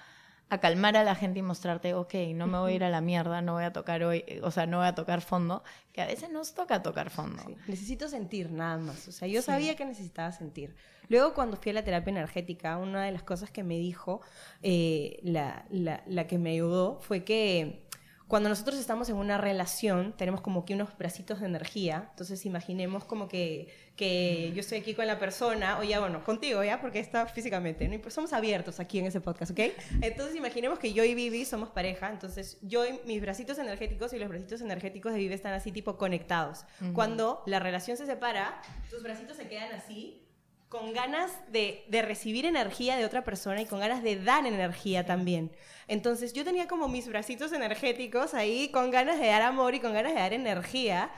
a 0.50 0.58
calmar 0.58 0.96
a 0.96 1.04
la 1.04 1.14
gente 1.14 1.38
y 1.40 1.42
mostrarte, 1.42 1.92
ok, 1.94 2.14
no 2.34 2.46
me 2.46 2.58
voy 2.58 2.72
a 2.72 2.76
ir 2.76 2.84
a 2.84 2.90
la 2.90 3.00
mierda, 3.00 3.42
no 3.42 3.52
voy 3.54 3.64
a 3.64 3.72
tocar 3.72 4.02
hoy, 4.02 4.24
eh, 4.26 4.40
o 4.42 4.50
sea, 4.50 4.66
no 4.66 4.78
voy 4.78 4.87
a 4.87 4.94
tocar 4.94 5.20
fondo, 5.20 5.62
que 5.92 6.00
a 6.00 6.06
veces 6.06 6.30
nos 6.30 6.54
toca 6.54 6.82
tocar 6.82 7.11
fondo. 7.11 7.42
Sí, 7.46 7.56
Necesito 7.66 8.08
sentir 8.08 8.50
nada 8.50 8.78
más. 8.78 9.06
O 9.08 9.12
sea, 9.12 9.28
yo 9.28 9.42
sabía 9.42 9.76
que 9.76 9.84
necesitaba 9.84 10.32
sentir. 10.32 10.74
Luego, 11.08 11.34
cuando 11.34 11.56
fui 11.56 11.70
a 11.70 11.74
la 11.74 11.84
terapia 11.84 12.11
energética, 12.11 12.76
una 12.78 13.04
de 13.04 13.12
las 13.12 13.22
cosas 13.22 13.50
que 13.50 13.62
me 13.62 13.76
dijo, 13.76 14.20
eh, 14.62 15.20
la, 15.22 15.66
la- 15.70 16.02
la 16.06 16.26
que 16.26 16.38
me 16.38 16.50
ayudó, 16.52 16.98
fue 17.00 17.24
que 17.24 17.88
cuando 18.28 18.50
nosotros 18.50 18.78
estamos 18.78 19.08
en 19.08 19.16
una 19.16 19.38
relación, 19.38 20.14
tenemos 20.16 20.42
como 20.42 20.66
que 20.66 20.74
unos 20.74 20.96
bracitos 20.98 21.40
de 21.40 21.46
energía. 21.46 22.08
Entonces, 22.10 22.44
imaginemos 22.44 23.04
como 23.04 23.26
que, 23.26 23.68
que 23.96 24.52
yo 24.54 24.60
estoy 24.60 24.78
aquí 24.78 24.92
con 24.92 25.06
la 25.06 25.18
persona, 25.18 25.78
o 25.78 25.82
ya, 25.82 25.98
bueno, 25.98 26.22
contigo, 26.24 26.62
¿ya? 26.62 26.78
Porque 26.80 26.98
está 26.98 27.26
físicamente, 27.26 27.88
¿no? 27.88 27.94
Y 27.94 27.98
pues 27.98 28.12
somos 28.12 28.34
abiertos 28.34 28.80
aquí 28.80 28.98
en 28.98 29.06
ese 29.06 29.22
podcast, 29.22 29.52
¿ok? 29.52 29.60
Entonces, 30.02 30.36
imaginemos 30.36 30.78
que 30.78 30.92
yo 30.92 31.04
y 31.04 31.14
Vivi 31.14 31.46
somos 31.46 31.70
pareja. 31.70 32.10
Entonces, 32.10 32.58
yo 32.60 32.86
y 32.86 33.00
mis 33.06 33.22
bracitos 33.22 33.58
energéticos 33.58 34.12
y 34.12 34.18
los 34.18 34.28
bracitos 34.28 34.60
energéticos 34.60 35.12
de 35.12 35.18
Vivi 35.18 35.32
están 35.32 35.54
así, 35.54 35.72
tipo, 35.72 35.96
conectados. 35.96 36.66
Cuando 36.92 37.42
la 37.46 37.60
relación 37.60 37.96
se 37.96 38.04
separa, 38.04 38.60
tus 38.90 39.02
bracitos 39.02 39.38
se 39.38 39.48
quedan 39.48 39.72
así, 39.72 40.27
con 40.68 40.92
ganas 40.92 41.33
de, 41.50 41.85
de 41.88 42.02
recibir 42.02 42.44
energía 42.44 42.96
de 42.96 43.04
otra 43.04 43.24
persona 43.24 43.62
y 43.62 43.66
con 43.66 43.81
ganas 43.81 44.02
de 44.02 44.22
dar 44.22 44.46
energía 44.46 45.07
también. 45.07 45.50
Entonces 45.87 46.33
yo 46.35 46.44
tenía 46.44 46.68
como 46.68 46.88
mis 46.88 47.09
bracitos 47.09 47.52
energéticos 47.52 48.35
ahí 48.35 48.70
con 48.70 48.90
ganas 48.90 49.18
de 49.18 49.28
dar 49.28 49.42
amor 49.42 49.74
y 49.74 49.81
con 49.81 49.94
ganas 49.94 50.12
de 50.12 50.20
dar 50.20 50.33
energía 50.35 51.11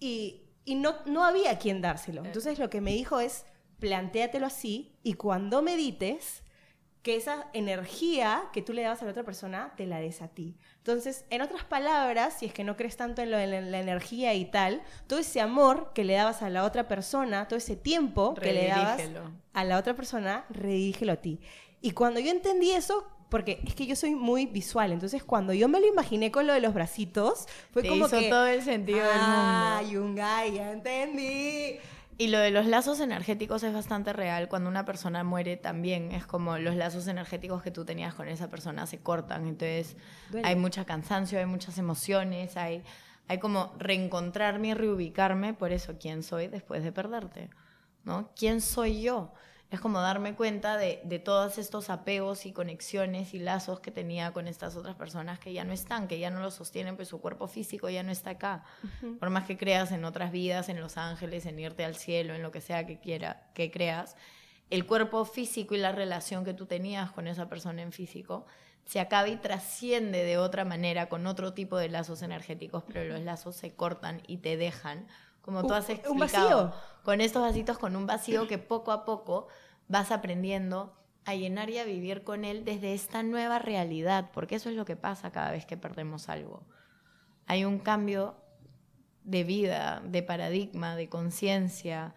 y, 0.00 0.44
y 0.64 0.76
no, 0.76 0.96
no 1.04 1.24
había 1.24 1.58
quien 1.58 1.82
dárselo. 1.82 2.24
Entonces 2.24 2.58
lo 2.58 2.70
que 2.70 2.80
me 2.80 2.92
dijo 2.92 3.20
es, 3.20 3.44
plantéatelo 3.78 4.46
así 4.46 4.98
y 5.02 5.14
cuando 5.14 5.62
medites, 5.62 6.42
que 7.06 7.14
esa 7.14 7.46
energía 7.52 8.42
que 8.52 8.62
tú 8.62 8.72
le 8.72 8.82
dabas 8.82 9.00
a 9.00 9.04
la 9.04 9.12
otra 9.12 9.22
persona 9.22 9.72
te 9.76 9.86
la 9.86 10.00
des 10.00 10.22
a 10.22 10.26
ti. 10.26 10.56
Entonces, 10.78 11.24
en 11.30 11.40
otras 11.40 11.62
palabras, 11.62 12.34
si 12.36 12.46
es 12.46 12.52
que 12.52 12.64
no 12.64 12.76
crees 12.76 12.96
tanto 12.96 13.22
en, 13.22 13.30
lo 13.30 13.36
la, 13.36 13.78
energía 13.78 14.34
y 14.34 14.46
tal, 14.46 14.82
todo 15.06 15.20
ese 15.20 15.40
amor 15.40 15.92
que 15.94 16.02
le 16.02 16.14
dabas 16.14 16.42
a 16.42 16.50
la 16.50 16.64
otra 16.64 16.88
persona, 16.88 17.46
todo 17.46 17.58
ese 17.58 17.76
tiempo 17.76 18.34
que 18.34 18.52
le 18.52 18.66
dabas 18.66 19.02
a 19.52 19.62
la 19.62 19.78
otra 19.78 19.94
persona, 19.94 20.46
redígelo 20.50 21.12
a 21.12 21.16
ti. 21.18 21.38
Y 21.80 21.92
cuando 21.92 22.18
yo 22.18 22.32
entendí 22.32 22.72
eso, 22.72 23.06
porque 23.28 23.60
es 23.64 23.76
que 23.76 23.86
yo 23.86 23.94
soy 23.94 24.16
muy 24.16 24.46
visual, 24.46 24.90
entonces 24.90 25.22
cuando 25.22 25.52
yo 25.52 25.68
me 25.68 25.78
lo 25.78 25.86
imaginé 25.86 26.32
con 26.32 26.48
lo 26.48 26.54
de 26.54 26.60
los 26.60 26.74
bracitos, 26.74 27.46
fue 27.70 27.82
Te 27.82 27.88
como 27.88 28.06
hizo 28.06 28.18
que... 28.18 28.28
todo 28.28 28.48
el 28.48 28.62
sentido 28.62 28.98
del 28.98 29.20
mundo. 29.20 29.36
Ah, 29.36 29.82
Yungay, 29.88 30.54
ya 30.54 30.72
entendí. 30.72 31.78
Y 32.18 32.28
lo 32.28 32.38
de 32.38 32.50
los 32.50 32.66
lazos 32.66 33.00
energéticos 33.00 33.62
es 33.62 33.74
bastante 33.74 34.12
real. 34.12 34.48
Cuando 34.48 34.70
una 34.70 34.84
persona 34.84 35.22
muere 35.22 35.56
también 35.56 36.12
es 36.12 36.26
como 36.26 36.56
los 36.58 36.74
lazos 36.74 37.06
energéticos 37.08 37.62
que 37.62 37.70
tú 37.70 37.84
tenías 37.84 38.14
con 38.14 38.28
esa 38.28 38.48
persona 38.48 38.86
se 38.86 38.98
cortan. 38.98 39.46
Entonces 39.46 39.96
Duele. 40.30 40.48
hay 40.48 40.56
mucha 40.56 40.84
cansancio, 40.84 41.38
hay 41.38 41.46
muchas 41.46 41.76
emociones, 41.76 42.56
hay, 42.56 42.82
hay 43.28 43.38
como 43.38 43.74
reencontrarme 43.78 44.68
y 44.68 44.74
reubicarme 44.74 45.52
por 45.52 45.72
eso, 45.72 45.96
quién 46.00 46.22
soy 46.22 46.46
después 46.46 46.82
de 46.82 46.92
perderte. 46.92 47.50
¿no? 48.06 48.30
¿Quién 48.34 48.62
soy 48.62 49.02
yo? 49.02 49.34
Es 49.70 49.80
como 49.80 50.00
darme 50.00 50.34
cuenta 50.34 50.76
de, 50.76 51.00
de, 51.04 51.18
todos 51.18 51.58
estos 51.58 51.90
apegos 51.90 52.46
y 52.46 52.52
conexiones 52.52 53.34
y 53.34 53.40
lazos 53.40 53.80
que 53.80 53.90
tenía 53.90 54.32
con 54.32 54.46
estas 54.46 54.76
otras 54.76 54.94
personas 54.94 55.40
que 55.40 55.52
ya 55.52 55.64
no 55.64 55.72
están, 55.72 56.06
que 56.06 56.20
ya 56.20 56.30
no 56.30 56.40
lo 56.40 56.52
sostienen, 56.52 56.94
pues 56.94 57.08
su 57.08 57.20
cuerpo 57.20 57.48
físico 57.48 57.90
ya 57.90 58.04
no 58.04 58.12
está 58.12 58.30
acá. 58.30 58.64
Por 59.18 59.30
más 59.30 59.44
que 59.46 59.56
creas 59.56 59.90
en 59.90 60.04
otras 60.04 60.30
vidas, 60.30 60.68
en 60.68 60.80
los 60.80 60.96
ángeles, 60.96 61.46
en 61.46 61.58
irte 61.58 61.84
al 61.84 61.96
cielo, 61.96 62.34
en 62.34 62.42
lo 62.42 62.52
que 62.52 62.60
sea 62.60 62.86
que 62.86 63.00
quiera 63.00 63.48
que 63.54 63.72
creas, 63.72 64.16
el 64.70 64.86
cuerpo 64.86 65.24
físico 65.24 65.74
y 65.74 65.78
la 65.78 65.92
relación 65.92 66.44
que 66.44 66.54
tú 66.54 66.66
tenías 66.66 67.10
con 67.10 67.26
esa 67.26 67.48
persona 67.48 67.82
en 67.82 67.92
físico 67.92 68.46
se 68.84 69.00
acaba 69.00 69.28
y 69.28 69.36
trasciende 69.36 70.22
de 70.22 70.38
otra 70.38 70.64
manera 70.64 71.08
con 71.08 71.26
otro 71.26 71.54
tipo 71.54 71.76
de 71.76 71.88
lazos 71.88 72.22
energéticos, 72.22 72.84
pero 72.86 73.04
los 73.04 73.20
lazos 73.20 73.56
se 73.56 73.74
cortan 73.74 74.22
y 74.28 74.38
te 74.38 74.56
dejan 74.56 75.08
como 75.46 75.66
tú 75.66 75.72
has 75.72 75.88
explicado, 75.88 76.12
un 76.12 76.18
vacío. 76.18 76.72
con 77.02 77.20
estos 77.22 77.40
vasitos, 77.40 77.78
con 77.78 77.96
un 77.96 78.06
vacío 78.06 78.46
que 78.46 78.58
poco 78.58 78.92
a 78.92 79.06
poco 79.06 79.46
vas 79.88 80.10
aprendiendo 80.10 80.94
a 81.24 81.34
llenar 81.34 81.70
y 81.70 81.78
a 81.78 81.84
vivir 81.84 82.24
con 82.24 82.44
él 82.44 82.64
desde 82.64 82.92
esta 82.92 83.22
nueva 83.22 83.58
realidad, 83.58 84.30
porque 84.34 84.56
eso 84.56 84.68
es 84.68 84.76
lo 84.76 84.84
que 84.84 84.96
pasa 84.96 85.30
cada 85.30 85.52
vez 85.52 85.64
que 85.64 85.76
perdemos 85.76 86.28
algo. 86.28 86.66
Hay 87.46 87.64
un 87.64 87.78
cambio 87.78 88.36
de 89.22 89.44
vida, 89.44 90.02
de 90.04 90.22
paradigma, 90.22 90.96
de 90.96 91.08
conciencia, 91.08 92.14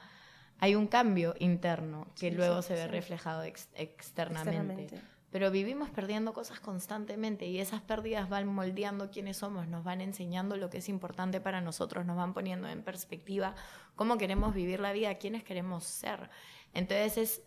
hay 0.59 0.75
un 0.75 0.87
cambio 0.87 1.35
interno 1.39 2.07
que 2.19 2.31
luego 2.31 2.61
se 2.61 2.73
ve 2.73 2.87
reflejado 2.87 3.43
externamente 3.43 5.01
pero 5.31 5.51
vivimos 5.51 5.89
perdiendo 5.89 6.33
cosas 6.33 6.59
constantemente 6.59 7.45
y 7.45 7.59
esas 7.59 7.81
pérdidas 7.81 8.29
van 8.29 8.47
moldeando 8.47 9.11
quiénes 9.11 9.37
somos, 9.37 9.67
nos 9.67 9.83
van 9.83 10.01
enseñando 10.01 10.57
lo 10.57 10.69
que 10.69 10.79
es 10.79 10.89
importante 10.89 11.39
para 11.39 11.61
nosotros, 11.61 12.05
nos 12.05 12.17
van 12.17 12.33
poniendo 12.33 12.67
en 12.67 12.83
perspectiva 12.83 13.55
cómo 13.95 14.17
queremos 14.17 14.53
vivir 14.53 14.79
la 14.79 14.91
vida, 14.91 15.15
quiénes 15.15 15.43
queremos 15.43 15.83
ser. 15.83 16.29
Entonces 16.73 17.17
es, 17.17 17.43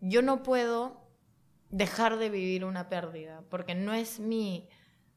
yo 0.00 0.20
no 0.20 0.42
puedo 0.42 1.08
dejar 1.70 2.18
de 2.18 2.28
vivir 2.28 2.64
una 2.64 2.88
pérdida, 2.88 3.42
porque 3.48 3.74
no 3.74 3.94
es 3.94 4.20
mi, 4.20 4.68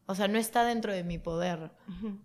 o 0.05 0.15
sea, 0.15 0.29
no 0.29 0.37
está 0.37 0.63
dentro 0.63 0.93
de 0.93 1.03
mi 1.03 1.17
poder, 1.17 1.71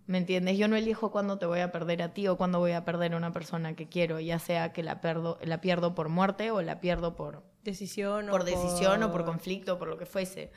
¿me 0.07 0.18
entiendes? 0.18 0.57
Yo 0.57 0.68
no 0.68 0.76
elijo 0.76 1.11
cuándo 1.11 1.38
te 1.38 1.47
voy 1.47 1.61
a 1.61 1.72
perder 1.72 2.01
a 2.03 2.14
ti 2.14 2.28
o 2.28 2.36
cuándo 2.36 2.61
voy 2.61 2.72
a 2.72 2.84
perder 2.84 3.14
a 3.14 3.16
una 3.16 3.32
persona 3.32 3.74
que 3.74 3.88
quiero, 3.88 4.20
ya 4.20 4.38
sea 4.38 4.72
que 4.72 4.84
la, 4.84 5.01
perdo, 5.01 5.38
la 5.43 5.61
pierdo 5.61 5.97
por 5.97 6.09
muerte 6.09 6.53
o 6.53 6.62
la 6.62 6.80
pierdo 6.80 7.16
por 7.16 7.52
decisión 7.63 8.27
por 8.29 8.45
decisión 8.45 9.03
o 9.03 9.13
por 9.13 9.25
conflicto, 9.25 9.79
por 9.79 9.89
lo 9.89 9.99
que 9.99 10.07
fuese. 10.07 10.51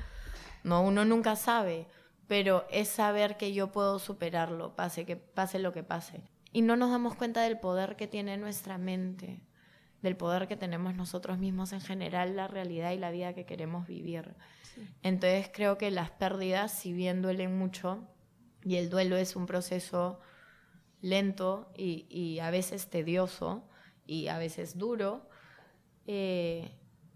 No, 0.63 0.81
uno 0.81 1.05
nunca 1.05 1.35
sabe, 1.35 1.87
pero 2.27 2.65
es 2.71 2.89
saber 2.89 3.37
que 3.37 3.53
yo 3.53 3.71
puedo 3.71 3.99
superarlo, 3.99 4.75
pase 4.75 5.05
que 5.05 5.15
pase 5.15 5.59
lo 5.59 5.73
que 5.73 5.83
pase. 5.83 6.21
Y 6.51 6.61
no 6.61 6.75
nos 6.75 6.89
damos 6.89 7.15
cuenta 7.15 7.41
del 7.41 7.59
poder 7.59 7.95
que 7.95 8.07
tiene 8.07 8.37
nuestra 8.37 8.77
mente, 8.77 9.41
del 10.01 10.15
poder 10.15 10.47
que 10.47 10.55
tenemos 10.55 10.95
nosotros 10.95 11.37
mismos 11.37 11.73
en 11.73 11.81
general, 11.81 12.35
la 12.35 12.47
realidad 12.47 12.91
y 12.91 12.97
la 12.97 13.11
vida 13.11 13.33
que 13.33 13.45
queremos 13.45 13.87
vivir. 13.87 14.35
Entonces 15.03 15.49
creo 15.53 15.77
que 15.77 15.91
las 15.91 16.11
pérdidas, 16.11 16.71
si 16.71 16.93
bien 16.93 17.21
duelen 17.21 17.57
mucho, 17.57 18.07
y 18.63 18.77
el 18.77 18.89
duelo 18.89 19.15
es 19.17 19.35
un 19.35 19.45
proceso 19.45 20.19
lento 21.01 21.71
y, 21.77 22.39
a 22.39 22.49
veces 22.49 22.89
tedioso 22.89 23.63
y 24.07 24.27
a 24.27 24.39
veces 24.39 24.77
duro, 24.77 25.29
eh, 26.07 26.71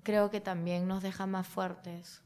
creo 0.09 0.31
que 0.31 0.41
también 0.41 0.87
nos 0.87 1.03
deja 1.03 1.27
más 1.27 1.47
fuertes. 1.47 2.23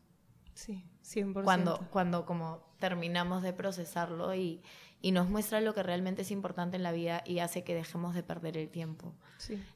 Sí, 0.54 0.86
100%. 1.04 1.44
Cuando, 1.44 1.80
cuando 1.92 2.26
como 2.26 2.64
terminamos 2.80 3.44
de 3.44 3.52
procesarlo 3.52 4.34
y, 4.34 4.62
y 5.06 5.12
nos 5.12 5.30
muestra 5.30 5.60
lo 5.60 5.74
que 5.74 5.84
realmente 5.84 6.22
es 6.22 6.32
importante 6.32 6.78
en 6.78 6.82
la 6.82 6.94
vida 6.94 7.24
y 7.26 7.40
hace 7.40 7.66
que 7.66 7.76
dejemos 7.76 8.16
de 8.16 8.24
perder 8.24 8.56
el 8.56 8.70
tiempo. 8.70 9.14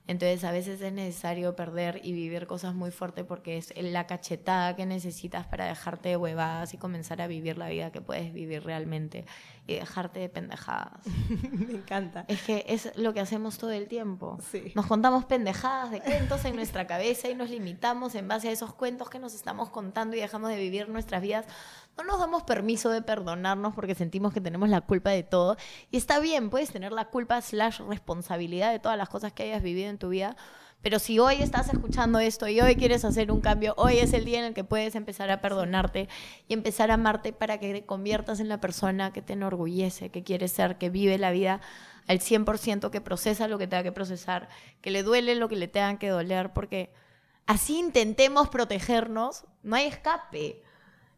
Entonces 0.07 0.45
a 0.45 0.53
veces 0.53 0.79
es 0.79 0.93
necesario 0.93 1.53
perder 1.53 1.99
y 2.01 2.13
vivir 2.13 2.47
cosas 2.47 2.73
muy 2.73 2.91
fuertes 2.91 3.25
porque 3.25 3.57
es 3.57 3.73
la 3.75 4.07
cachetada 4.07 4.77
que 4.77 4.85
necesitas 4.85 5.45
para 5.45 5.65
dejarte 5.65 6.07
de 6.07 6.15
huevadas 6.15 6.73
y 6.73 6.77
comenzar 6.77 7.21
a 7.21 7.27
vivir 7.27 7.57
la 7.57 7.67
vida 7.67 7.91
que 7.91 7.99
puedes 7.99 8.31
vivir 8.31 8.63
realmente 8.63 9.25
y 9.67 9.73
dejarte 9.75 10.21
de 10.21 10.29
pendejadas. 10.29 11.05
Me 11.51 11.73
encanta. 11.73 12.23
Es 12.29 12.41
que 12.43 12.63
es 12.69 12.95
lo 12.95 13.13
que 13.13 13.19
hacemos 13.19 13.57
todo 13.57 13.71
el 13.71 13.89
tiempo. 13.89 14.39
Nos 14.75 14.85
contamos 14.85 15.25
pendejadas 15.25 15.91
de 15.91 15.99
cuentos 15.99 16.45
en 16.45 16.55
nuestra 16.55 16.87
cabeza 16.87 17.27
y 17.27 17.35
nos 17.35 17.49
limitamos 17.49 18.15
en 18.15 18.29
base 18.29 18.47
a 18.47 18.53
esos 18.53 18.73
cuentos 18.73 19.09
que 19.09 19.19
nos 19.19 19.33
estamos 19.33 19.71
contando 19.71 20.15
y 20.15 20.21
dejamos 20.21 20.51
de 20.51 20.55
vivir 20.55 20.87
nuestras 20.87 21.21
vidas 21.21 21.45
no 21.97 22.03
nos 22.03 22.19
damos 22.19 22.43
permiso 22.43 22.89
de 22.89 23.01
perdonarnos 23.01 23.73
porque 23.73 23.95
sentimos 23.95 24.33
que 24.33 24.41
tenemos 24.41 24.69
la 24.69 24.81
culpa 24.81 25.09
de 25.09 25.23
todo. 25.23 25.57
Y 25.91 25.97
está 25.97 26.19
bien, 26.19 26.49
puedes 26.49 26.69
tener 26.69 26.91
la 26.91 27.05
culpa 27.05 27.41
slash 27.41 27.81
responsabilidad 27.81 28.71
de 28.71 28.79
todas 28.79 28.97
las 28.97 29.09
cosas 29.09 29.33
que 29.33 29.43
hayas 29.43 29.63
vivido 29.63 29.89
en 29.89 29.97
tu 29.97 30.09
vida. 30.09 30.35
Pero 30.81 30.99
si 30.99 31.17
hoy 31.17 31.41
estás 31.41 31.73
escuchando 31.73 32.19
esto 32.19 32.47
y 32.47 32.61
hoy 32.61 32.75
quieres 32.75 33.03
hacer 33.03 33.31
un 33.31 33.41
cambio, 33.41 33.73
hoy 33.77 33.97
es 33.97 34.13
el 34.13 34.25
día 34.25 34.39
en 34.39 34.45
el 34.45 34.53
que 34.53 34.63
puedes 34.63 34.95
empezar 34.95 35.31
a 35.31 35.41
perdonarte 35.41 36.07
y 36.47 36.53
empezar 36.53 36.91
a 36.91 36.93
amarte 36.93 37.33
para 37.33 37.59
que 37.59 37.73
te 37.73 37.85
conviertas 37.85 38.39
en 38.39 38.47
la 38.47 38.61
persona 38.61 39.11
que 39.11 39.23
te 39.23 39.33
enorgullece, 39.33 40.11
que 40.11 40.23
quieres 40.23 40.51
ser, 40.51 40.77
que 40.77 40.89
vive 40.89 41.17
la 41.17 41.31
vida 41.31 41.61
al 42.07 42.19
100%, 42.19 42.91
que 42.91 43.01
procesa 43.01 43.47
lo 43.47 43.57
que 43.57 43.67
tenga 43.67 43.83
que 43.83 43.91
procesar, 43.91 44.49
que 44.81 44.91
le 44.91 45.01
duele 45.01 45.35
lo 45.35 45.49
que 45.49 45.55
le 45.55 45.67
tenga 45.67 45.97
que 45.97 46.09
doler, 46.09 46.53
porque 46.53 46.93
así 47.47 47.79
intentemos 47.79 48.47
protegernos, 48.49 49.45
no 49.63 49.75
hay 49.75 49.87
escape. 49.87 50.63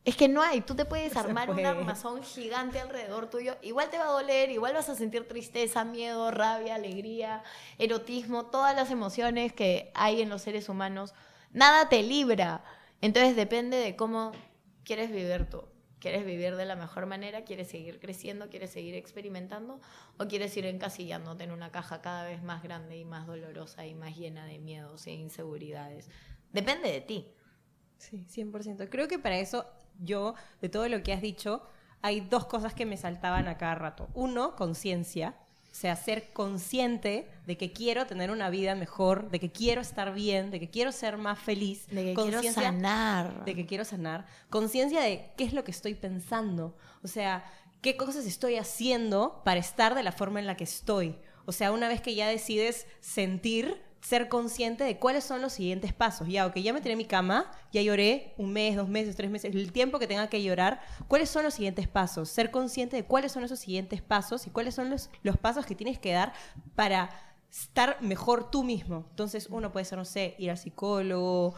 Es 0.10 0.16
que 0.16 0.28
no 0.28 0.42
hay, 0.42 0.62
tú 0.62 0.74
te 0.74 0.86
puedes 0.86 1.16
armar 1.18 1.52
un 1.52 1.64
armazón 1.64 2.24
gigante 2.24 2.80
alrededor 2.80 3.30
tuyo, 3.30 3.58
igual 3.62 3.92
te 3.92 4.00
va 4.00 4.06
a 4.06 4.12
doler, 4.12 4.50
igual 4.50 4.74
vas 4.74 4.90
a 4.90 4.96
sentir 4.96 5.28
tristeza, 5.28 5.86
miedo, 5.86 6.32
rabia, 6.32 6.74
alegría, 6.74 7.44
erotismo, 7.78 8.48
todas 8.48 8.76
las 8.76 8.90
emociones 8.90 9.54
que 9.54 9.92
hay 9.94 10.24
en 10.24 10.30
los 10.30 10.42
seres 10.42 10.68
humanos. 10.68 11.14
Nada 11.52 11.90
te 11.90 12.02
libra. 12.02 12.64
Entonces 13.02 13.36
depende 13.36 13.78
de 13.78 13.96
cómo 13.96 14.32
quieres 14.84 15.12
vivir 15.12 15.48
tú. 15.48 15.62
¿Quieres 16.00 16.26
vivir 16.26 16.56
de 16.56 16.66
la 16.66 16.76
mejor 16.76 17.06
manera? 17.06 17.44
¿Quieres 17.44 17.68
seguir 17.68 18.00
creciendo? 18.00 18.50
¿Quieres 18.50 18.72
seguir 18.72 18.96
experimentando? 18.96 19.80
¿O 20.18 20.26
quieres 20.26 20.58
ir 20.58 20.66
encasillándote 20.66 21.44
en 21.44 21.52
una 21.52 21.72
caja 21.72 22.02
cada 22.02 22.24
vez 22.24 22.42
más 22.42 22.64
grande 22.64 22.98
y 22.98 23.06
más 23.06 23.28
dolorosa 23.28 23.86
y 23.86 23.94
más 23.94 24.18
llena 24.18 24.48
de 24.48 24.58
miedos 24.58 25.06
e 25.06 25.12
inseguridades? 25.12 26.10
Depende 26.52 26.92
de 26.92 27.02
ti. 27.02 27.28
Sí, 28.00 28.26
100%. 28.28 28.90
Creo 28.90 29.08
que 29.08 29.20
para 29.20 29.38
eso 29.38 29.66
yo, 30.00 30.34
de 30.62 30.70
todo 30.70 30.88
lo 30.90 31.04
que 31.04 31.14
has 31.14 31.22
dicho, 31.22 31.62
hay 32.02 32.22
dos 32.22 32.46
cosas 32.46 32.74
que 32.74 32.86
me 32.86 32.98
saltaban 32.98 33.48
a 33.48 33.58
cada 33.58 33.76
rato. 33.76 34.10
Uno, 34.14 34.56
conciencia. 34.56 35.36
O 35.72 35.76
sea, 35.76 35.96
ser 35.96 36.34
consciente 36.34 37.30
de 37.46 37.56
que 37.56 37.72
quiero 37.72 38.08
tener 38.08 38.32
una 38.32 38.50
vida 38.50 38.74
mejor, 38.74 39.30
de 39.30 39.40
que 39.40 39.52
quiero 39.52 39.82
estar 39.82 40.14
bien, 40.14 40.50
de 40.50 40.60
que 40.60 40.70
quiero 40.70 40.92
ser 40.92 41.18
más 41.18 41.38
feliz. 41.38 41.86
De 41.88 42.06
que 42.06 42.14
quiero 42.16 42.42
sanar. 42.42 43.46
De 43.46 43.54
que 43.54 43.66
quiero 43.68 43.86
sanar. 43.86 44.26
Conciencia 44.50 45.02
de 45.02 45.32
qué 45.38 45.44
es 45.44 45.54
lo 45.54 45.64
que 45.64 45.72
estoy 45.72 45.94
pensando. 45.94 46.76
O 47.04 47.08
sea, 47.08 47.46
qué 47.82 47.98
cosas 47.98 48.26
estoy 48.26 48.56
haciendo 48.56 49.42
para 49.46 49.60
estar 49.60 49.94
de 49.94 50.04
la 50.04 50.12
forma 50.12 50.40
en 50.40 50.48
la 50.48 50.58
que 50.58 50.64
estoy. 50.64 51.16
O 51.46 51.52
sea, 51.52 51.72
una 51.72 51.88
vez 51.88 52.02
que 52.02 52.16
ya 52.16 52.28
decides 52.28 52.88
sentir, 53.00 53.82
ser 54.02 54.30
consciente 54.30 54.84
de 54.84 54.98
cuáles 54.98 55.24
son 55.24 55.42
los 55.42 55.54
siguientes 55.54 55.94
pasos. 55.94 56.28
Ya, 56.28 56.46
ok, 56.46 56.58
ya 56.58 56.74
me 56.74 56.82
tiré 56.82 56.94
en 56.94 56.98
mi 56.98 57.06
cama, 57.06 57.52
ya 57.72 57.82
lloré 57.82 58.34
un 58.38 58.54
mes, 58.54 58.76
dos 58.76 58.88
meses, 58.88 59.16
tres 59.16 59.30
meses, 59.30 59.54
el 59.54 59.72
tiempo 59.72 60.00
que 60.00 60.08
tenga 60.08 60.28
que 60.28 60.42
llorar. 60.42 60.82
¿Cuáles 61.08 61.30
son 61.30 61.44
los 61.44 61.54
siguientes 61.54 61.88
pasos? 61.88 62.30
Ser 62.30 62.52
consciente 62.52 62.96
de 62.96 63.04
cuáles 63.04 63.32
son 63.32 63.44
esos 63.44 63.60
siguientes 63.60 64.02
pasos 64.02 64.48
y 64.48 64.50
cuáles 64.50 64.76
son 64.76 64.90
los, 64.90 65.10
los 65.24 65.38
pasos 65.38 65.66
que 65.66 65.76
tienes 65.76 66.00
que 66.00 66.14
dar 66.14 66.34
para 66.76 67.10
estar 67.52 68.02
mejor 68.02 68.52
tú 68.52 68.64
mismo. 68.64 69.06
Entonces, 69.10 69.48
uno 69.50 69.72
puede 69.72 69.86
ser, 69.86 69.98
no 69.98 70.06
sé, 70.06 70.36
ir 70.38 70.52
al 70.52 70.58
psicólogo. 70.58 71.56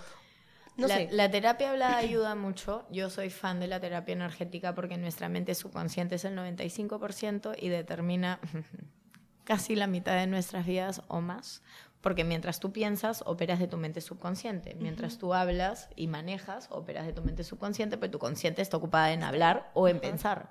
No 0.77 0.87
la, 0.87 0.95
sé. 0.95 1.09
la 1.11 1.29
terapia 1.29 1.71
hablada 1.71 1.97
ayuda 1.97 2.33
mucho. 2.35 2.85
Yo 2.89 3.09
soy 3.09 3.29
fan 3.29 3.59
de 3.59 3.67
la 3.67 3.79
terapia 3.79 4.13
energética 4.13 4.73
porque 4.73 4.97
nuestra 4.97 5.29
mente 5.29 5.53
subconsciente 5.53 6.15
es 6.15 6.25
el 6.25 6.35
95% 6.37 7.55
y 7.59 7.69
determina 7.69 8.39
casi 9.43 9.75
la 9.75 9.87
mitad 9.87 10.15
de 10.15 10.27
nuestras 10.27 10.65
vidas 10.65 11.01
o 11.07 11.21
más. 11.21 11.61
Porque 12.01 12.23
mientras 12.23 12.59
tú 12.59 12.71
piensas, 12.71 13.23
operas 13.25 13.59
de 13.59 13.67
tu 13.67 13.77
mente 13.77 14.01
subconsciente. 14.01 14.75
Mientras 14.75 15.17
tú 15.17 15.33
hablas 15.33 15.89
y 15.95 16.07
manejas, 16.07 16.67
operas 16.71 17.05
de 17.05 17.13
tu 17.13 17.21
mente 17.21 17.43
subconsciente, 17.43 17.97
pero 17.97 18.11
tu 18.11 18.19
consciente 18.19 18.61
está 18.61 18.77
ocupada 18.77 19.13
en 19.13 19.23
hablar 19.23 19.71
o 19.75 19.87
en 19.87 19.99
pensar. 19.99 20.49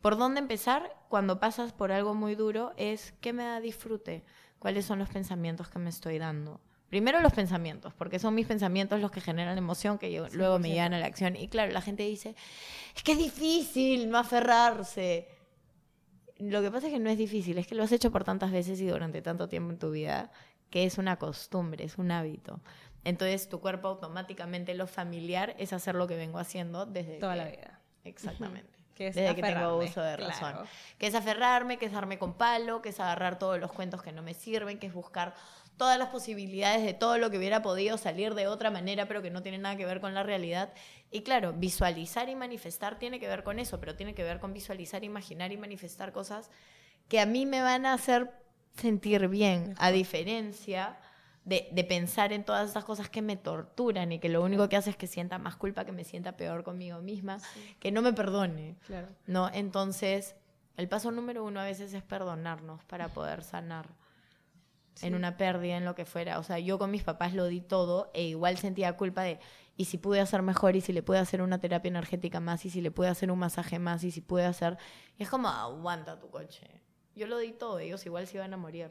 ¿Por 0.00 0.16
dónde 0.16 0.40
empezar? 0.40 0.96
Cuando 1.08 1.40
pasas 1.40 1.72
por 1.72 1.92
algo 1.92 2.14
muy 2.14 2.34
duro 2.34 2.72
es 2.76 3.12
¿qué 3.20 3.32
me 3.32 3.44
da 3.44 3.60
disfrute? 3.60 4.24
¿Cuáles 4.58 4.86
son 4.86 4.98
los 4.98 5.10
pensamientos 5.10 5.68
que 5.68 5.78
me 5.78 5.90
estoy 5.90 6.18
dando? 6.18 6.60
Primero 6.88 7.20
los 7.20 7.32
pensamientos, 7.32 7.92
porque 7.94 8.18
son 8.18 8.34
mis 8.34 8.46
pensamientos 8.46 9.00
los 9.00 9.10
que 9.10 9.20
generan 9.20 9.58
emoción 9.58 9.98
que 9.98 10.24
luego 10.32 10.58
me 10.60 10.70
llevan 10.70 10.94
a 10.94 10.98
la 10.98 11.06
acción. 11.06 11.34
Y 11.34 11.48
claro, 11.48 11.72
la 11.72 11.80
gente 11.80 12.04
dice, 12.04 12.36
es 12.94 13.02
que 13.02 13.12
es 13.12 13.18
difícil 13.18 14.08
no 14.08 14.18
aferrarse. 14.18 15.28
Lo 16.38 16.60
que 16.62 16.70
pasa 16.70 16.88
es 16.88 16.92
que 16.92 16.98
no 16.98 17.08
es 17.10 17.18
difícil, 17.18 17.56
es 17.58 17.66
que 17.66 17.74
lo 17.74 17.82
has 17.82 17.92
hecho 17.92 18.10
por 18.10 18.24
tantas 18.24 18.52
veces 18.52 18.80
y 18.80 18.86
durante 18.86 19.22
tanto 19.22 19.48
tiempo 19.48 19.72
en 19.72 19.78
tu 19.78 19.90
vida 19.90 20.30
que 20.70 20.84
es 20.84 20.98
una 20.98 21.16
costumbre, 21.16 21.84
es 21.84 21.96
un 21.96 22.10
hábito. 22.10 22.60
Entonces 23.04 23.48
tu 23.48 23.60
cuerpo 23.60 23.88
automáticamente 23.88 24.74
lo 24.74 24.86
familiar 24.86 25.54
es 25.58 25.72
hacer 25.72 25.94
lo 25.94 26.06
que 26.06 26.16
vengo 26.16 26.38
haciendo 26.38 26.86
desde 26.86 27.18
toda 27.18 27.36
la 27.36 27.46
vida. 27.46 27.80
Exactamente. 28.04 28.70
Que 28.96 29.10
desde 29.10 29.34
que 29.34 29.42
tengo 29.42 29.76
uso 29.76 30.00
de 30.00 30.16
razón. 30.16 30.54
Que 30.96 31.06
es 31.06 31.14
aferrarme, 31.14 31.76
que 31.76 31.84
es 31.84 31.92
darme 31.92 32.18
con 32.18 32.32
palo, 32.32 32.80
que 32.80 32.88
es 32.88 32.98
agarrar 32.98 33.38
todos 33.38 33.60
los 33.60 33.70
cuentos 33.70 34.02
que 34.02 34.10
no 34.10 34.22
me 34.22 34.32
sirven, 34.32 34.78
que 34.78 34.86
es 34.86 34.94
buscar 34.94 35.34
todas 35.76 35.98
las 35.98 36.08
posibilidades 36.08 36.84
de 36.84 36.94
todo 36.94 37.18
lo 37.18 37.30
que 37.30 37.38
hubiera 37.38 37.62
podido 37.62 37.98
salir 37.98 38.34
de 38.34 38.46
otra 38.46 38.70
manera, 38.70 39.06
pero 39.06 39.22
que 39.22 39.30
no 39.30 39.42
tiene 39.42 39.58
nada 39.58 39.76
que 39.76 39.86
ver 39.86 40.00
con 40.00 40.14
la 40.14 40.22
realidad. 40.22 40.72
Y 41.10 41.22
claro, 41.22 41.52
visualizar 41.52 42.28
y 42.28 42.34
manifestar 42.34 42.98
tiene 42.98 43.20
que 43.20 43.28
ver 43.28 43.42
con 43.42 43.58
eso, 43.58 43.78
pero 43.78 43.94
tiene 43.94 44.14
que 44.14 44.22
ver 44.22 44.40
con 44.40 44.52
visualizar, 44.52 45.04
imaginar 45.04 45.52
y 45.52 45.56
manifestar 45.56 46.12
cosas 46.12 46.50
que 47.08 47.20
a 47.20 47.26
mí 47.26 47.46
me 47.46 47.62
van 47.62 47.86
a 47.86 47.92
hacer 47.92 48.30
sentir 48.76 49.28
bien, 49.28 49.74
a 49.78 49.90
diferencia 49.90 50.98
de, 51.44 51.68
de, 51.70 51.84
pensar 51.84 52.32
en 52.32 52.44
todas 52.44 52.70
esas 52.70 52.84
cosas 52.84 53.08
que 53.08 53.22
me 53.22 53.36
torturan 53.36 54.10
y 54.10 54.18
que 54.18 54.28
lo 54.28 54.42
único 54.42 54.68
que 54.68 54.76
hace 54.76 54.90
es 54.90 54.96
que 54.96 55.06
sienta 55.06 55.38
más 55.38 55.56
culpa, 55.56 55.84
que 55.84 55.92
me 55.92 56.02
sienta 56.02 56.36
peor 56.36 56.64
conmigo 56.64 57.00
misma, 57.00 57.38
que 57.78 57.92
no 57.92 58.02
me 58.02 58.12
perdone. 58.12 58.76
Claro. 58.86 59.06
¿no? 59.26 59.48
Entonces, 59.54 60.34
el 60.76 60.88
paso 60.88 61.10
número 61.10 61.44
uno 61.44 61.60
a 61.60 61.64
veces 61.64 61.94
es 61.94 62.02
perdonarnos 62.02 62.84
para 62.84 63.08
poder 63.08 63.44
sanar. 63.44 63.86
En 65.02 65.14
una 65.14 65.36
pérdida, 65.36 65.76
en 65.76 65.84
lo 65.84 65.94
que 65.94 66.04
fuera. 66.04 66.38
O 66.38 66.42
sea, 66.42 66.58
yo 66.58 66.78
con 66.78 66.90
mis 66.90 67.02
papás 67.02 67.34
lo 67.34 67.46
di 67.46 67.60
todo 67.60 68.10
e 68.14 68.24
igual 68.24 68.56
sentía 68.56 68.96
culpa 68.96 69.22
de, 69.22 69.38
y 69.76 69.84
si 69.86 69.98
pude 69.98 70.20
hacer 70.20 70.42
mejor, 70.42 70.74
y 70.76 70.80
si 70.80 70.92
le 70.92 71.02
pude 71.02 71.18
hacer 71.18 71.42
una 71.42 71.58
terapia 71.58 71.88
energética 71.88 72.40
más, 72.40 72.64
y 72.64 72.70
si 72.70 72.80
le 72.80 72.90
pude 72.90 73.08
hacer 73.08 73.30
un 73.30 73.38
masaje 73.38 73.78
más, 73.78 74.04
y 74.04 74.10
si 74.10 74.20
pude 74.20 74.44
hacer... 74.44 74.78
Y 75.18 75.22
es 75.22 75.28
como, 75.28 75.48
aguanta 75.48 76.18
tu 76.18 76.30
coche. 76.30 76.66
Yo 77.14 77.26
lo 77.26 77.38
di 77.38 77.52
todo, 77.52 77.78
ellos 77.78 78.04
igual 78.06 78.26
se 78.26 78.38
iban 78.38 78.54
a 78.54 78.56
morir. 78.56 78.90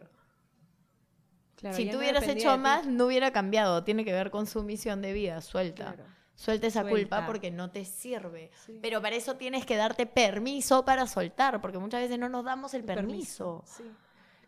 Claro, 1.55 1.75
si 1.75 1.89
tú 1.89 1.97
hubieras 1.97 2.27
hecho 2.27 2.57
más, 2.57 2.85
no 2.85 3.05
hubiera 3.05 3.31
cambiado. 3.31 3.83
Tiene 3.83 4.03
que 4.03 4.11
ver 4.11 4.29
con 4.29 4.45
su 4.45 4.63
misión 4.63 5.01
de 5.01 5.13
vida. 5.13 5.41
Suelta. 5.41 5.93
Claro. 5.93 6.03
Suelta 6.35 6.67
esa 6.67 6.81
Suelta. 6.81 6.99
culpa 6.99 7.25
porque 7.25 7.49
no 7.49 7.71
te 7.71 7.85
sirve. 7.85 8.51
Sí. 8.65 8.79
Pero 8.81 9.01
para 9.01 9.15
eso 9.15 9.37
tienes 9.37 9.65
que 9.65 9.77
darte 9.77 10.05
permiso 10.05 10.83
para 10.83 11.07
soltar, 11.07 11.61
porque 11.61 11.77
muchas 11.77 12.01
veces 12.01 12.19
no 12.19 12.27
nos 12.27 12.43
damos 12.43 12.73
el 12.73 12.83
permiso. 12.83 13.63
Sí. 13.65 13.83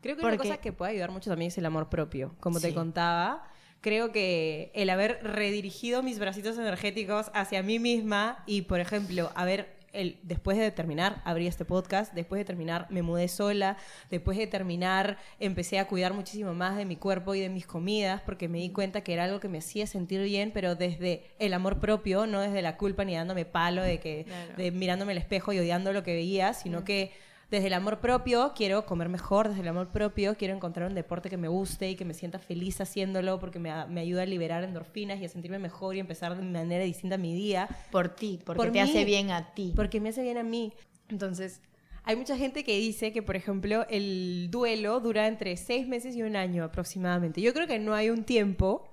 Creo 0.07 0.15
que 0.15 0.21
una 0.23 0.31
Porque- 0.37 0.47
cosa 0.47 0.61
que 0.61 0.71
puede 0.71 0.93
ayudar 0.93 1.11
mucho 1.11 1.29
también 1.29 1.49
es 1.49 1.57
el 1.57 1.65
amor 1.65 1.89
propio. 1.89 2.33
Como 2.39 2.61
te 2.61 2.73
contaba, 2.73 3.43
creo 3.81 4.13
que 4.13 4.71
el 4.73 4.89
haber 4.89 5.19
redirigido 5.21 6.01
mis 6.01 6.17
bracitos 6.17 6.57
energéticos 6.57 7.29
hacia 7.33 7.61
mí 7.61 7.77
misma 7.77 8.41
y, 8.45 8.61
por 8.61 8.79
ejemplo, 8.79 9.31
haber 9.35 9.75
el, 9.91 10.17
después 10.23 10.57
de 10.57 10.71
terminar, 10.71 11.21
abrí 11.25 11.45
este 11.45 11.65
podcast, 11.65 12.13
después 12.13 12.39
de 12.39 12.45
terminar 12.45 12.87
me 12.89 13.01
mudé 13.01 13.27
sola, 13.27 13.75
después 14.09 14.37
de 14.37 14.47
terminar 14.47 15.17
empecé 15.41 15.77
a 15.77 15.87
cuidar 15.87 16.13
muchísimo 16.13 16.53
más 16.53 16.77
de 16.77 16.85
mi 16.85 16.95
cuerpo 16.95 17.35
y 17.35 17.41
de 17.41 17.49
mis 17.49 17.67
comidas 17.67 18.21
porque 18.21 18.47
me 18.47 18.59
di 18.59 18.69
cuenta 18.69 19.01
que 19.01 19.11
era 19.11 19.25
algo 19.25 19.41
que 19.41 19.49
me 19.49 19.57
hacía 19.57 19.87
sentir 19.87 20.21
bien, 20.21 20.51
pero 20.53 20.75
desde 20.75 21.23
el 21.39 21.53
amor 21.53 21.79
propio, 21.81 22.27
no 22.27 22.39
desde 22.39 22.61
la 22.61 22.77
culpa 22.77 23.03
ni 23.03 23.13
dándome 23.15 23.43
palo 23.43 23.83
de 23.83 23.99
que 23.99 24.23
Claro. 24.25 24.53
de 24.55 24.71
mirándome 24.71 25.11
al 25.11 25.17
espejo 25.17 25.51
y 25.51 25.59
odiando 25.59 25.91
lo 25.91 26.03
que 26.03 26.13
veía, 26.13 26.53
sino 26.53 26.85
que 26.85 27.11
desde 27.49 27.67
el 27.67 27.73
amor 27.73 27.99
propio 27.99 28.51
quiero 28.55 28.85
comer 28.85 29.09
mejor, 29.09 29.47
desde 29.47 29.61
el 29.61 29.67
amor 29.69 29.87
propio 29.87 30.35
quiero 30.35 30.53
encontrar 30.53 30.89
un 30.89 30.95
deporte 30.95 31.29
que 31.29 31.37
me 31.37 31.47
guste 31.47 31.89
y 31.89 31.95
que 31.95 32.03
me 32.03 32.13
sienta 32.13 32.39
feliz 32.39 32.81
haciéndolo 32.81 33.39
porque 33.39 33.57
me, 33.59 33.71
ayuda 33.71 34.23
a 34.23 34.25
liberar 34.25 34.63
endorfinas 34.63 35.19
y 35.19 35.25
a 35.25 35.29
sentirme 35.29 35.57
mejor 35.57 35.95
y 35.95 35.99
empezar 35.99 36.35
de 36.35 36.43
manera 36.43 36.83
distinta 36.83 37.17
mi 37.17 37.33
día 37.33 37.69
Por 37.91 38.09
ti, 38.09 38.39
porque 38.45 38.57
Por 38.57 38.67
te 38.67 38.73
mí. 38.73 38.79
hace 38.79 39.05
bien 39.05 39.31
a 39.31 39.53
ti. 39.53 39.73
porque 39.75 40.01
me 40.01 40.09
hace 40.09 40.23
bien 40.23 40.37
a 40.37 40.43
mí. 40.43 40.73
Entonces, 41.09 41.61
hay 42.03 42.15
mucha 42.17 42.37
gente 42.37 42.63
que 42.63 42.77
dice 42.77 43.13
que, 43.13 43.21
por 43.21 43.35
ejemplo, 43.35 43.85
el 43.89 44.49
duelo 44.51 44.99
dura 44.99 45.27
entre 45.27 45.55
seis 45.55 45.87
meses 45.87 46.15
y 46.15 46.23
un 46.23 46.35
año 46.35 46.63
aproximadamente. 46.65 47.41
Yo 47.41 47.53
creo 47.53 47.67
que 47.67 47.79
no 47.79 47.93
hay 47.93 48.09
un 48.09 48.23
tiempo, 48.23 48.89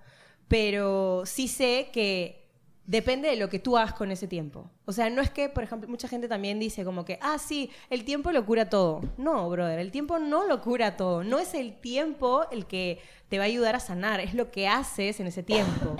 pero 0.46 1.24
sí 1.26 1.48
sé 1.48 1.88
que 1.92 2.43
depende 2.86 3.28
de 3.28 3.36
lo 3.36 3.48
que 3.48 3.58
tú 3.58 3.76
hagas 3.76 3.94
con 3.94 4.10
ese 4.10 4.28
tiempo. 4.28 4.70
O 4.84 4.92
sea, 4.92 5.10
no 5.10 5.22
es 5.22 5.30
que, 5.30 5.48
por 5.48 5.64
ejemplo, 5.64 5.88
mucha 5.88 6.08
gente 6.08 6.28
también 6.28 6.58
dice 6.58 6.84
como 6.84 7.04
que, 7.04 7.18
ah, 7.22 7.38
sí, 7.38 7.70
el 7.90 8.04
tiempo 8.04 8.32
lo 8.32 8.44
cura 8.44 8.68
todo. 8.68 9.00
No, 9.16 9.48
brother, 9.48 9.78
el 9.78 9.90
tiempo 9.90 10.18
no 10.18 10.46
lo 10.46 10.60
cura 10.60 10.96
todo. 10.96 11.24
No 11.24 11.38
es 11.38 11.54
el 11.54 11.80
tiempo 11.80 12.44
el 12.50 12.66
que 12.66 13.00
te 13.28 13.38
va 13.38 13.44
a 13.44 13.46
ayudar 13.46 13.74
a 13.74 13.80
sanar, 13.80 14.20
es 14.20 14.34
lo 14.34 14.50
que 14.50 14.68
haces 14.68 15.18
en 15.20 15.26
ese 15.26 15.42
tiempo. 15.42 15.96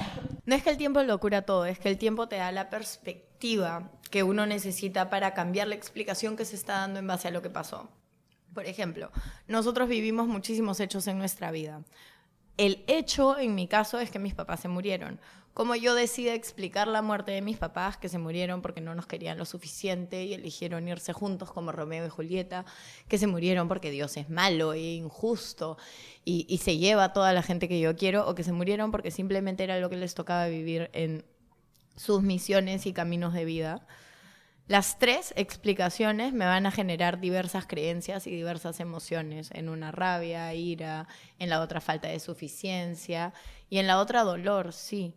No 0.47 0.55
es 0.55 0.63
que 0.63 0.71
el 0.71 0.77
tiempo 0.77 1.03
lo 1.03 1.19
cura 1.21 1.43
todo, 1.43 1.65
es 1.65 1.79
que 1.79 1.89
el 1.89 1.99
tiempo 1.99 2.29
te 2.29 2.37
da 2.37 2.53
la 2.53 2.69
perspectiva 2.69 3.91
que 4.11 4.23
uno 4.23 4.47
necesita 4.47 5.11
para 5.11 5.35
cambiar 5.35 5.69
la 5.69 5.75
explicación 5.75 6.37
que 6.37 6.45
se 6.45 6.57
está 6.57 6.75
dando 6.75 7.01
en 7.01 7.07
base 7.07 7.29
a 7.29 7.31
lo 7.31 7.43
que 7.43 7.51
pasó. 7.51 7.89
Por 8.53 8.67
ejemplo, 8.67 9.11
nosotros 9.49 9.89
vivimos 9.89 10.29
muchísimos 10.29 10.79
hechos 10.81 11.07
en 11.09 11.19
nuestra 11.19 11.51
vida. 11.51 11.83
El 12.57 12.85
hecho, 12.87 13.37
en 13.37 13.55
mi 13.55 13.67
caso, 13.67 13.99
es 13.99 14.11
que 14.11 14.21
mis 14.21 14.35
papás 14.35 14.61
se 14.61 14.69
murieron. 14.69 15.19
Como 15.55 15.77
yo 15.77 15.95
decido 15.95 16.33
explicar 16.33 16.89
la 16.89 17.01
muerte 17.01 17.31
de 17.31 17.41
mis 17.41 17.59
papás, 17.59 17.97
que 17.97 18.09
se 18.09 18.19
murieron 18.19 18.61
porque 18.61 18.81
no 18.81 18.97
nos 18.97 19.07
querían 19.07 19.39
lo 19.39 19.45
suficiente 19.45 20.25
y 20.25 20.35
eligieron 20.35 20.89
irse 20.89 21.13
juntos 21.13 21.53
como 21.53 21.71
Romeo 21.71 22.05
y 22.05 22.09
Julieta, 22.09 22.65
que 23.07 23.19
se 23.19 23.29
murieron 23.29 23.69
porque 23.69 23.93
Dios 23.93 24.17
es 24.17 24.29
malo 24.29 24.73
e 24.73 24.95
injusto 24.95 25.79
y, 26.25 26.45
y 26.49 26.59
se 26.59 26.77
lleva 26.77 27.05
a 27.05 27.13
toda 27.13 27.33
la 27.33 27.43
gente 27.43 27.69
que 27.69 27.79
yo 27.79 27.95
quiero, 27.95 28.29
o 28.29 28.35
que 28.35 28.43
se 28.43 28.51
murieron 28.51 28.91
porque 28.91 29.13
simplemente 29.13 29.63
era 29.63 29.79
lo 29.79 29.89
que 29.89 29.97
les 29.97 30.15
tocaba 30.15 30.49
vivir 30.49 30.91
en 30.93 31.25
sus 31.97 32.23
misiones 32.23 32.85
y 32.87 32.93
caminos 32.93 33.33
de 33.33 33.45
vida. 33.45 33.87
Las 34.67 34.99
tres 34.99 35.35
explicaciones 35.37 36.33
me 36.33 36.47
van 36.47 36.65
a 36.67 36.71
generar 36.71 37.21
diversas 37.21 37.67
creencias 37.67 38.27
y 38.27 38.31
diversas 38.31 38.81
emociones. 38.81 39.51
En 39.53 39.69
una 39.69 39.93
rabia, 39.93 40.53
ira, 40.55 41.07
en 41.39 41.51
la 41.51 41.61
otra 41.61 41.81
falta 41.81 42.09
de 42.09 42.19
suficiencia 42.19 43.35
y 43.69 43.79
en 43.79 43.87
la 43.87 44.01
otra 44.01 44.25
dolor, 44.25 44.73
sí, 44.73 45.15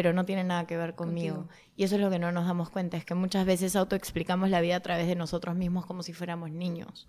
pero 0.00 0.14
no 0.14 0.24
tiene 0.24 0.44
nada 0.44 0.66
que 0.66 0.78
ver 0.78 0.94
conmigo. 0.94 1.36
Contigo. 1.36 1.54
Y 1.76 1.84
eso 1.84 1.96
es 1.96 2.00
lo 2.00 2.08
que 2.08 2.18
no 2.18 2.32
nos 2.32 2.46
damos 2.46 2.70
cuenta, 2.70 2.96
es 2.96 3.04
que 3.04 3.14
muchas 3.14 3.44
veces 3.44 3.76
autoexplicamos 3.76 4.48
la 4.48 4.62
vida 4.62 4.76
a 4.76 4.80
través 4.80 5.06
de 5.06 5.14
nosotros 5.14 5.56
mismos 5.56 5.84
como 5.84 6.02
si 6.02 6.14
fuéramos 6.14 6.50
niños. 6.50 7.06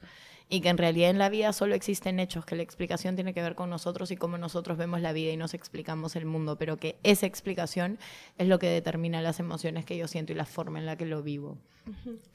Y 0.49 0.59
que 0.59 0.67
en 0.67 0.77
realidad 0.77 1.09
en 1.09 1.17
la 1.17 1.29
vida 1.29 1.53
solo 1.53 1.73
existen 1.73 2.19
hechos, 2.19 2.43
que 2.43 2.57
la 2.57 2.63
explicación 2.63 3.15
tiene 3.15 3.33
que 3.33 3.41
ver 3.41 3.55
con 3.55 3.69
nosotros 3.69 4.11
y 4.11 4.17
cómo 4.17 4.37
nosotros 4.37 4.77
vemos 4.77 4.99
la 4.99 5.13
vida 5.13 5.31
y 5.31 5.37
nos 5.37 5.53
explicamos 5.53 6.17
el 6.17 6.25
mundo, 6.25 6.57
pero 6.57 6.75
que 6.75 6.99
esa 7.03 7.27
explicación 7.27 7.97
es 8.37 8.49
lo 8.49 8.59
que 8.59 8.67
determina 8.67 9.21
las 9.21 9.39
emociones 9.39 9.85
que 9.85 9.95
yo 9.95 10.09
siento 10.09 10.33
y 10.33 10.35
la 10.35 10.45
forma 10.45 10.77
en 10.77 10.85
la 10.85 10.97
que 10.97 11.05
lo 11.05 11.23
vivo. 11.23 11.57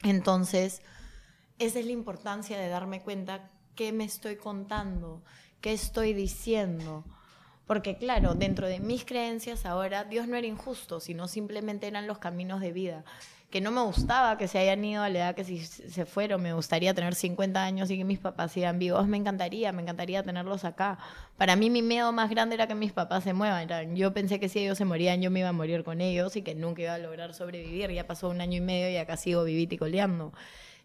Entonces, 0.05 0.81
esa 1.59 1.81
es 1.81 1.85
la 1.85 1.93
importancia 1.93 2.59
de 2.59 2.69
darme 2.69 3.03
cuenta 3.03 3.51
qué 3.75 3.93
me 3.93 4.05
estoy 4.05 4.37
contando, 4.37 5.23
qué 5.61 5.75
estoy 5.75 6.15
diciendo. 6.15 7.05
Porque 7.67 7.97
claro, 7.97 8.35
dentro 8.35 8.69
de 8.69 8.79
mis 8.79 9.05
creencias 9.05 9.67
ahora, 9.67 10.05
Dios 10.05 10.29
no 10.29 10.37
era 10.37 10.47
injusto, 10.47 11.01
sino 11.01 11.27
simplemente 11.27 11.89
eran 11.89 12.07
los 12.07 12.19
caminos 12.19 12.61
de 12.61 12.73
vida. 12.73 13.05
Que 13.51 13.61
no 13.61 13.71
me 13.71 13.83
gustaba 13.83 14.39
que 14.39 14.49
se 14.49 14.59
hayan 14.59 14.85
ido 14.85 15.03
a 15.03 15.09
la 15.09 15.19
edad 15.19 15.35
que 15.35 15.45
si 15.45 15.65
se 15.65 16.05
fueron, 16.05 16.43
me 16.43 16.53
gustaría 16.53 16.95
tener 16.95 17.15
50 17.15 17.63
años 17.65 17.91
y 17.91 17.97
que 17.97 18.05
mis 18.05 18.19
papás 18.19 18.53
sigan 18.53 18.79
vivos, 18.79 19.07
me 19.09 19.17
encantaría, 19.17 19.73
me 19.73 19.83
encantaría 19.83 20.23
tenerlos 20.23 20.65
acá. 20.65 20.99
Para 21.37 21.57
mí 21.57 21.71
mi 21.71 21.83
miedo 21.83 22.13
más 22.13 22.31
grande 22.31 22.55
era 22.55 22.69
que 22.69 22.75
mis 22.75 22.93
papás 22.93 23.25
se 23.25 23.33
muevan. 23.33 23.97
Yo 23.97 24.13
pensé 24.13 24.39
que 24.39 24.49
si 24.49 24.61
ellos 24.61 24.79
se 24.79 24.85
morían 24.85 25.21
yo 25.21 25.31
me 25.31 25.41
iba 25.41 25.49
a 25.49 25.53
morir 25.53 25.83
con 25.85 26.01
ellos 26.01 26.37
y 26.37 26.43
que 26.43 26.55
nunca 26.55 26.83
iba 26.83 26.95
a 26.95 26.99
lograr 26.99 27.35
sobrevivir. 27.35 27.91
Ya 27.91 28.07
pasó 28.07 28.29
un 28.29 28.41
año 28.41 28.59
y 28.59 28.61
medio 28.61 28.91
y 28.91 28.97
acá 28.97 29.17
sigo 29.17 29.43
vivita 29.45 29.75
y 29.75 29.79
coleando. 29.79 30.33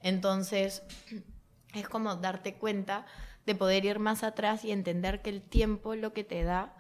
Entonces, 0.01 0.83
es 1.73 1.87
como 1.87 2.15
darte 2.15 2.55
cuenta 2.55 3.05
de 3.45 3.55
poder 3.55 3.85
ir 3.85 3.99
más 3.99 4.23
atrás 4.23 4.63
y 4.65 4.71
entender 4.71 5.21
que 5.21 5.29
el 5.29 5.41
tiempo 5.41 5.95
lo 5.95 6.13
que 6.13 6.23
te 6.23 6.43
da 6.43 6.75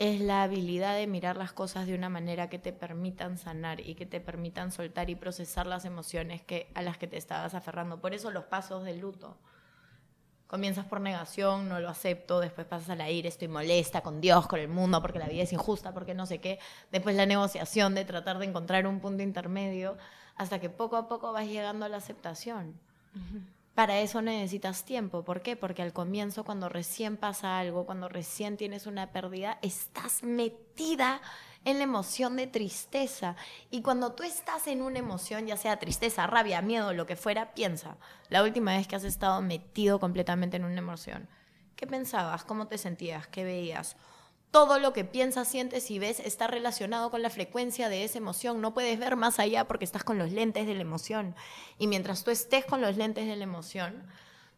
es 0.00 0.18
la 0.18 0.42
habilidad 0.42 0.96
de 0.96 1.06
mirar 1.06 1.36
las 1.36 1.52
cosas 1.52 1.86
de 1.86 1.94
una 1.94 2.08
manera 2.08 2.48
que 2.48 2.58
te 2.58 2.72
permitan 2.72 3.36
sanar 3.36 3.80
y 3.80 3.94
que 3.94 4.06
te 4.06 4.18
permitan 4.18 4.72
soltar 4.72 5.10
y 5.10 5.14
procesar 5.14 5.66
las 5.66 5.84
emociones 5.84 6.40
que, 6.40 6.70
a 6.74 6.80
las 6.80 6.96
que 6.96 7.06
te 7.06 7.18
estabas 7.18 7.54
aferrando. 7.54 8.00
Por 8.00 8.14
eso 8.14 8.30
los 8.30 8.44
pasos 8.44 8.82
del 8.84 9.00
luto. 9.00 9.36
Comienzas 10.46 10.86
por 10.86 11.02
negación, 11.02 11.68
no 11.68 11.80
lo 11.80 11.90
acepto, 11.90 12.40
después 12.40 12.66
pasas 12.66 12.88
a 12.88 12.96
la 12.96 13.10
ira, 13.10 13.28
estoy 13.28 13.48
molesta 13.48 14.00
con 14.00 14.22
Dios, 14.22 14.46
con 14.46 14.58
el 14.58 14.68
mundo, 14.68 15.02
porque 15.02 15.18
la 15.18 15.28
vida 15.28 15.42
es 15.42 15.52
injusta, 15.52 15.92
porque 15.92 16.14
no 16.14 16.24
sé 16.24 16.38
qué. 16.38 16.58
Después 16.90 17.14
la 17.14 17.26
negociación 17.26 17.94
de 17.94 18.06
tratar 18.06 18.38
de 18.38 18.46
encontrar 18.46 18.86
un 18.86 19.00
punto 19.00 19.22
intermedio, 19.22 19.98
hasta 20.34 20.58
que 20.60 20.70
poco 20.70 20.96
a 20.96 21.08
poco 21.08 21.32
vas 21.34 21.46
llegando 21.46 21.84
a 21.84 21.90
la 21.90 21.98
aceptación. 21.98 22.74
Para 23.74 24.00
eso 24.00 24.20
necesitas 24.20 24.84
tiempo. 24.84 25.24
¿Por 25.24 25.42
qué? 25.42 25.56
Porque 25.56 25.82
al 25.82 25.92
comienzo, 25.92 26.44
cuando 26.44 26.68
recién 26.68 27.16
pasa 27.16 27.58
algo, 27.58 27.86
cuando 27.86 28.08
recién 28.08 28.56
tienes 28.56 28.86
una 28.86 29.12
pérdida, 29.12 29.58
estás 29.62 30.22
metida 30.22 31.20
en 31.64 31.78
la 31.78 31.84
emoción 31.84 32.36
de 32.36 32.46
tristeza. 32.46 33.36
Y 33.70 33.82
cuando 33.82 34.12
tú 34.12 34.22
estás 34.22 34.66
en 34.66 34.82
una 34.82 34.98
emoción, 34.98 35.46
ya 35.46 35.56
sea 35.56 35.78
tristeza, 35.78 36.26
rabia, 36.26 36.62
miedo, 36.62 36.92
lo 36.92 37.06
que 37.06 37.16
fuera, 37.16 37.54
piensa, 37.54 37.96
la 38.28 38.42
última 38.42 38.76
vez 38.76 38.86
que 38.86 38.96
has 38.96 39.04
estado 39.04 39.40
metido 39.42 40.00
completamente 40.00 40.56
en 40.56 40.64
una 40.64 40.78
emoción, 40.78 41.28
¿qué 41.76 41.86
pensabas? 41.86 42.44
¿Cómo 42.44 42.66
te 42.66 42.78
sentías? 42.78 43.26
¿Qué 43.28 43.44
veías? 43.44 43.96
Todo 44.50 44.80
lo 44.80 44.92
que 44.92 45.04
piensas, 45.04 45.46
sientes 45.46 45.90
y 45.90 45.98
ves 45.98 46.18
está 46.18 46.48
relacionado 46.48 47.10
con 47.10 47.22
la 47.22 47.30
frecuencia 47.30 47.88
de 47.88 48.02
esa 48.02 48.18
emoción. 48.18 48.60
No 48.60 48.74
puedes 48.74 48.98
ver 48.98 49.14
más 49.14 49.38
allá 49.38 49.68
porque 49.68 49.84
estás 49.84 50.02
con 50.02 50.18
los 50.18 50.32
lentes 50.32 50.66
de 50.66 50.74
la 50.74 50.82
emoción. 50.82 51.36
Y 51.78 51.86
mientras 51.86 52.24
tú 52.24 52.32
estés 52.32 52.64
con 52.64 52.80
los 52.80 52.96
lentes 52.96 53.26
de 53.26 53.36
la 53.36 53.44
emoción, 53.44 54.04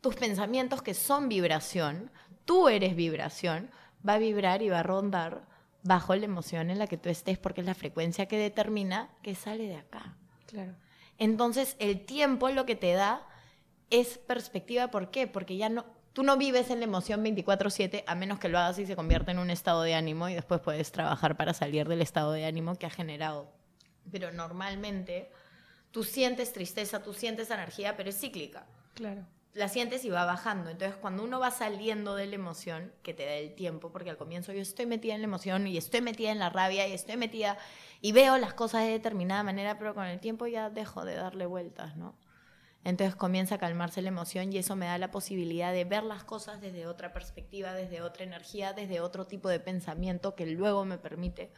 tus 0.00 0.14
pensamientos 0.16 0.80
que 0.80 0.94
son 0.94 1.28
vibración, 1.28 2.10
tú 2.46 2.68
eres 2.68 2.96
vibración, 2.96 3.70
va 4.06 4.14
a 4.14 4.18
vibrar 4.18 4.62
y 4.62 4.70
va 4.70 4.80
a 4.80 4.82
rondar 4.82 5.46
bajo 5.82 6.14
la 6.14 6.24
emoción 6.24 6.70
en 6.70 6.78
la 6.78 6.86
que 6.86 6.96
tú 6.96 7.08
estés 7.08 7.38
porque 7.38 7.60
es 7.60 7.66
la 7.66 7.74
frecuencia 7.74 8.26
que 8.26 8.38
determina 8.38 9.10
que 9.22 9.34
sale 9.34 9.66
de 9.66 9.76
acá. 9.76 10.16
Claro. 10.46 10.74
Entonces, 11.18 11.76
el 11.78 12.04
tiempo 12.04 12.48
lo 12.48 12.66
que 12.66 12.76
te 12.76 12.92
da 12.94 13.26
es 13.90 14.18
perspectiva. 14.18 14.88
¿Por 14.88 15.10
qué? 15.10 15.26
Porque 15.26 15.56
ya 15.56 15.68
no, 15.68 15.84
tú 16.12 16.22
no 16.22 16.36
vives 16.36 16.70
en 16.70 16.78
la 16.78 16.84
emoción 16.84 17.22
24/7 17.22 18.04
a 18.06 18.14
menos 18.14 18.38
que 18.38 18.48
lo 18.48 18.58
hagas 18.58 18.78
y 18.78 18.86
se 18.86 18.96
convierta 18.96 19.30
en 19.30 19.38
un 19.38 19.50
estado 19.50 19.82
de 19.82 19.94
ánimo 19.94 20.28
y 20.28 20.34
después 20.34 20.60
puedes 20.60 20.92
trabajar 20.92 21.36
para 21.36 21.54
salir 21.54 21.88
del 21.88 22.02
estado 22.02 22.32
de 22.32 22.44
ánimo 22.44 22.76
que 22.76 22.86
has 22.86 22.94
generado. 22.94 23.50
Pero 24.10 24.32
normalmente 24.32 25.30
tú 25.90 26.04
sientes 26.04 26.52
tristeza, 26.52 27.02
tú 27.02 27.14
sientes 27.14 27.50
energía, 27.50 27.96
pero 27.96 28.10
es 28.10 28.18
cíclica. 28.18 28.66
Claro. 28.94 29.26
La 29.54 29.68
sientes 29.68 30.04
y 30.06 30.08
va 30.08 30.24
bajando. 30.24 30.70
Entonces, 30.70 30.96
cuando 30.96 31.22
uno 31.22 31.38
va 31.38 31.50
saliendo 31.50 32.14
de 32.14 32.26
la 32.26 32.36
emoción, 32.36 32.90
que 33.02 33.12
te 33.12 33.26
da 33.26 33.34
el 33.34 33.54
tiempo, 33.54 33.92
porque 33.92 34.08
al 34.08 34.16
comienzo 34.16 34.52
yo 34.54 34.62
estoy 34.62 34.86
metida 34.86 35.14
en 35.14 35.20
la 35.20 35.26
emoción 35.26 35.66
y 35.66 35.76
estoy 35.76 36.00
metida 36.00 36.30
en 36.30 36.38
la 36.38 36.48
rabia 36.48 36.88
y 36.88 36.92
estoy 36.92 37.18
metida 37.18 37.58
y 38.00 38.12
veo 38.12 38.38
las 38.38 38.54
cosas 38.54 38.84
de 38.84 38.92
determinada 38.92 39.42
manera, 39.42 39.78
pero 39.78 39.94
con 39.94 40.06
el 40.06 40.20
tiempo 40.20 40.46
ya 40.46 40.70
dejo 40.70 41.04
de 41.04 41.16
darle 41.16 41.44
vueltas, 41.44 41.96
¿no? 41.96 42.16
Entonces 42.84 43.14
comienza 43.14 43.54
a 43.56 43.58
calmarse 43.58 44.02
la 44.02 44.08
emoción 44.08 44.52
y 44.52 44.58
eso 44.58 44.74
me 44.74 44.86
da 44.86 44.98
la 44.98 45.10
posibilidad 45.10 45.72
de 45.72 45.84
ver 45.84 46.02
las 46.02 46.24
cosas 46.24 46.60
desde 46.60 46.86
otra 46.86 47.12
perspectiva, 47.12 47.74
desde 47.74 48.02
otra 48.02 48.24
energía, 48.24 48.72
desde 48.72 49.00
otro 49.00 49.26
tipo 49.26 49.48
de 49.48 49.60
pensamiento 49.60 50.34
que 50.34 50.46
luego 50.46 50.84
me 50.84 50.98
permite 50.98 51.52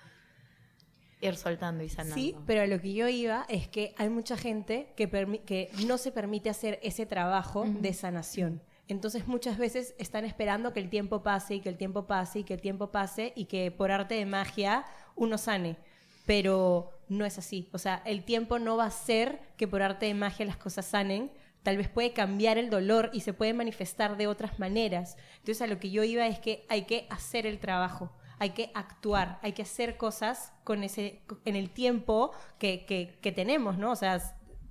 ir 1.23 1.37
soltando 1.37 1.83
y 1.83 1.89
sanando. 1.89 2.17
Sí, 2.17 2.37
pero 2.47 2.63
a 2.63 2.67
lo 2.67 2.79
que 2.81 2.93
yo 2.93 3.09
iba 3.09 3.47
es 3.49 3.69
que 3.69 3.95
hay 3.97 4.11
mucha 4.11 4.37
gente 4.37 4.93
que, 4.97 5.09
que 5.47 5.71
no 5.87 5.97
se 5.97 6.13
permite 6.13 6.51
hacer 6.51 6.79
ese 6.83 7.07
trabajo 7.07 7.65
de 7.67 7.95
sanación. 7.95 8.61
Entonces 8.87 9.27
muchas 9.27 9.57
veces 9.57 9.95
están 9.99 10.27
esperando 10.27 10.75
que 10.75 10.81
el 10.81 10.91
tiempo 10.91 11.23
pase 11.23 11.55
y 11.55 11.61
que 11.61 11.71
el 11.71 11.79
tiempo 11.79 12.07
pase 12.07 12.41
y 12.41 12.45
que 12.45 12.53
el 12.53 12.61
tiempo 12.61 12.91
pase 12.91 13.33
y 13.35 13.47
que 13.47 13.71
por 13.71 13.91
arte 13.91 14.15
de 14.15 14.27
magia 14.27 14.85
uno 15.17 15.39
sane. 15.39 15.79
Pero 16.27 16.91
no 17.09 17.25
es 17.25 17.39
así. 17.39 17.69
O 17.73 17.79
sea, 17.79 18.03
el 18.05 18.25
tiempo 18.25 18.59
no 18.59 18.77
va 18.77 18.87
a 18.87 18.91
ser 18.91 19.41
que 19.57 19.69
por 19.69 19.83
arte 19.83 20.07
de 20.07 20.15
magia 20.15 20.47
las 20.47 20.57
cosas 20.57 20.87
sanen. 20.87 21.31
Tal 21.63 21.77
vez 21.77 21.89
puede 21.89 22.13
cambiar 22.13 22.59
el 22.59 22.71
dolor 22.71 23.11
y 23.13 23.21
se 23.21 23.33
puede 23.33 23.55
manifestar 23.55 24.17
de 24.17 24.27
otras 24.27 24.59
maneras. 24.59 25.17
Entonces 25.39 25.63
a 25.63 25.67
lo 25.67 25.79
que 25.79 25.91
yo 25.91 26.05
iba 26.05 26.27
es 26.27 26.39
que 26.39 26.67
hay 26.69 26.85
que 26.85 27.07
hacer 27.11 27.47
el 27.47 27.59
trabajo, 27.59 28.13
hay 28.39 28.51
que 28.51 28.71
actuar, 28.75 29.39
hay 29.43 29.53
que 29.53 29.63
hacer 29.63 29.97
cosas 29.97 30.53
con 30.63 30.85
ese, 30.85 31.23
en 31.45 31.57
el 31.57 31.71
tiempo 31.71 32.33
que, 32.59 32.85
que, 33.21 33.33
tenemos, 33.33 33.79
¿no? 33.79 33.93
O 33.93 33.97
sea, 33.97 34.21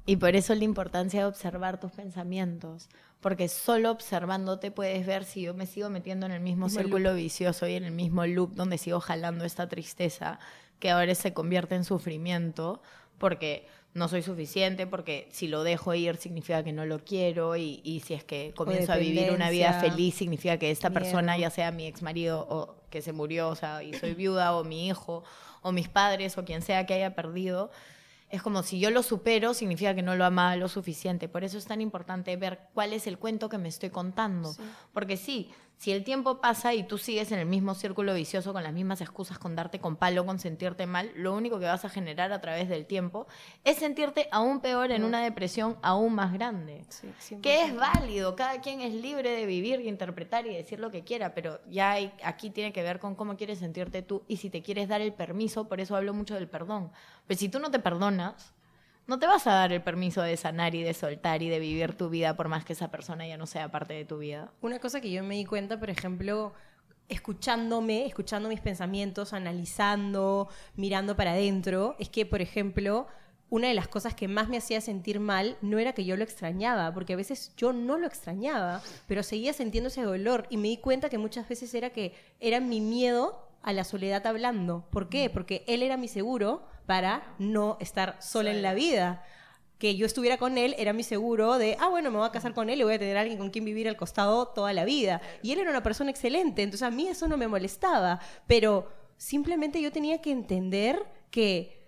y 0.05 0.17
por 0.17 0.35
eso 0.35 0.53
la 0.53 0.65
importancia 0.65 1.21
de 1.21 1.25
observar 1.25 1.79
tus 1.79 1.91
pensamientos, 1.91 2.89
porque 3.21 3.47
solo 3.47 3.89
observándote 3.89 4.69
puedes 4.69 5.05
ver 5.07 5.23
si 5.23 5.41
yo 5.41 5.53
me 5.53 5.65
sigo 5.65 5.89
metiendo 5.89 6.25
en 6.25 6.33
el 6.33 6.41
mismo 6.41 6.67
círculo 6.67 7.15
vicioso 7.15 7.67
y 7.67 7.75
en 7.75 7.85
el 7.85 7.93
mismo 7.93 8.25
loop 8.25 8.53
donde 8.53 8.77
sigo 8.77 8.99
jalando 8.99 9.45
esta 9.45 9.69
tristeza 9.69 10.39
que 10.79 10.91
ahora 10.91 11.15
se 11.15 11.33
convierte 11.33 11.75
en 11.75 11.83
sufrimiento 11.83 12.81
porque 13.17 13.67
no 13.93 14.07
soy 14.07 14.23
suficiente, 14.23 14.87
porque 14.87 15.27
si 15.31 15.47
lo 15.47 15.63
dejo 15.63 15.93
ir 15.93 16.17
significa 16.17 16.63
que 16.63 16.73
no 16.73 16.85
lo 16.85 16.99
quiero 16.99 17.55
y, 17.55 18.01
si 18.03 18.15
es 18.15 18.23
que 18.23 18.53
comienzo 18.55 18.91
a 18.91 18.97
vivir 18.97 19.31
una 19.31 19.49
vida 19.49 19.79
feliz 19.79 20.15
significa 20.15 20.57
que 20.57 20.71
esta 20.71 20.89
persona, 20.89 21.37
ya 21.37 21.49
sea 21.49 21.71
mi 21.71 21.85
ex 21.85 22.01
marido 22.01 22.47
o 22.49 22.75
que 22.89 23.01
se 23.01 23.13
murió, 23.13 23.49
o 23.49 23.55
sea, 23.55 23.83
y 23.83 23.93
soy 23.93 24.13
viuda 24.15 24.55
o 24.55 24.63
mi 24.63 24.87
hijo 24.87 25.23
o 25.61 25.71
mis 25.71 25.89
padres 25.89 26.37
o 26.37 26.45
quien 26.45 26.61
sea 26.61 26.85
que 26.85 26.95
haya 26.95 27.15
perdido, 27.15 27.69
es 28.33 28.41
como 28.41 28.63
si 28.63 28.79
yo 28.79 28.89
lo 28.89 29.03
supero, 29.03 29.53
significa 29.53 29.93
que 29.93 30.01
no 30.01 30.15
lo 30.15 30.25
amaba 30.25 30.55
lo 30.55 30.67
suficiente. 30.67 31.29
Por 31.29 31.43
eso 31.43 31.59
es 31.59 31.65
tan 31.65 31.81
importante 31.81 32.35
ver 32.35 32.61
cuál 32.73 32.91
es 32.91 33.05
el 33.05 33.19
cuento 33.19 33.47
que 33.47 33.59
me 33.59 33.69
estoy 33.69 33.91
contando. 33.91 34.55
Porque 34.91 35.17
sí, 35.17 35.51
si 35.77 35.91
el 35.91 36.03
tiempo 36.03 36.39
pasa 36.39 36.73
y 36.73 36.83
tú 36.83 36.97
sigues 36.97 37.31
en 37.31 37.39
el 37.39 37.45
mismo 37.45 37.75
círculo 37.75 38.13
vicioso 38.13 38.53
con 38.53 38.63
las 38.63 38.73
mismas 38.73 39.01
excusas, 39.01 39.37
con 39.37 39.55
darte 39.55 39.79
con 39.79 39.97
palo, 39.97 40.25
con 40.25 40.39
sentirte 40.39 40.87
mal, 40.87 41.11
lo 41.15 41.33
único 41.35 41.59
que 41.59 41.65
vas 41.65 41.83
a 41.83 41.89
generar 41.89 42.31
a 42.31 42.39
través 42.39 42.69
del 42.69 42.85
tiempo 42.85 43.27
es 43.63 43.77
sentirte 43.77 44.29
aún 44.31 44.61
peor 44.61 44.91
en 44.91 45.03
una 45.03 45.21
depresión 45.21 45.77
aún 45.81 46.15
más 46.15 46.31
grande. 46.31 46.85
que 47.41 47.63
es 47.63 47.75
válido, 47.75 48.35
cada 48.35 48.61
quien 48.61 48.81
es 48.81 48.93
libre 48.93 49.31
de 49.31 49.45
vivir 49.45 49.81
y 49.81 49.89
interpretar 49.89 50.47
y 50.47 50.55
decir 50.55 50.79
lo 50.79 50.89
que 50.89 51.03
quiera, 51.03 51.33
pero 51.33 51.59
ya 51.69 51.97
aquí 52.23 52.49
tiene 52.49 52.71
que 52.71 52.81
ver 52.81 52.99
con 52.99 53.15
cómo 53.15 53.35
quieres 53.35 53.59
sentirte 53.59 54.01
tú 54.01 54.23
y 54.27 54.37
si 54.37 54.49
te 54.49 54.61
quieres 54.61 54.87
dar 54.87 55.01
el 55.01 55.13
permiso, 55.13 55.67
por 55.67 55.81
eso 55.81 55.95
hablo 55.95 56.13
mucho 56.13 56.35
del 56.35 56.47
perdón. 56.47 56.91
Pero 57.27 57.39
si 57.39 57.49
tú 57.49 57.59
no 57.59 57.71
te 57.71 57.79
perdonas, 57.79 58.53
no 59.07 59.19
te 59.19 59.27
vas 59.27 59.47
a 59.47 59.53
dar 59.53 59.73
el 59.73 59.81
permiso 59.81 60.21
de 60.21 60.37
sanar 60.37 60.75
y 60.75 60.83
de 60.83 60.93
soltar 60.93 61.41
y 61.43 61.49
de 61.49 61.59
vivir 61.59 61.95
tu 61.95 62.09
vida 62.09 62.35
por 62.35 62.47
más 62.47 62.63
que 62.63 62.73
esa 62.73 62.89
persona 62.89 63.27
ya 63.27 63.37
no 63.37 63.45
sea 63.45 63.69
parte 63.69 63.93
de 63.93 64.05
tu 64.05 64.19
vida. 64.19 64.51
Una 64.61 64.79
cosa 64.79 65.01
que 65.01 65.11
yo 65.11 65.23
me 65.23 65.35
di 65.35 65.45
cuenta, 65.45 65.79
por 65.79 65.89
ejemplo, 65.89 66.53
escuchándome, 67.09 68.05
escuchando 68.05 68.49
mis 68.49 68.61
pensamientos, 68.61 69.33
analizando, 69.33 70.47
mirando 70.75 71.15
para 71.15 71.31
adentro, 71.31 71.95
es 71.99 72.09
que, 72.09 72.25
por 72.25 72.41
ejemplo, 72.41 73.07
una 73.49 73.67
de 73.67 73.73
las 73.75 73.87
cosas 73.87 74.15
que 74.15 74.27
más 74.27 74.49
me 74.49 74.57
hacía 74.57 74.81
sentir 74.81 75.19
mal 75.19 75.57
no 75.61 75.77
era 75.77 75.93
que 75.93 76.05
yo 76.05 76.17
lo 76.17 76.23
extrañaba, 76.23 76.91
porque 76.93 77.13
a 77.13 77.17
veces 77.17 77.53
yo 77.55 77.71
no 77.71 77.97
lo 77.97 78.07
extrañaba, 78.07 78.81
pero 79.05 79.21
seguía 79.21 79.53
sintiendo 79.53 79.89
ese 79.89 80.01
dolor 80.01 80.47
y 80.49 80.57
me 80.57 80.69
di 80.69 80.77
cuenta 80.77 81.09
que 81.09 81.19
muchas 81.19 81.47
veces 81.47 81.71
era 81.75 81.91
que 81.91 82.15
era 82.39 82.59
mi 82.59 82.81
miedo 82.81 83.42
a 83.63 83.73
la 83.73 83.83
soledad 83.83 84.27
hablando. 84.27 84.85
¿Por 84.91 85.09
qué? 85.09 85.29
Porque 85.29 85.63
él 85.67 85.81
era 85.81 85.97
mi 85.97 86.07
seguro 86.07 86.67
para 86.85 87.33
no 87.39 87.77
estar 87.79 88.21
sola 88.21 88.51
en 88.51 88.61
la 88.61 88.73
vida. 88.73 89.23
Que 89.79 89.95
yo 89.95 90.05
estuviera 90.05 90.37
con 90.37 90.57
él 90.57 90.75
era 90.77 90.93
mi 90.93 91.03
seguro 91.03 91.57
de, 91.57 91.75
ah, 91.79 91.87
bueno, 91.87 92.11
me 92.11 92.17
voy 92.17 92.27
a 92.27 92.31
casar 92.31 92.53
con 92.53 92.69
él 92.69 92.79
y 92.79 92.83
voy 92.83 92.93
a 92.93 92.99
tener 92.99 93.17
a 93.17 93.21
alguien 93.21 93.39
con 93.39 93.49
quien 93.49 93.65
vivir 93.65 93.87
al 93.87 93.97
costado 93.97 94.47
toda 94.49 94.71
la 94.73 94.85
vida. 94.85 95.21
Y 95.41 95.51
él 95.51 95.59
era 95.59 95.71
una 95.71 95.83
persona 95.83 96.11
excelente, 96.11 96.61
entonces 96.61 96.85
a 96.85 96.91
mí 96.91 97.07
eso 97.07 97.27
no 97.27 97.37
me 97.37 97.47
molestaba, 97.47 98.19
pero 98.47 98.87
simplemente 99.17 99.81
yo 99.81 99.91
tenía 99.91 100.21
que 100.21 100.31
entender 100.31 101.03
que 101.31 101.82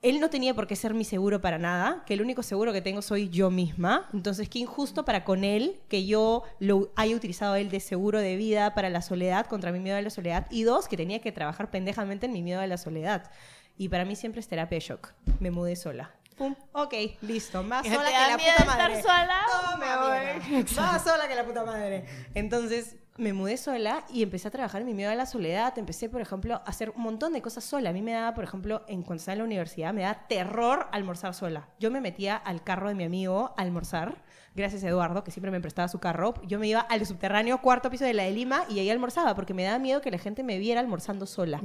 él 0.00 0.20
no 0.20 0.30
tenía 0.30 0.54
por 0.54 0.66
qué 0.66 0.76
ser 0.76 0.94
mi 0.94 1.04
seguro 1.04 1.40
para 1.40 1.58
nada, 1.58 2.04
que 2.06 2.14
el 2.14 2.22
único 2.22 2.42
seguro 2.42 2.72
que 2.72 2.80
tengo 2.80 3.02
soy 3.02 3.28
yo 3.30 3.50
misma. 3.50 4.08
Entonces, 4.12 4.48
qué 4.48 4.60
injusto 4.60 5.04
para 5.04 5.24
con 5.24 5.42
él 5.42 5.80
que 5.88 6.06
yo 6.06 6.44
lo 6.60 6.92
haya 6.94 7.16
utilizado 7.16 7.56
él 7.56 7.68
de 7.68 7.80
seguro 7.80 8.20
de 8.20 8.36
vida 8.36 8.74
para 8.74 8.90
la 8.90 9.02
soledad, 9.02 9.46
contra 9.46 9.72
mi 9.72 9.80
miedo 9.80 9.96
a 9.96 10.02
la 10.02 10.10
soledad. 10.10 10.46
Y 10.50 10.62
dos, 10.62 10.86
que 10.86 10.96
tenía 10.96 11.20
que 11.20 11.32
trabajar 11.32 11.70
pendejamente 11.70 12.26
en 12.26 12.32
mi 12.32 12.42
miedo 12.42 12.60
a 12.60 12.66
la 12.66 12.78
soledad. 12.78 13.30
Y 13.76 13.88
para 13.88 14.04
mí 14.04 14.14
siempre 14.14 14.40
es 14.40 14.48
terapia 14.48 14.76
de 14.76 14.84
shock. 14.84 15.12
Me 15.40 15.50
mudé 15.50 15.74
sola. 15.74 16.12
Pum. 16.36 16.54
Ok, 16.72 16.94
listo. 17.22 17.64
Más 17.64 17.84
sola 17.84 18.06
que 18.06 18.12
la 18.12 18.38
puta 18.38 18.64
madre. 18.64 18.98
Estar 18.98 19.02
sola? 19.02 19.40
me 19.78 19.96
voy. 19.96 20.64
Más 20.76 21.02
sola 21.02 21.26
que 21.26 21.34
la 21.34 21.44
puta 21.44 21.64
madre. 21.64 22.04
Entonces, 22.34 22.96
me 23.18 23.32
mudé 23.32 23.56
sola 23.56 24.04
y 24.08 24.22
empecé 24.22 24.48
a 24.48 24.50
trabajar 24.50 24.80
en 24.80 24.86
mi 24.86 24.94
miedo 24.94 25.10
a 25.10 25.14
la 25.14 25.26
soledad. 25.26 25.76
Empecé, 25.76 26.08
por 26.08 26.20
ejemplo, 26.20 26.54
a 26.54 26.58
hacer 26.58 26.90
un 26.90 27.02
montón 27.02 27.32
de 27.32 27.42
cosas 27.42 27.64
sola. 27.64 27.90
A 27.90 27.92
mí 27.92 28.00
me 28.00 28.12
daba, 28.12 28.32
por 28.32 28.44
ejemplo, 28.44 28.84
en 28.86 29.02
cuando 29.02 29.20
estaba 29.20 29.34
en 29.34 29.38
la 29.40 29.44
universidad, 29.44 29.92
me 29.92 30.02
daba 30.02 30.26
terror 30.28 30.86
almorzar 30.92 31.34
sola. 31.34 31.68
Yo 31.80 31.90
me 31.90 32.00
metía 32.00 32.36
al 32.36 32.62
carro 32.62 32.88
de 32.88 32.94
mi 32.94 33.04
amigo 33.04 33.52
a 33.56 33.62
almorzar 33.62 34.22
gracias 34.54 34.82
a 34.84 34.88
Eduardo, 34.88 35.22
que 35.22 35.30
siempre 35.30 35.50
me 35.50 35.60
prestaba 35.60 35.88
su 35.88 36.00
carro, 36.00 36.34
yo 36.46 36.58
me 36.58 36.66
iba 36.66 36.80
al 36.80 37.06
subterráneo 37.06 37.60
cuarto 37.62 37.90
piso 37.90 38.04
de 38.04 38.12
la 38.12 38.24
de 38.24 38.32
Lima 38.32 38.64
y 38.68 38.80
ahí 38.80 38.90
almorzaba, 38.90 39.36
porque 39.36 39.54
me 39.54 39.62
daba 39.62 39.78
miedo 39.78 40.00
que 40.00 40.10
la 40.10 40.18
gente 40.18 40.42
me 40.42 40.58
viera 40.58 40.80
almorzando 40.80 41.26
sola. 41.26 41.62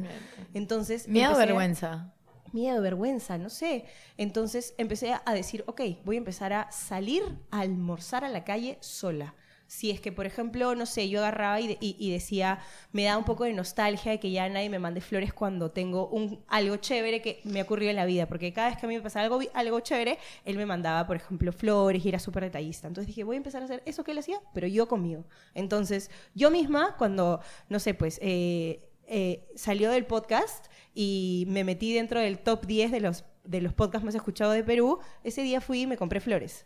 Entonces... 0.53 1.07
Miedo 1.07 1.35
vergüenza. 1.35 2.13
Miedo, 2.51 2.83
vergüenza, 2.83 3.39
no 3.39 3.49
sé. 3.49 3.85
Entonces 4.17 4.75
empecé 4.77 5.15
a 5.25 5.33
decir, 5.33 5.63
ok, 5.65 5.81
voy 6.05 6.17
a 6.17 6.19
empezar 6.19 6.53
a 6.53 6.71
salir 6.71 7.23
a 7.49 7.61
almorzar 7.61 8.23
a 8.23 8.29
la 8.29 8.43
calle 8.43 8.77
sola 8.79 9.33
si 9.67 9.89
es 9.91 9.99
que, 9.99 10.11
por 10.11 10.25
ejemplo, 10.25 10.75
no 10.75 10.85
sé, 10.85 11.09
yo 11.09 11.19
agarraba 11.19 11.59
y, 11.59 12.11
decía, 12.11 12.59
me 12.91 13.05
da 13.05 13.17
un 13.17 13.23
poco 13.23 13.43
de 13.43 13.53
nostalgia 13.53 14.11
de 14.11 14.19
que 14.19 14.31
ya 14.31 14.47
nadie 14.49 14.69
me 14.69 14.79
mande 14.79 15.01
flores 15.01 15.33
cuando 15.33 15.71
tengo 15.71 16.07
un, 16.09 16.43
algo 16.47 16.77
chévere 16.77 17.21
que 17.21 17.41
me 17.43 17.61
ocurrió 17.61 17.89
en 17.89 17.95
la 17.95 18.05
vida, 18.05 18.27
porque 18.27 18.53
cada 18.53 18.69
vez 18.69 18.77
que 18.77 18.85
a 18.85 18.89
mí 18.89 18.95
me 18.95 19.01
pasaba 19.01 19.25
algo, 19.25 19.39
algo 19.53 19.79
chévere, 19.79 20.19
él 20.45 20.57
me 20.57 20.65
mandaba, 20.65 21.07
por 21.07 21.15
ejemplo, 21.15 21.51
flores 21.51 22.05
y 22.05 22.09
era 22.09 22.19
súper 22.19 22.43
detallista. 22.43 22.87
Entonces 22.87 23.07
dije, 23.07 23.23
voy 23.23 23.35
a 23.35 23.37
empezar 23.37 23.61
a 23.61 23.65
hacer 23.65 23.81
eso 23.85 24.03
que 24.03 24.11
él 24.11 24.19
hacía, 24.19 24.39
pero 24.53 24.67
yo 24.67 24.87
conmigo. 24.87 25.25
Entonces, 25.55 26.11
yo 26.35 26.51
misma, 26.51 26.95
cuando, 26.97 27.39
no 27.69 27.79
sé, 27.79 27.93
pues... 27.93 28.19
Eh, 28.21 28.89
eh, 29.05 29.45
salió 29.55 29.91
del 29.91 30.05
podcast 30.05 30.67
y 30.95 31.45
me 31.49 31.65
metí 31.65 31.93
dentro 31.93 32.21
del 32.21 32.39
top 32.39 32.65
10 32.65 32.91
de 32.91 33.01
los, 33.01 33.25
de 33.43 33.59
los 33.59 33.73
podcasts 33.73 34.05
más 34.05 34.15
escuchados 34.15 34.55
de 34.55 34.63
Perú, 34.63 34.99
ese 35.25 35.41
día 35.41 35.59
fui 35.59 35.81
y 35.81 35.87
me 35.87 35.97
compré 35.97 36.21
flores. 36.21 36.65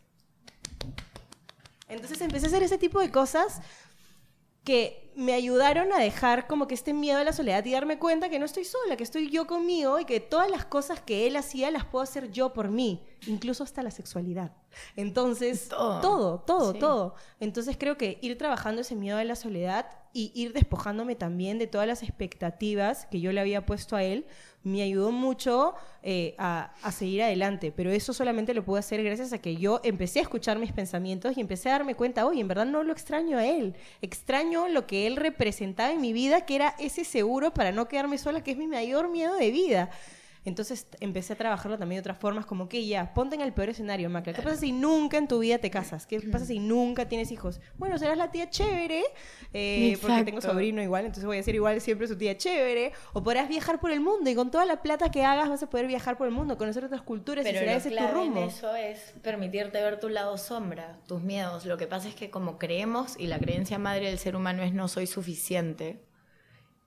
Entonces 1.87 2.19
empecé 2.21 2.45
a 2.45 2.49
hacer 2.49 2.63
ese 2.63 2.77
tipo 2.77 2.99
de 2.99 3.11
cosas 3.11 3.61
que 4.67 5.13
me 5.15 5.31
ayudaron 5.31 5.93
a 5.93 5.97
dejar 5.97 6.45
como 6.45 6.67
que 6.67 6.75
este 6.75 6.93
miedo 6.93 7.19
a 7.19 7.23
la 7.23 7.31
soledad 7.31 7.63
y 7.63 7.71
darme 7.71 7.99
cuenta 7.99 8.27
que 8.27 8.37
no 8.37 8.45
estoy 8.45 8.65
sola, 8.65 8.97
que 8.97 9.03
estoy 9.05 9.29
yo 9.29 9.47
conmigo 9.47 9.97
y 9.97 10.03
que 10.03 10.19
todas 10.19 10.51
las 10.51 10.65
cosas 10.65 10.99
que 10.99 11.25
él 11.25 11.37
hacía 11.37 11.71
las 11.71 11.85
puedo 11.85 12.03
hacer 12.03 12.31
yo 12.31 12.51
por 12.51 12.69
mí, 12.69 13.01
incluso 13.27 13.63
hasta 13.63 13.81
la 13.81 13.91
sexualidad. 13.91 14.51
Entonces, 14.97 15.69
todo, 15.69 16.41
todo, 16.41 16.73
todo. 16.73 17.15
Entonces 17.39 17.77
creo 17.79 17.97
que 17.97 18.19
ir 18.21 18.37
trabajando 18.37 18.81
ese 18.81 18.95
miedo 18.95 19.17
a 19.17 19.23
la 19.23 19.37
soledad 19.37 19.87
y 20.11 20.33
ir 20.35 20.51
despojándome 20.51 21.15
también 21.15 21.59
de 21.59 21.67
todas 21.67 21.87
las 21.87 22.03
expectativas 22.03 23.05
que 23.05 23.21
yo 23.21 23.31
le 23.31 23.39
había 23.39 23.65
puesto 23.65 23.95
a 23.95 24.03
él, 24.03 24.25
me 24.67 24.81
ayudó 24.81 25.11
mucho 25.11 25.73
eh, 26.03 26.35
a, 26.37 26.71
seguir 26.91 27.23
adelante. 27.23 27.71
Pero 27.75 27.91
eso 27.91 28.13
solamente 28.13 28.53
lo 28.53 28.63
pude 28.63 28.79
hacer 28.79 29.03
gracias 29.03 29.33
a 29.33 29.39
que 29.39 29.55
yo 29.55 29.81
empecé 29.83 30.19
a 30.19 30.21
escuchar 30.23 30.59
mis 30.59 30.71
pensamientos 30.71 31.37
y 31.37 31.41
empecé 31.41 31.69
a 31.69 31.73
darme 31.73 31.95
cuenta, 31.95 32.25
oye, 32.25 32.41
en 32.41 32.47
verdad 32.47 32.65
no 32.65 32.83
lo 32.83 32.93
extraño 32.93 33.37
a 33.37 33.45
él. 33.45 33.75
Extraño 34.01 34.67
lo 34.67 34.85
que 34.87 35.07
él 35.07 35.15
representaba 35.15 35.91
en 35.91 36.01
mi 36.01 36.13
vida, 36.13 36.45
que 36.45 36.55
era 36.55 36.75
ese 36.79 37.03
seguro 37.03 37.53
para 37.53 37.71
no 37.71 37.87
quedarme 37.87 38.17
sola, 38.17 38.43
que 38.43 38.51
es 38.51 38.57
mi 38.57 38.67
mayor 38.67 39.09
miedo 39.09 39.35
de 39.35 39.51
vida. 39.51 39.89
Entonces 40.47 40.87
empecé 41.01 41.33
a 41.33 41.35
trabajarlo 41.35 41.77
también 41.77 41.97
de 41.97 41.99
otras 41.99 42.17
formas, 42.19 42.45
como 42.45 42.69
que 42.69 42.87
ya, 42.87 43.13
ponte 43.13 43.35
en 43.35 43.41
el 43.41 43.51
peor 43.51 43.67
escenario, 43.67 44.09
Macla. 44.09 44.31
¿Qué 44.31 44.41
pasa 44.41 44.55
si 44.55 44.71
nunca 44.71 45.17
en 45.17 45.27
tu 45.27 45.39
vida 45.39 45.57
te 45.57 45.69
casas? 45.69 46.07
¿Qué 46.07 46.21
pasa 46.21 46.45
si 46.45 46.59
nunca 46.59 47.09
tienes 47.09 47.33
hijos? 47.33 47.59
Bueno, 47.77 47.97
serás 47.97 48.17
la 48.17 48.31
tía 48.31 48.49
chévere, 48.49 49.03
eh, 49.51 49.97
porque 50.01 50.23
tengo 50.23 50.39
sobrino 50.39 50.81
igual, 50.81 51.03
entonces 51.03 51.25
voy 51.25 51.37
a 51.37 51.43
ser 51.43 51.55
igual 51.55 51.81
siempre 51.81 52.07
su 52.07 52.17
tía 52.17 52.37
chévere. 52.37 52.93
O 53.11 53.23
podrás 53.23 53.49
viajar 53.49 53.81
por 53.81 53.91
el 53.91 53.99
mundo 53.99 54.29
y 54.29 54.35
con 54.35 54.49
toda 54.49 54.65
la 54.65 54.81
plata 54.81 55.11
que 55.11 55.25
hagas 55.25 55.49
vas 55.49 55.63
a 55.63 55.69
poder 55.69 55.85
viajar 55.85 56.17
por 56.17 56.27
el 56.27 56.33
mundo, 56.33 56.57
conocer 56.57 56.85
otras 56.85 57.01
culturas 57.01 57.45
y 57.45 57.49
Pero 57.49 57.59
será 57.59 57.73
lo 57.73 57.77
ese 57.79 57.91
tu 57.91 57.97
en 57.97 58.13
rumbo. 58.13 58.45
eso 58.45 58.73
es 58.73 59.15
permitirte 59.21 59.81
ver 59.81 59.99
tu 59.99 60.07
lado 60.07 60.37
sombra, 60.37 60.97
tus 61.07 61.21
miedos. 61.21 61.65
Lo 61.65 61.77
que 61.77 61.87
pasa 61.87 62.07
es 62.07 62.15
que 62.15 62.29
como 62.29 62.57
creemos, 62.57 63.19
y 63.19 63.27
la 63.27 63.37
creencia 63.37 63.79
madre 63.79 64.05
del 64.05 64.17
ser 64.17 64.37
humano 64.37 64.63
es 64.63 64.71
no 64.71 64.87
soy 64.87 65.07
suficiente, 65.07 65.99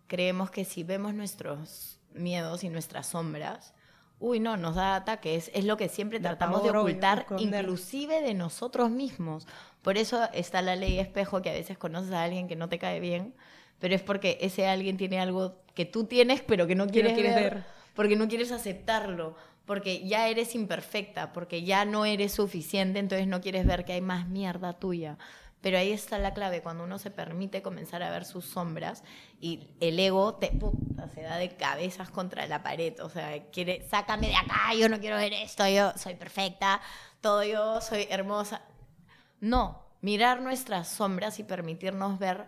creemos 0.07 0.51
que 0.51 0.65
si 0.65 0.83
vemos 0.83 1.13
nuestros 1.13 2.00
miedos 2.13 2.65
y 2.65 2.69
nuestras 2.69 3.09
sombras, 3.09 3.75
uy, 4.21 4.39
no, 4.39 4.57
nos 4.57 4.77
da 4.77 4.97
ataques. 4.97 5.51
Es 5.55 5.65
lo 5.65 5.77
que 5.77 5.89
siempre 5.89 6.21
tratamos 6.21 6.63
de 6.63 6.71
ocultar, 6.71 7.27
inclusive 7.39 8.21
de 8.21 8.35
nosotros 8.35 8.91
mismos. 8.91 9.47
Por 9.83 9.97
eso 9.97 10.29
está 10.33 10.63
la 10.63 10.77
ley 10.77 10.99
espejo, 10.99 11.43
que 11.43 11.51
a 11.51 11.55
veces 11.55 11.79
conoces 11.79 12.13
a 12.13 12.23
alguien 12.23 12.47
que 12.47 12.57
no 12.57 12.69
te 12.69 12.79
cae 12.79 13.01
bien, 13.01 13.35
pero 13.79 13.95
es 13.95 14.03
porque 14.03 14.39
ese 14.43 14.69
alguien 14.69 14.99
tiene 14.99 15.19
algo 15.19 15.57
que 15.75 15.87
tú 15.87 16.05
tienes, 16.05 16.43
pero 16.43 16.67
que 16.67 16.75
no 16.75 16.87
no 16.87 16.93
quieres, 16.93 17.15
quieres 17.15 17.35
ver, 17.35 17.55
ver. 17.55 17.65
porque 17.95 18.17
no 18.17 18.29
quieres 18.29 18.53
aceptarlo, 18.53 19.35
porque 19.65 20.07
ya 20.07 20.29
eres 20.29 20.55
imperfecta, 20.55 21.33
porque 21.33 21.63
ya 21.63 21.87
no 21.87 22.05
eres 22.05 22.33
suficiente, 22.33 22.99
entonces 22.99 23.27
no 23.27 23.41
quieres 23.41 23.67
ver 23.67 23.85
que 23.85 23.95
hay 23.95 24.01
más 24.03 24.29
mierda 24.29 24.75
tuya. 24.75 25.17
Pero 25.61 25.77
ahí 25.79 25.93
está 25.93 26.19
la 26.19 26.33
clave, 26.33 26.63
cuando 26.63 26.85
uno 26.85 26.99
se 26.99 27.11
permite 27.11 27.61
comenzar 27.61 28.03
a 28.03 28.11
ver 28.11 28.25
sus 28.25 28.47
sombras 28.47 29.03
y 29.41 29.69
el 29.81 29.99
ego 29.99 30.35
te 30.35 30.49
puta, 30.49 31.09
se 31.09 31.23
da 31.23 31.37
de 31.37 31.55
cabezas 31.57 32.11
contra 32.11 32.47
la 32.47 32.63
pared, 32.63 32.99
o 33.01 33.11
sea, 33.11 33.45
quiere, 33.51 33.87
sácame 33.89 34.29
de 34.29 34.37
acá, 34.37 34.75
yo 34.79 34.89
no 34.89 35.01
quiero 35.01 35.17
ver 35.17 35.35
esto, 35.35 35.69
yo 35.69 35.93
soy 35.97 36.15
perfecta, 36.15 36.81
todo 37.21 37.45
yo 37.45 37.81
soy 37.83 38.07
hermosa. 38.09 38.63
No, 39.41 39.85
mirar 40.01 40.41
nuestras 40.41 40.89
sombras 40.89 41.39
y 41.39 41.45
permitirnos 41.45 42.19
ver 42.19 42.47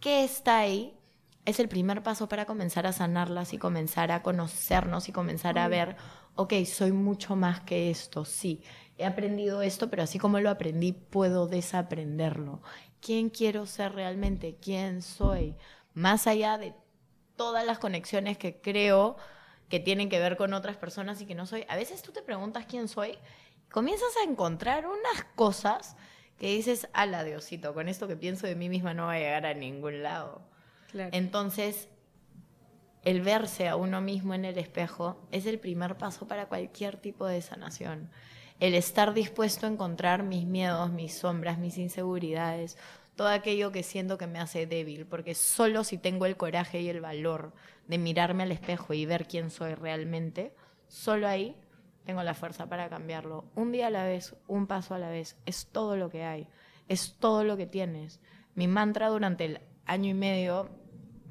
qué 0.00 0.24
está 0.24 0.58
ahí 0.58 0.98
es 1.44 1.60
el 1.60 1.68
primer 1.68 2.02
paso 2.02 2.28
para 2.28 2.44
comenzar 2.44 2.86
a 2.86 2.92
sanarlas 2.92 3.52
y 3.52 3.58
comenzar 3.58 4.10
a 4.10 4.22
conocernos 4.22 5.08
y 5.08 5.12
comenzar 5.12 5.58
a 5.58 5.68
ver, 5.68 5.96
ok, 6.34 6.52
soy 6.64 6.92
mucho 6.92 7.36
más 7.36 7.60
que 7.60 7.90
esto, 7.90 8.24
sí, 8.24 8.62
he 8.98 9.04
aprendido 9.04 9.62
esto, 9.62 9.90
pero 9.90 10.02
así 10.02 10.18
como 10.18 10.40
lo 10.40 10.50
aprendí, 10.50 10.92
puedo 10.92 11.46
desaprenderlo. 11.46 12.62
¿Quién 13.00 13.30
quiero 13.30 13.66
ser 13.66 13.92
realmente? 13.92 14.56
¿Quién 14.60 15.02
soy? 15.02 15.54
Más 15.94 16.26
allá 16.26 16.58
de 16.58 16.74
todas 17.36 17.64
las 17.64 17.78
conexiones 17.78 18.38
que 18.38 18.60
creo 18.60 19.16
que 19.68 19.80
tienen 19.80 20.08
que 20.08 20.18
ver 20.18 20.36
con 20.36 20.54
otras 20.54 20.76
personas 20.76 21.20
y 21.20 21.26
que 21.26 21.34
no 21.34 21.46
soy. 21.46 21.64
A 21.68 21.76
veces 21.76 22.02
tú 22.02 22.12
te 22.12 22.22
preguntas 22.22 22.66
quién 22.66 22.88
soy, 22.88 23.18
comienzas 23.70 24.16
a 24.20 24.28
encontrar 24.28 24.86
unas 24.86 25.24
cosas 25.34 25.96
que 26.38 26.48
dices, 26.48 26.88
ala 26.92 27.24
Diosito, 27.24 27.74
con 27.74 27.88
esto 27.88 28.08
que 28.08 28.16
pienso 28.16 28.46
de 28.46 28.56
mí 28.56 28.68
misma 28.68 28.94
no 28.94 29.06
va 29.06 29.14
a 29.14 29.18
llegar 29.18 29.46
a 29.46 29.54
ningún 29.54 30.02
lado. 30.02 30.42
Claro. 30.90 31.10
Entonces, 31.12 31.88
el 33.02 33.22
verse 33.22 33.68
a 33.68 33.76
uno 33.76 34.00
mismo 34.00 34.34
en 34.34 34.44
el 34.44 34.58
espejo 34.58 35.26
es 35.30 35.46
el 35.46 35.58
primer 35.58 35.96
paso 35.96 36.26
para 36.26 36.46
cualquier 36.46 36.96
tipo 36.96 37.26
de 37.26 37.40
sanación. 37.40 38.10
El 38.58 38.74
estar 38.74 39.12
dispuesto 39.12 39.66
a 39.66 39.70
encontrar 39.70 40.22
mis 40.22 40.46
miedos, 40.46 40.90
mis 40.90 41.14
sombras, 41.14 41.58
mis 41.58 41.76
inseguridades, 41.76 42.78
todo 43.16 43.28
aquello 43.28 43.72
que 43.72 43.82
siento 43.82 44.18
que 44.18 44.26
me 44.26 44.38
hace 44.38 44.66
débil, 44.66 45.06
porque 45.06 45.34
solo 45.34 45.84
si 45.84 45.98
tengo 45.98 46.26
el 46.26 46.36
coraje 46.36 46.80
y 46.80 46.88
el 46.88 47.00
valor 47.00 47.52
de 47.86 47.98
mirarme 47.98 48.44
al 48.44 48.52
espejo 48.52 48.94
y 48.94 49.06
ver 49.06 49.26
quién 49.26 49.50
soy 49.50 49.74
realmente, 49.74 50.54
solo 50.88 51.26
ahí 51.28 51.56
tengo 52.04 52.22
la 52.22 52.34
fuerza 52.34 52.68
para 52.68 52.88
cambiarlo. 52.88 53.44
Un 53.54 53.72
día 53.72 53.88
a 53.88 53.90
la 53.90 54.04
vez, 54.04 54.36
un 54.46 54.66
paso 54.66 54.94
a 54.94 54.98
la 54.98 55.10
vez, 55.10 55.36
es 55.44 55.66
todo 55.66 55.96
lo 55.96 56.08
que 56.08 56.24
hay, 56.24 56.48
es 56.88 57.16
todo 57.18 57.42
lo 57.42 57.56
que 57.56 57.66
tienes. 57.66 58.20
Mi 58.54 58.68
mantra 58.68 59.08
durante 59.08 59.44
el 59.46 59.60
año 59.86 60.10
y 60.10 60.14
medio 60.14 60.70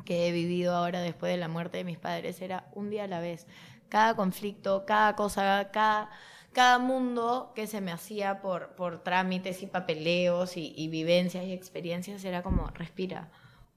que 0.05 0.27
he 0.27 0.31
vivido 0.31 0.75
ahora 0.75 1.01
después 1.01 1.31
de 1.31 1.37
la 1.37 1.47
muerte 1.47 1.77
de 1.77 1.83
mis 1.83 1.97
padres 1.97 2.41
era 2.41 2.67
un 2.73 2.89
día 2.89 3.05
a 3.05 3.07
la 3.07 3.19
vez. 3.19 3.47
Cada 3.89 4.15
conflicto, 4.15 4.85
cada 4.85 5.15
cosa, 5.15 5.69
cada, 5.71 6.09
cada 6.55 6.79
mundo 6.79 7.51
que 7.53 7.67
se 7.67 7.81
me 7.81 7.91
hacía 7.91 8.41
por, 8.41 8.69
por 8.75 9.03
trámites 9.03 9.61
y 9.61 9.67
papeleos 9.67 10.55
y, 10.55 10.87
vivencias 10.87 11.43
y 11.43 11.51
experiencias 11.51 12.23
era 12.23 12.43
como, 12.43 12.67
respira, 12.69 13.29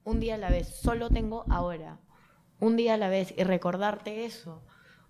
un 0.04 0.20
día 0.20 0.36
a 0.36 0.38
la 0.38 0.48
vez, 0.48 0.68
solo 0.68 1.10
tengo 1.10 1.44
ahora, 1.50 1.98
un 2.60 2.76
día 2.76 2.94
a 2.94 2.96
la 2.96 3.08
vez 3.08 3.34
y 3.36 3.42
recordarte 3.42 4.24
eso, 4.24 4.62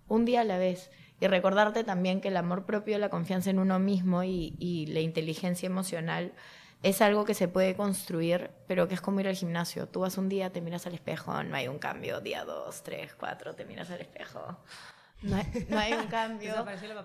un 0.07 0.25
día 0.25 0.41
a 0.41 0.45
la 0.45 0.57
vez. 0.57 0.89
Y 1.21 1.27
recordarte 1.27 1.83
también 1.83 2.21
que 2.21 2.29
el 2.29 2.37
amor 2.37 2.65
propio, 2.65 2.97
la 2.97 3.09
confianza 3.09 3.51
en 3.51 3.59
uno 3.59 3.77
mismo 3.77 4.23
y, 4.23 4.55
y 4.57 4.87
la 4.87 5.01
inteligencia 5.01 5.67
emocional 5.67 6.33
es 6.81 7.01
algo 7.01 7.23
que 7.23 7.35
se 7.35 7.49
puede 7.49 7.75
construir, 7.75 8.49
pero 8.67 8.87
que 8.87 8.95
es 8.95 9.01
como 9.01 9.19
ir 9.19 9.27
al 9.27 9.35
gimnasio. 9.35 9.87
Tú 9.87 9.99
vas 9.99 10.17
un 10.17 10.27
día, 10.27 10.51
te 10.51 10.61
miras 10.61 10.87
al 10.87 10.95
espejo, 10.95 11.43
no 11.43 11.55
hay 11.55 11.67
un 11.67 11.77
cambio. 11.77 12.19
Día 12.21 12.45
dos, 12.45 12.81
tres, 12.81 13.13
cuatro, 13.13 13.53
te 13.53 13.65
miras 13.65 13.91
al 13.91 14.01
espejo. 14.01 14.57
No 15.21 15.35
hay, 15.35 15.65
no 15.69 15.79
hay 15.79 15.93
un 15.93 16.07
cambio. 16.07 16.53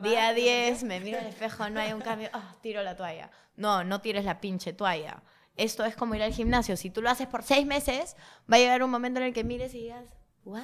Día 0.02 0.32
desapareció. 0.32 0.34
10, 0.34 0.84
me 0.84 1.00
miro 1.00 1.18
al 1.18 1.26
espejo, 1.26 1.68
no 1.70 1.80
hay 1.80 1.92
un 1.92 2.00
cambio. 2.00 2.28
Ah, 2.32 2.54
tiro 2.60 2.82
la 2.82 2.96
toalla. 2.96 3.30
No, 3.56 3.84
no 3.84 4.00
tires 4.00 4.24
la 4.24 4.40
pinche 4.40 4.72
toalla. 4.72 5.22
Esto 5.56 5.84
es 5.84 5.94
como 5.96 6.14
ir 6.14 6.22
al 6.22 6.32
gimnasio. 6.32 6.76
Si 6.76 6.90
tú 6.90 7.00
lo 7.02 7.10
haces 7.10 7.26
por 7.28 7.42
seis 7.42 7.66
meses, 7.66 8.16
va 8.52 8.56
a 8.56 8.60
llegar 8.60 8.82
un 8.82 8.90
momento 8.90 9.20
en 9.20 9.26
el 9.26 9.32
que 9.32 9.44
mires 9.44 9.74
y 9.74 9.82
digas, 9.82 10.04
wow. 10.44 10.62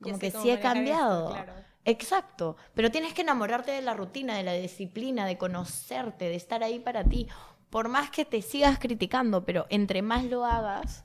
Como 0.00 0.18
que 0.18 0.30
sí 0.30 0.50
he 0.50 0.54
esto, 0.54 0.62
cambiado. 0.62 1.30
claro. 1.30 1.52
Exacto, 1.86 2.56
pero 2.74 2.90
tienes 2.90 3.12
que 3.12 3.20
enamorarte 3.20 3.70
de 3.70 3.82
la 3.82 3.92
rutina, 3.92 4.36
de 4.36 4.42
la 4.42 4.54
disciplina, 4.54 5.26
de 5.26 5.36
conocerte, 5.36 6.30
de 6.30 6.34
estar 6.34 6.62
ahí 6.64 6.78
para 6.78 7.04
ti. 7.04 7.28
Por 7.68 7.88
más 7.88 8.10
que 8.10 8.24
te 8.24 8.40
sigas 8.40 8.78
criticando, 8.78 9.44
pero 9.44 9.66
entre 9.68 10.00
más 10.00 10.24
lo 10.24 10.46
hagas, 10.46 11.03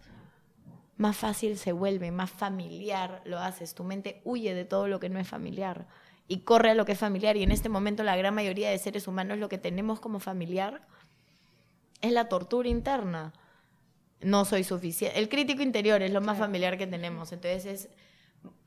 más 1.00 1.16
fácil 1.16 1.58
se 1.58 1.72
vuelve, 1.72 2.12
más 2.12 2.30
familiar 2.30 3.22
lo 3.24 3.40
haces. 3.40 3.74
Tu 3.74 3.86
mente 3.86 4.22
huye 4.26 4.54
de 4.54 4.66
todo 4.66 4.90
lo 4.90 5.00
que 5.00 5.08
no 5.08 5.18
es 5.18 5.28
familiar 5.30 5.88
y 6.28 6.42
corre 6.42 6.72
a 6.72 6.76
lo 6.76 6.86
que 6.86 6.92
es 6.92 7.00
familiar. 7.00 7.38
Y 7.38 7.44
en 7.44 7.54
este 7.54 7.70
momento 7.70 8.04
la 8.04 8.18
gran 8.18 8.36
mayoría 8.36 8.70
de 8.70 8.78
seres 8.78 9.08
humanos 9.08 9.38
lo 9.38 9.48
que 9.48 9.58
tenemos 9.58 10.02
como 10.02 10.20
familiar 10.20 10.82
es 12.02 12.12
la 12.12 12.28
tortura 12.28 12.68
interna. 12.68 13.32
No 14.20 14.44
soy 14.44 14.66
suficiente. 14.66 15.18
El 15.18 15.30
crítico 15.30 15.64
interior 15.64 16.02
es 16.02 16.12
lo 16.12 16.20
más 16.20 16.38
familiar 16.38 16.78
que 16.78 16.86
tenemos. 16.86 17.32
Entonces 17.32 17.66
es 17.66 17.90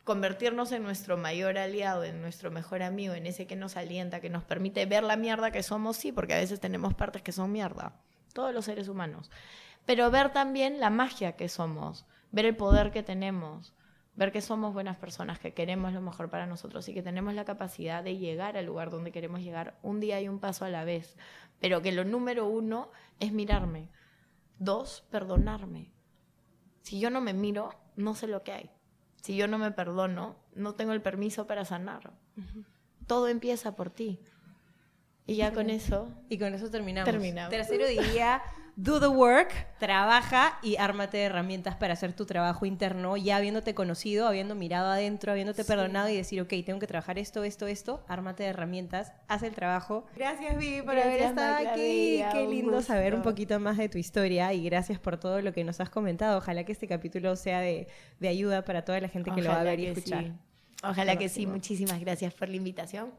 convertirnos 0.05 0.73
en 0.73 0.85
nuestro 0.85 1.19
mayor 1.19 1.59
aliado, 1.59 2.03
en 2.03 2.23
nuestro 2.23 2.51
mejor 2.51 2.83
amigo, 2.83 3.13
en 3.13 3.27
ese 3.27 3.47
que 3.47 3.57
nos 3.57 3.77
alienta, 3.77 4.23
que 4.23 4.31
nos 4.31 4.43
permite 4.43 4.87
ver 4.87 5.03
la 5.03 5.17
mierda 5.17 5.51
que 5.51 5.63
somos, 5.63 5.99
sí, 5.99 6.13
porque 6.13 6.33
a 6.33 6.39
veces 6.39 6.61
tenemos 6.61 6.95
partes 6.95 7.21
que 7.21 7.31
son 7.31 7.53
mierda, 7.53 7.93
todos 8.33 8.53
los 8.53 8.65
seres 8.65 8.89
humanos, 8.89 9.31
pero 9.87 10.11
ver 10.11 10.33
también 10.33 10.81
la 10.81 10.91
magia 10.91 11.37
que 11.37 11.49
somos, 11.49 12.05
ver 12.33 12.47
el 12.47 12.57
poder 12.57 12.91
que 12.91 13.03
tenemos, 13.03 13.75
ver 14.15 14.33
que 14.33 14.41
somos 14.41 14.75
buenas 14.75 14.97
personas, 14.97 15.39
que 15.39 15.55
queremos 15.55 15.93
lo 15.93 16.01
mejor 16.01 16.29
para 16.29 16.47
nosotros 16.47 16.89
y 16.89 16.95
que 16.95 17.03
tenemos 17.03 17.35
la 17.35 17.45
capacidad 17.45 18.03
de 18.03 18.19
llegar 18.19 18.57
al 18.57 18.67
lugar 18.67 18.91
donde 18.91 19.13
queremos 19.13 19.41
llegar 19.41 19.79
un 19.83 20.01
día 20.01 20.21
y 20.21 20.29
un 20.29 20.41
paso 20.41 20.65
a 20.65 20.71
la 20.71 20.85
vez, 20.85 21.17
pero 21.61 21.81
que 21.83 21.93
lo 21.93 22.05
número 22.05 22.47
uno 22.47 22.91
es 23.21 23.33
mirarme, 23.33 23.89
dos, 24.59 25.05
perdonarme. 25.11 25.93
Si 26.83 26.99
yo 26.99 27.11
no 27.11 27.21
me 27.21 27.33
miro, 27.33 27.71
no 27.97 28.15
sé 28.15 28.27
lo 28.27 28.43
que 28.43 28.53
hay. 28.53 28.71
Si 29.23 29.37
yo 29.37 29.47
no 29.47 29.59
me 29.59 29.71
perdono, 29.71 30.37
no 30.55 30.75
tengo 30.75 30.93
el 30.93 31.01
permiso 31.01 31.47
para 31.47 31.65
sanar. 31.65 32.13
Todo 33.07 33.29
empieza 33.29 33.77
por 33.77 33.91
ti. 33.91 34.19
Y 35.27 35.37
ya 35.37 35.53
con 35.53 35.71
eso, 35.71 36.09
Y 36.29 36.39
con 36.39 36.53
eso 36.55 36.69
terminamos. 36.71 37.09
Terminamos. 37.09 37.51
Tercero 37.51 37.87
diría, 37.87 38.43
do 38.77 39.01
the 39.01 39.09
work, 39.09 39.53
trabaja 39.79 40.59
y 40.63 40.77
ármate 40.77 41.19
de 41.19 41.25
herramientas 41.25 41.77
para 41.77 41.93
hacer 41.93 42.13
tu 42.15 42.25
trabajo 42.25 42.65
interno, 42.65 43.17
ya 43.17 43.37
habiéndote 43.37 43.75
conocido, 43.75 44.27
habiendo 44.27 44.55
mirado 44.55 44.91
adentro, 44.91 45.33
habiéndote 45.33 45.65
perdonado 45.65 46.09
y 46.09 46.17
decir, 46.17 46.41
ok, 46.41 46.53
tengo 46.65 46.79
que 46.79 46.87
trabajar 46.87 47.19
esto, 47.19 47.45
esto, 47.45 47.67
esto, 47.67 48.05
ármate 48.09 48.45
de 48.45 48.51
herramientas, 48.51 49.13
haz 49.29 49.43
el 49.43 49.55
trabajo. 49.55 50.07
Gracias, 50.17 50.57
Vivi, 50.57 50.83
por 50.83 50.97
haber 50.97 51.23
estado 51.23 51.69
aquí. 51.69 52.23
Qué 52.33 52.47
lindo 52.49 52.81
saber 52.83 53.15
un 53.15 53.23
poquito 53.23 53.61
más 53.61 53.77
de 53.77 53.89
tu 53.89 53.99
historia 53.99 54.53
y 54.53 54.65
gracias 54.65 54.99
por 54.99 55.19
todo 55.19 55.43
lo 55.43 55.53
que 55.53 55.65
nos 55.65 55.81
has 55.81 55.91
comentado. 55.91 56.39
Ojalá 56.39 56.65
que 56.65 56.73
este 56.73 56.89
capítulo 56.89 57.37
sea 57.37 57.61
de, 57.61 57.89
de 58.21 58.29
ayuda 58.29 58.65
para 58.65 58.85
toda 58.85 59.01
la 59.01 59.09
gente 59.09 59.31
que 59.33 59.43
lo 59.43 59.51
va 59.51 59.61
a 59.61 59.65
ver 59.65 59.81
y 59.81 59.87
escuchar. 59.87 60.25
sí. 60.25 60.33
Ojalá 60.85 61.17
que 61.17 61.29
sí. 61.29 61.47
Muchísimas 61.47 62.01
gracias 62.01 62.35
por 62.35 62.49
la 62.49 62.57
invitación. 62.57 63.13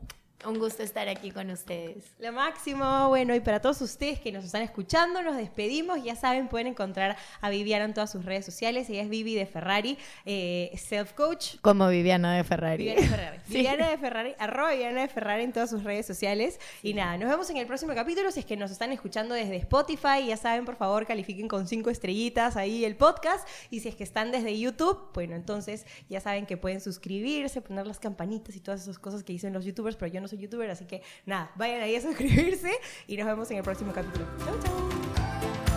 Un 0.45 0.59
gusto 0.59 0.83
estar 0.83 1.07
aquí 1.07 1.31
con 1.31 1.49
ustedes. 1.51 2.03
Lo 2.19 2.31
máximo, 2.33 3.07
bueno, 3.07 3.33
y 3.33 3.39
para 3.39 3.61
todos 3.61 3.79
ustedes 3.81 4.19
que 4.19 4.31
nos 4.31 4.43
están 4.43 4.61
escuchando, 4.61 5.21
nos 5.21 5.37
despedimos. 5.37 6.03
Ya 6.03 6.15
saben, 6.15 6.49
pueden 6.49 6.67
encontrar 6.67 7.15
a 7.39 7.49
Viviana 7.49 7.85
en 7.85 7.93
todas 7.93 8.11
sus 8.11 8.25
redes 8.25 8.45
sociales. 8.45 8.89
Ella 8.89 9.03
es 9.03 9.09
Vivi 9.09 9.35
de 9.35 9.45
Ferrari, 9.45 9.97
eh, 10.25 10.71
self 10.75 11.13
coach. 11.13 11.55
Como 11.61 11.87
Viviana 11.87 12.35
de 12.35 12.43
Ferrari. 12.43 12.83
Viviana 12.83 13.01
de 13.01 13.07
Ferrari. 13.07 13.39
Viviana 13.47 13.89
de 13.89 13.97
Ferrari, 13.97 14.35
arroba 14.37 14.71
Viviana 14.71 15.01
de 15.01 15.07
Ferrari 15.07 15.43
en 15.43 15.53
todas 15.53 15.69
sus 15.69 15.83
redes 15.83 16.05
sociales. 16.05 16.59
Y 16.81 16.93
nada, 16.93 17.17
nos 17.17 17.29
vemos 17.29 17.49
en 17.49 17.57
el 17.57 17.65
próximo 17.65 17.93
capítulo. 17.95 18.29
Si 18.31 18.41
es 18.41 18.45
que 18.45 18.57
nos 18.57 18.71
están 18.71 18.91
escuchando 18.91 19.35
desde 19.35 19.55
Spotify, 19.57 20.25
ya 20.27 20.35
saben, 20.35 20.65
por 20.65 20.75
favor, 20.75 21.05
califiquen 21.05 21.47
con 21.47 21.67
cinco 21.67 21.89
estrellitas 21.89 22.57
ahí 22.57 22.83
el 22.83 22.97
podcast. 22.97 23.47
Y 23.69 23.79
si 23.79 23.89
es 23.89 23.95
que 23.95 24.03
están 24.03 24.31
desde 24.31 24.59
YouTube, 24.59 25.09
bueno, 25.13 25.35
entonces 25.35 25.85
ya 26.09 26.19
saben 26.19 26.45
que 26.45 26.57
pueden 26.57 26.81
suscribirse, 26.81 27.61
poner 27.61 27.87
las 27.87 27.99
campanitas 27.99 28.55
y 28.55 28.59
todas 28.59 28.81
esas 28.81 28.99
cosas 28.99 29.23
que 29.23 29.31
dicen 29.31 29.53
los 29.53 29.63
youtubers, 29.63 29.95
pero 29.95 30.11
yo 30.11 30.19
no 30.19 30.27
soy 30.33 30.41
youtuber, 30.41 30.69
así 30.69 30.85
que 30.85 31.01
nada, 31.25 31.51
vayan 31.55 31.81
ahí 31.81 31.95
a 31.95 32.01
suscribirse 32.09 32.71
y 33.07 33.17
nos 33.17 33.27
vemos 33.27 33.49
en 33.51 33.57
el 33.57 33.63
próximo 33.63 33.93
capítulo. 33.93 34.25
Chau, 34.45 34.59
chau. 34.59 35.72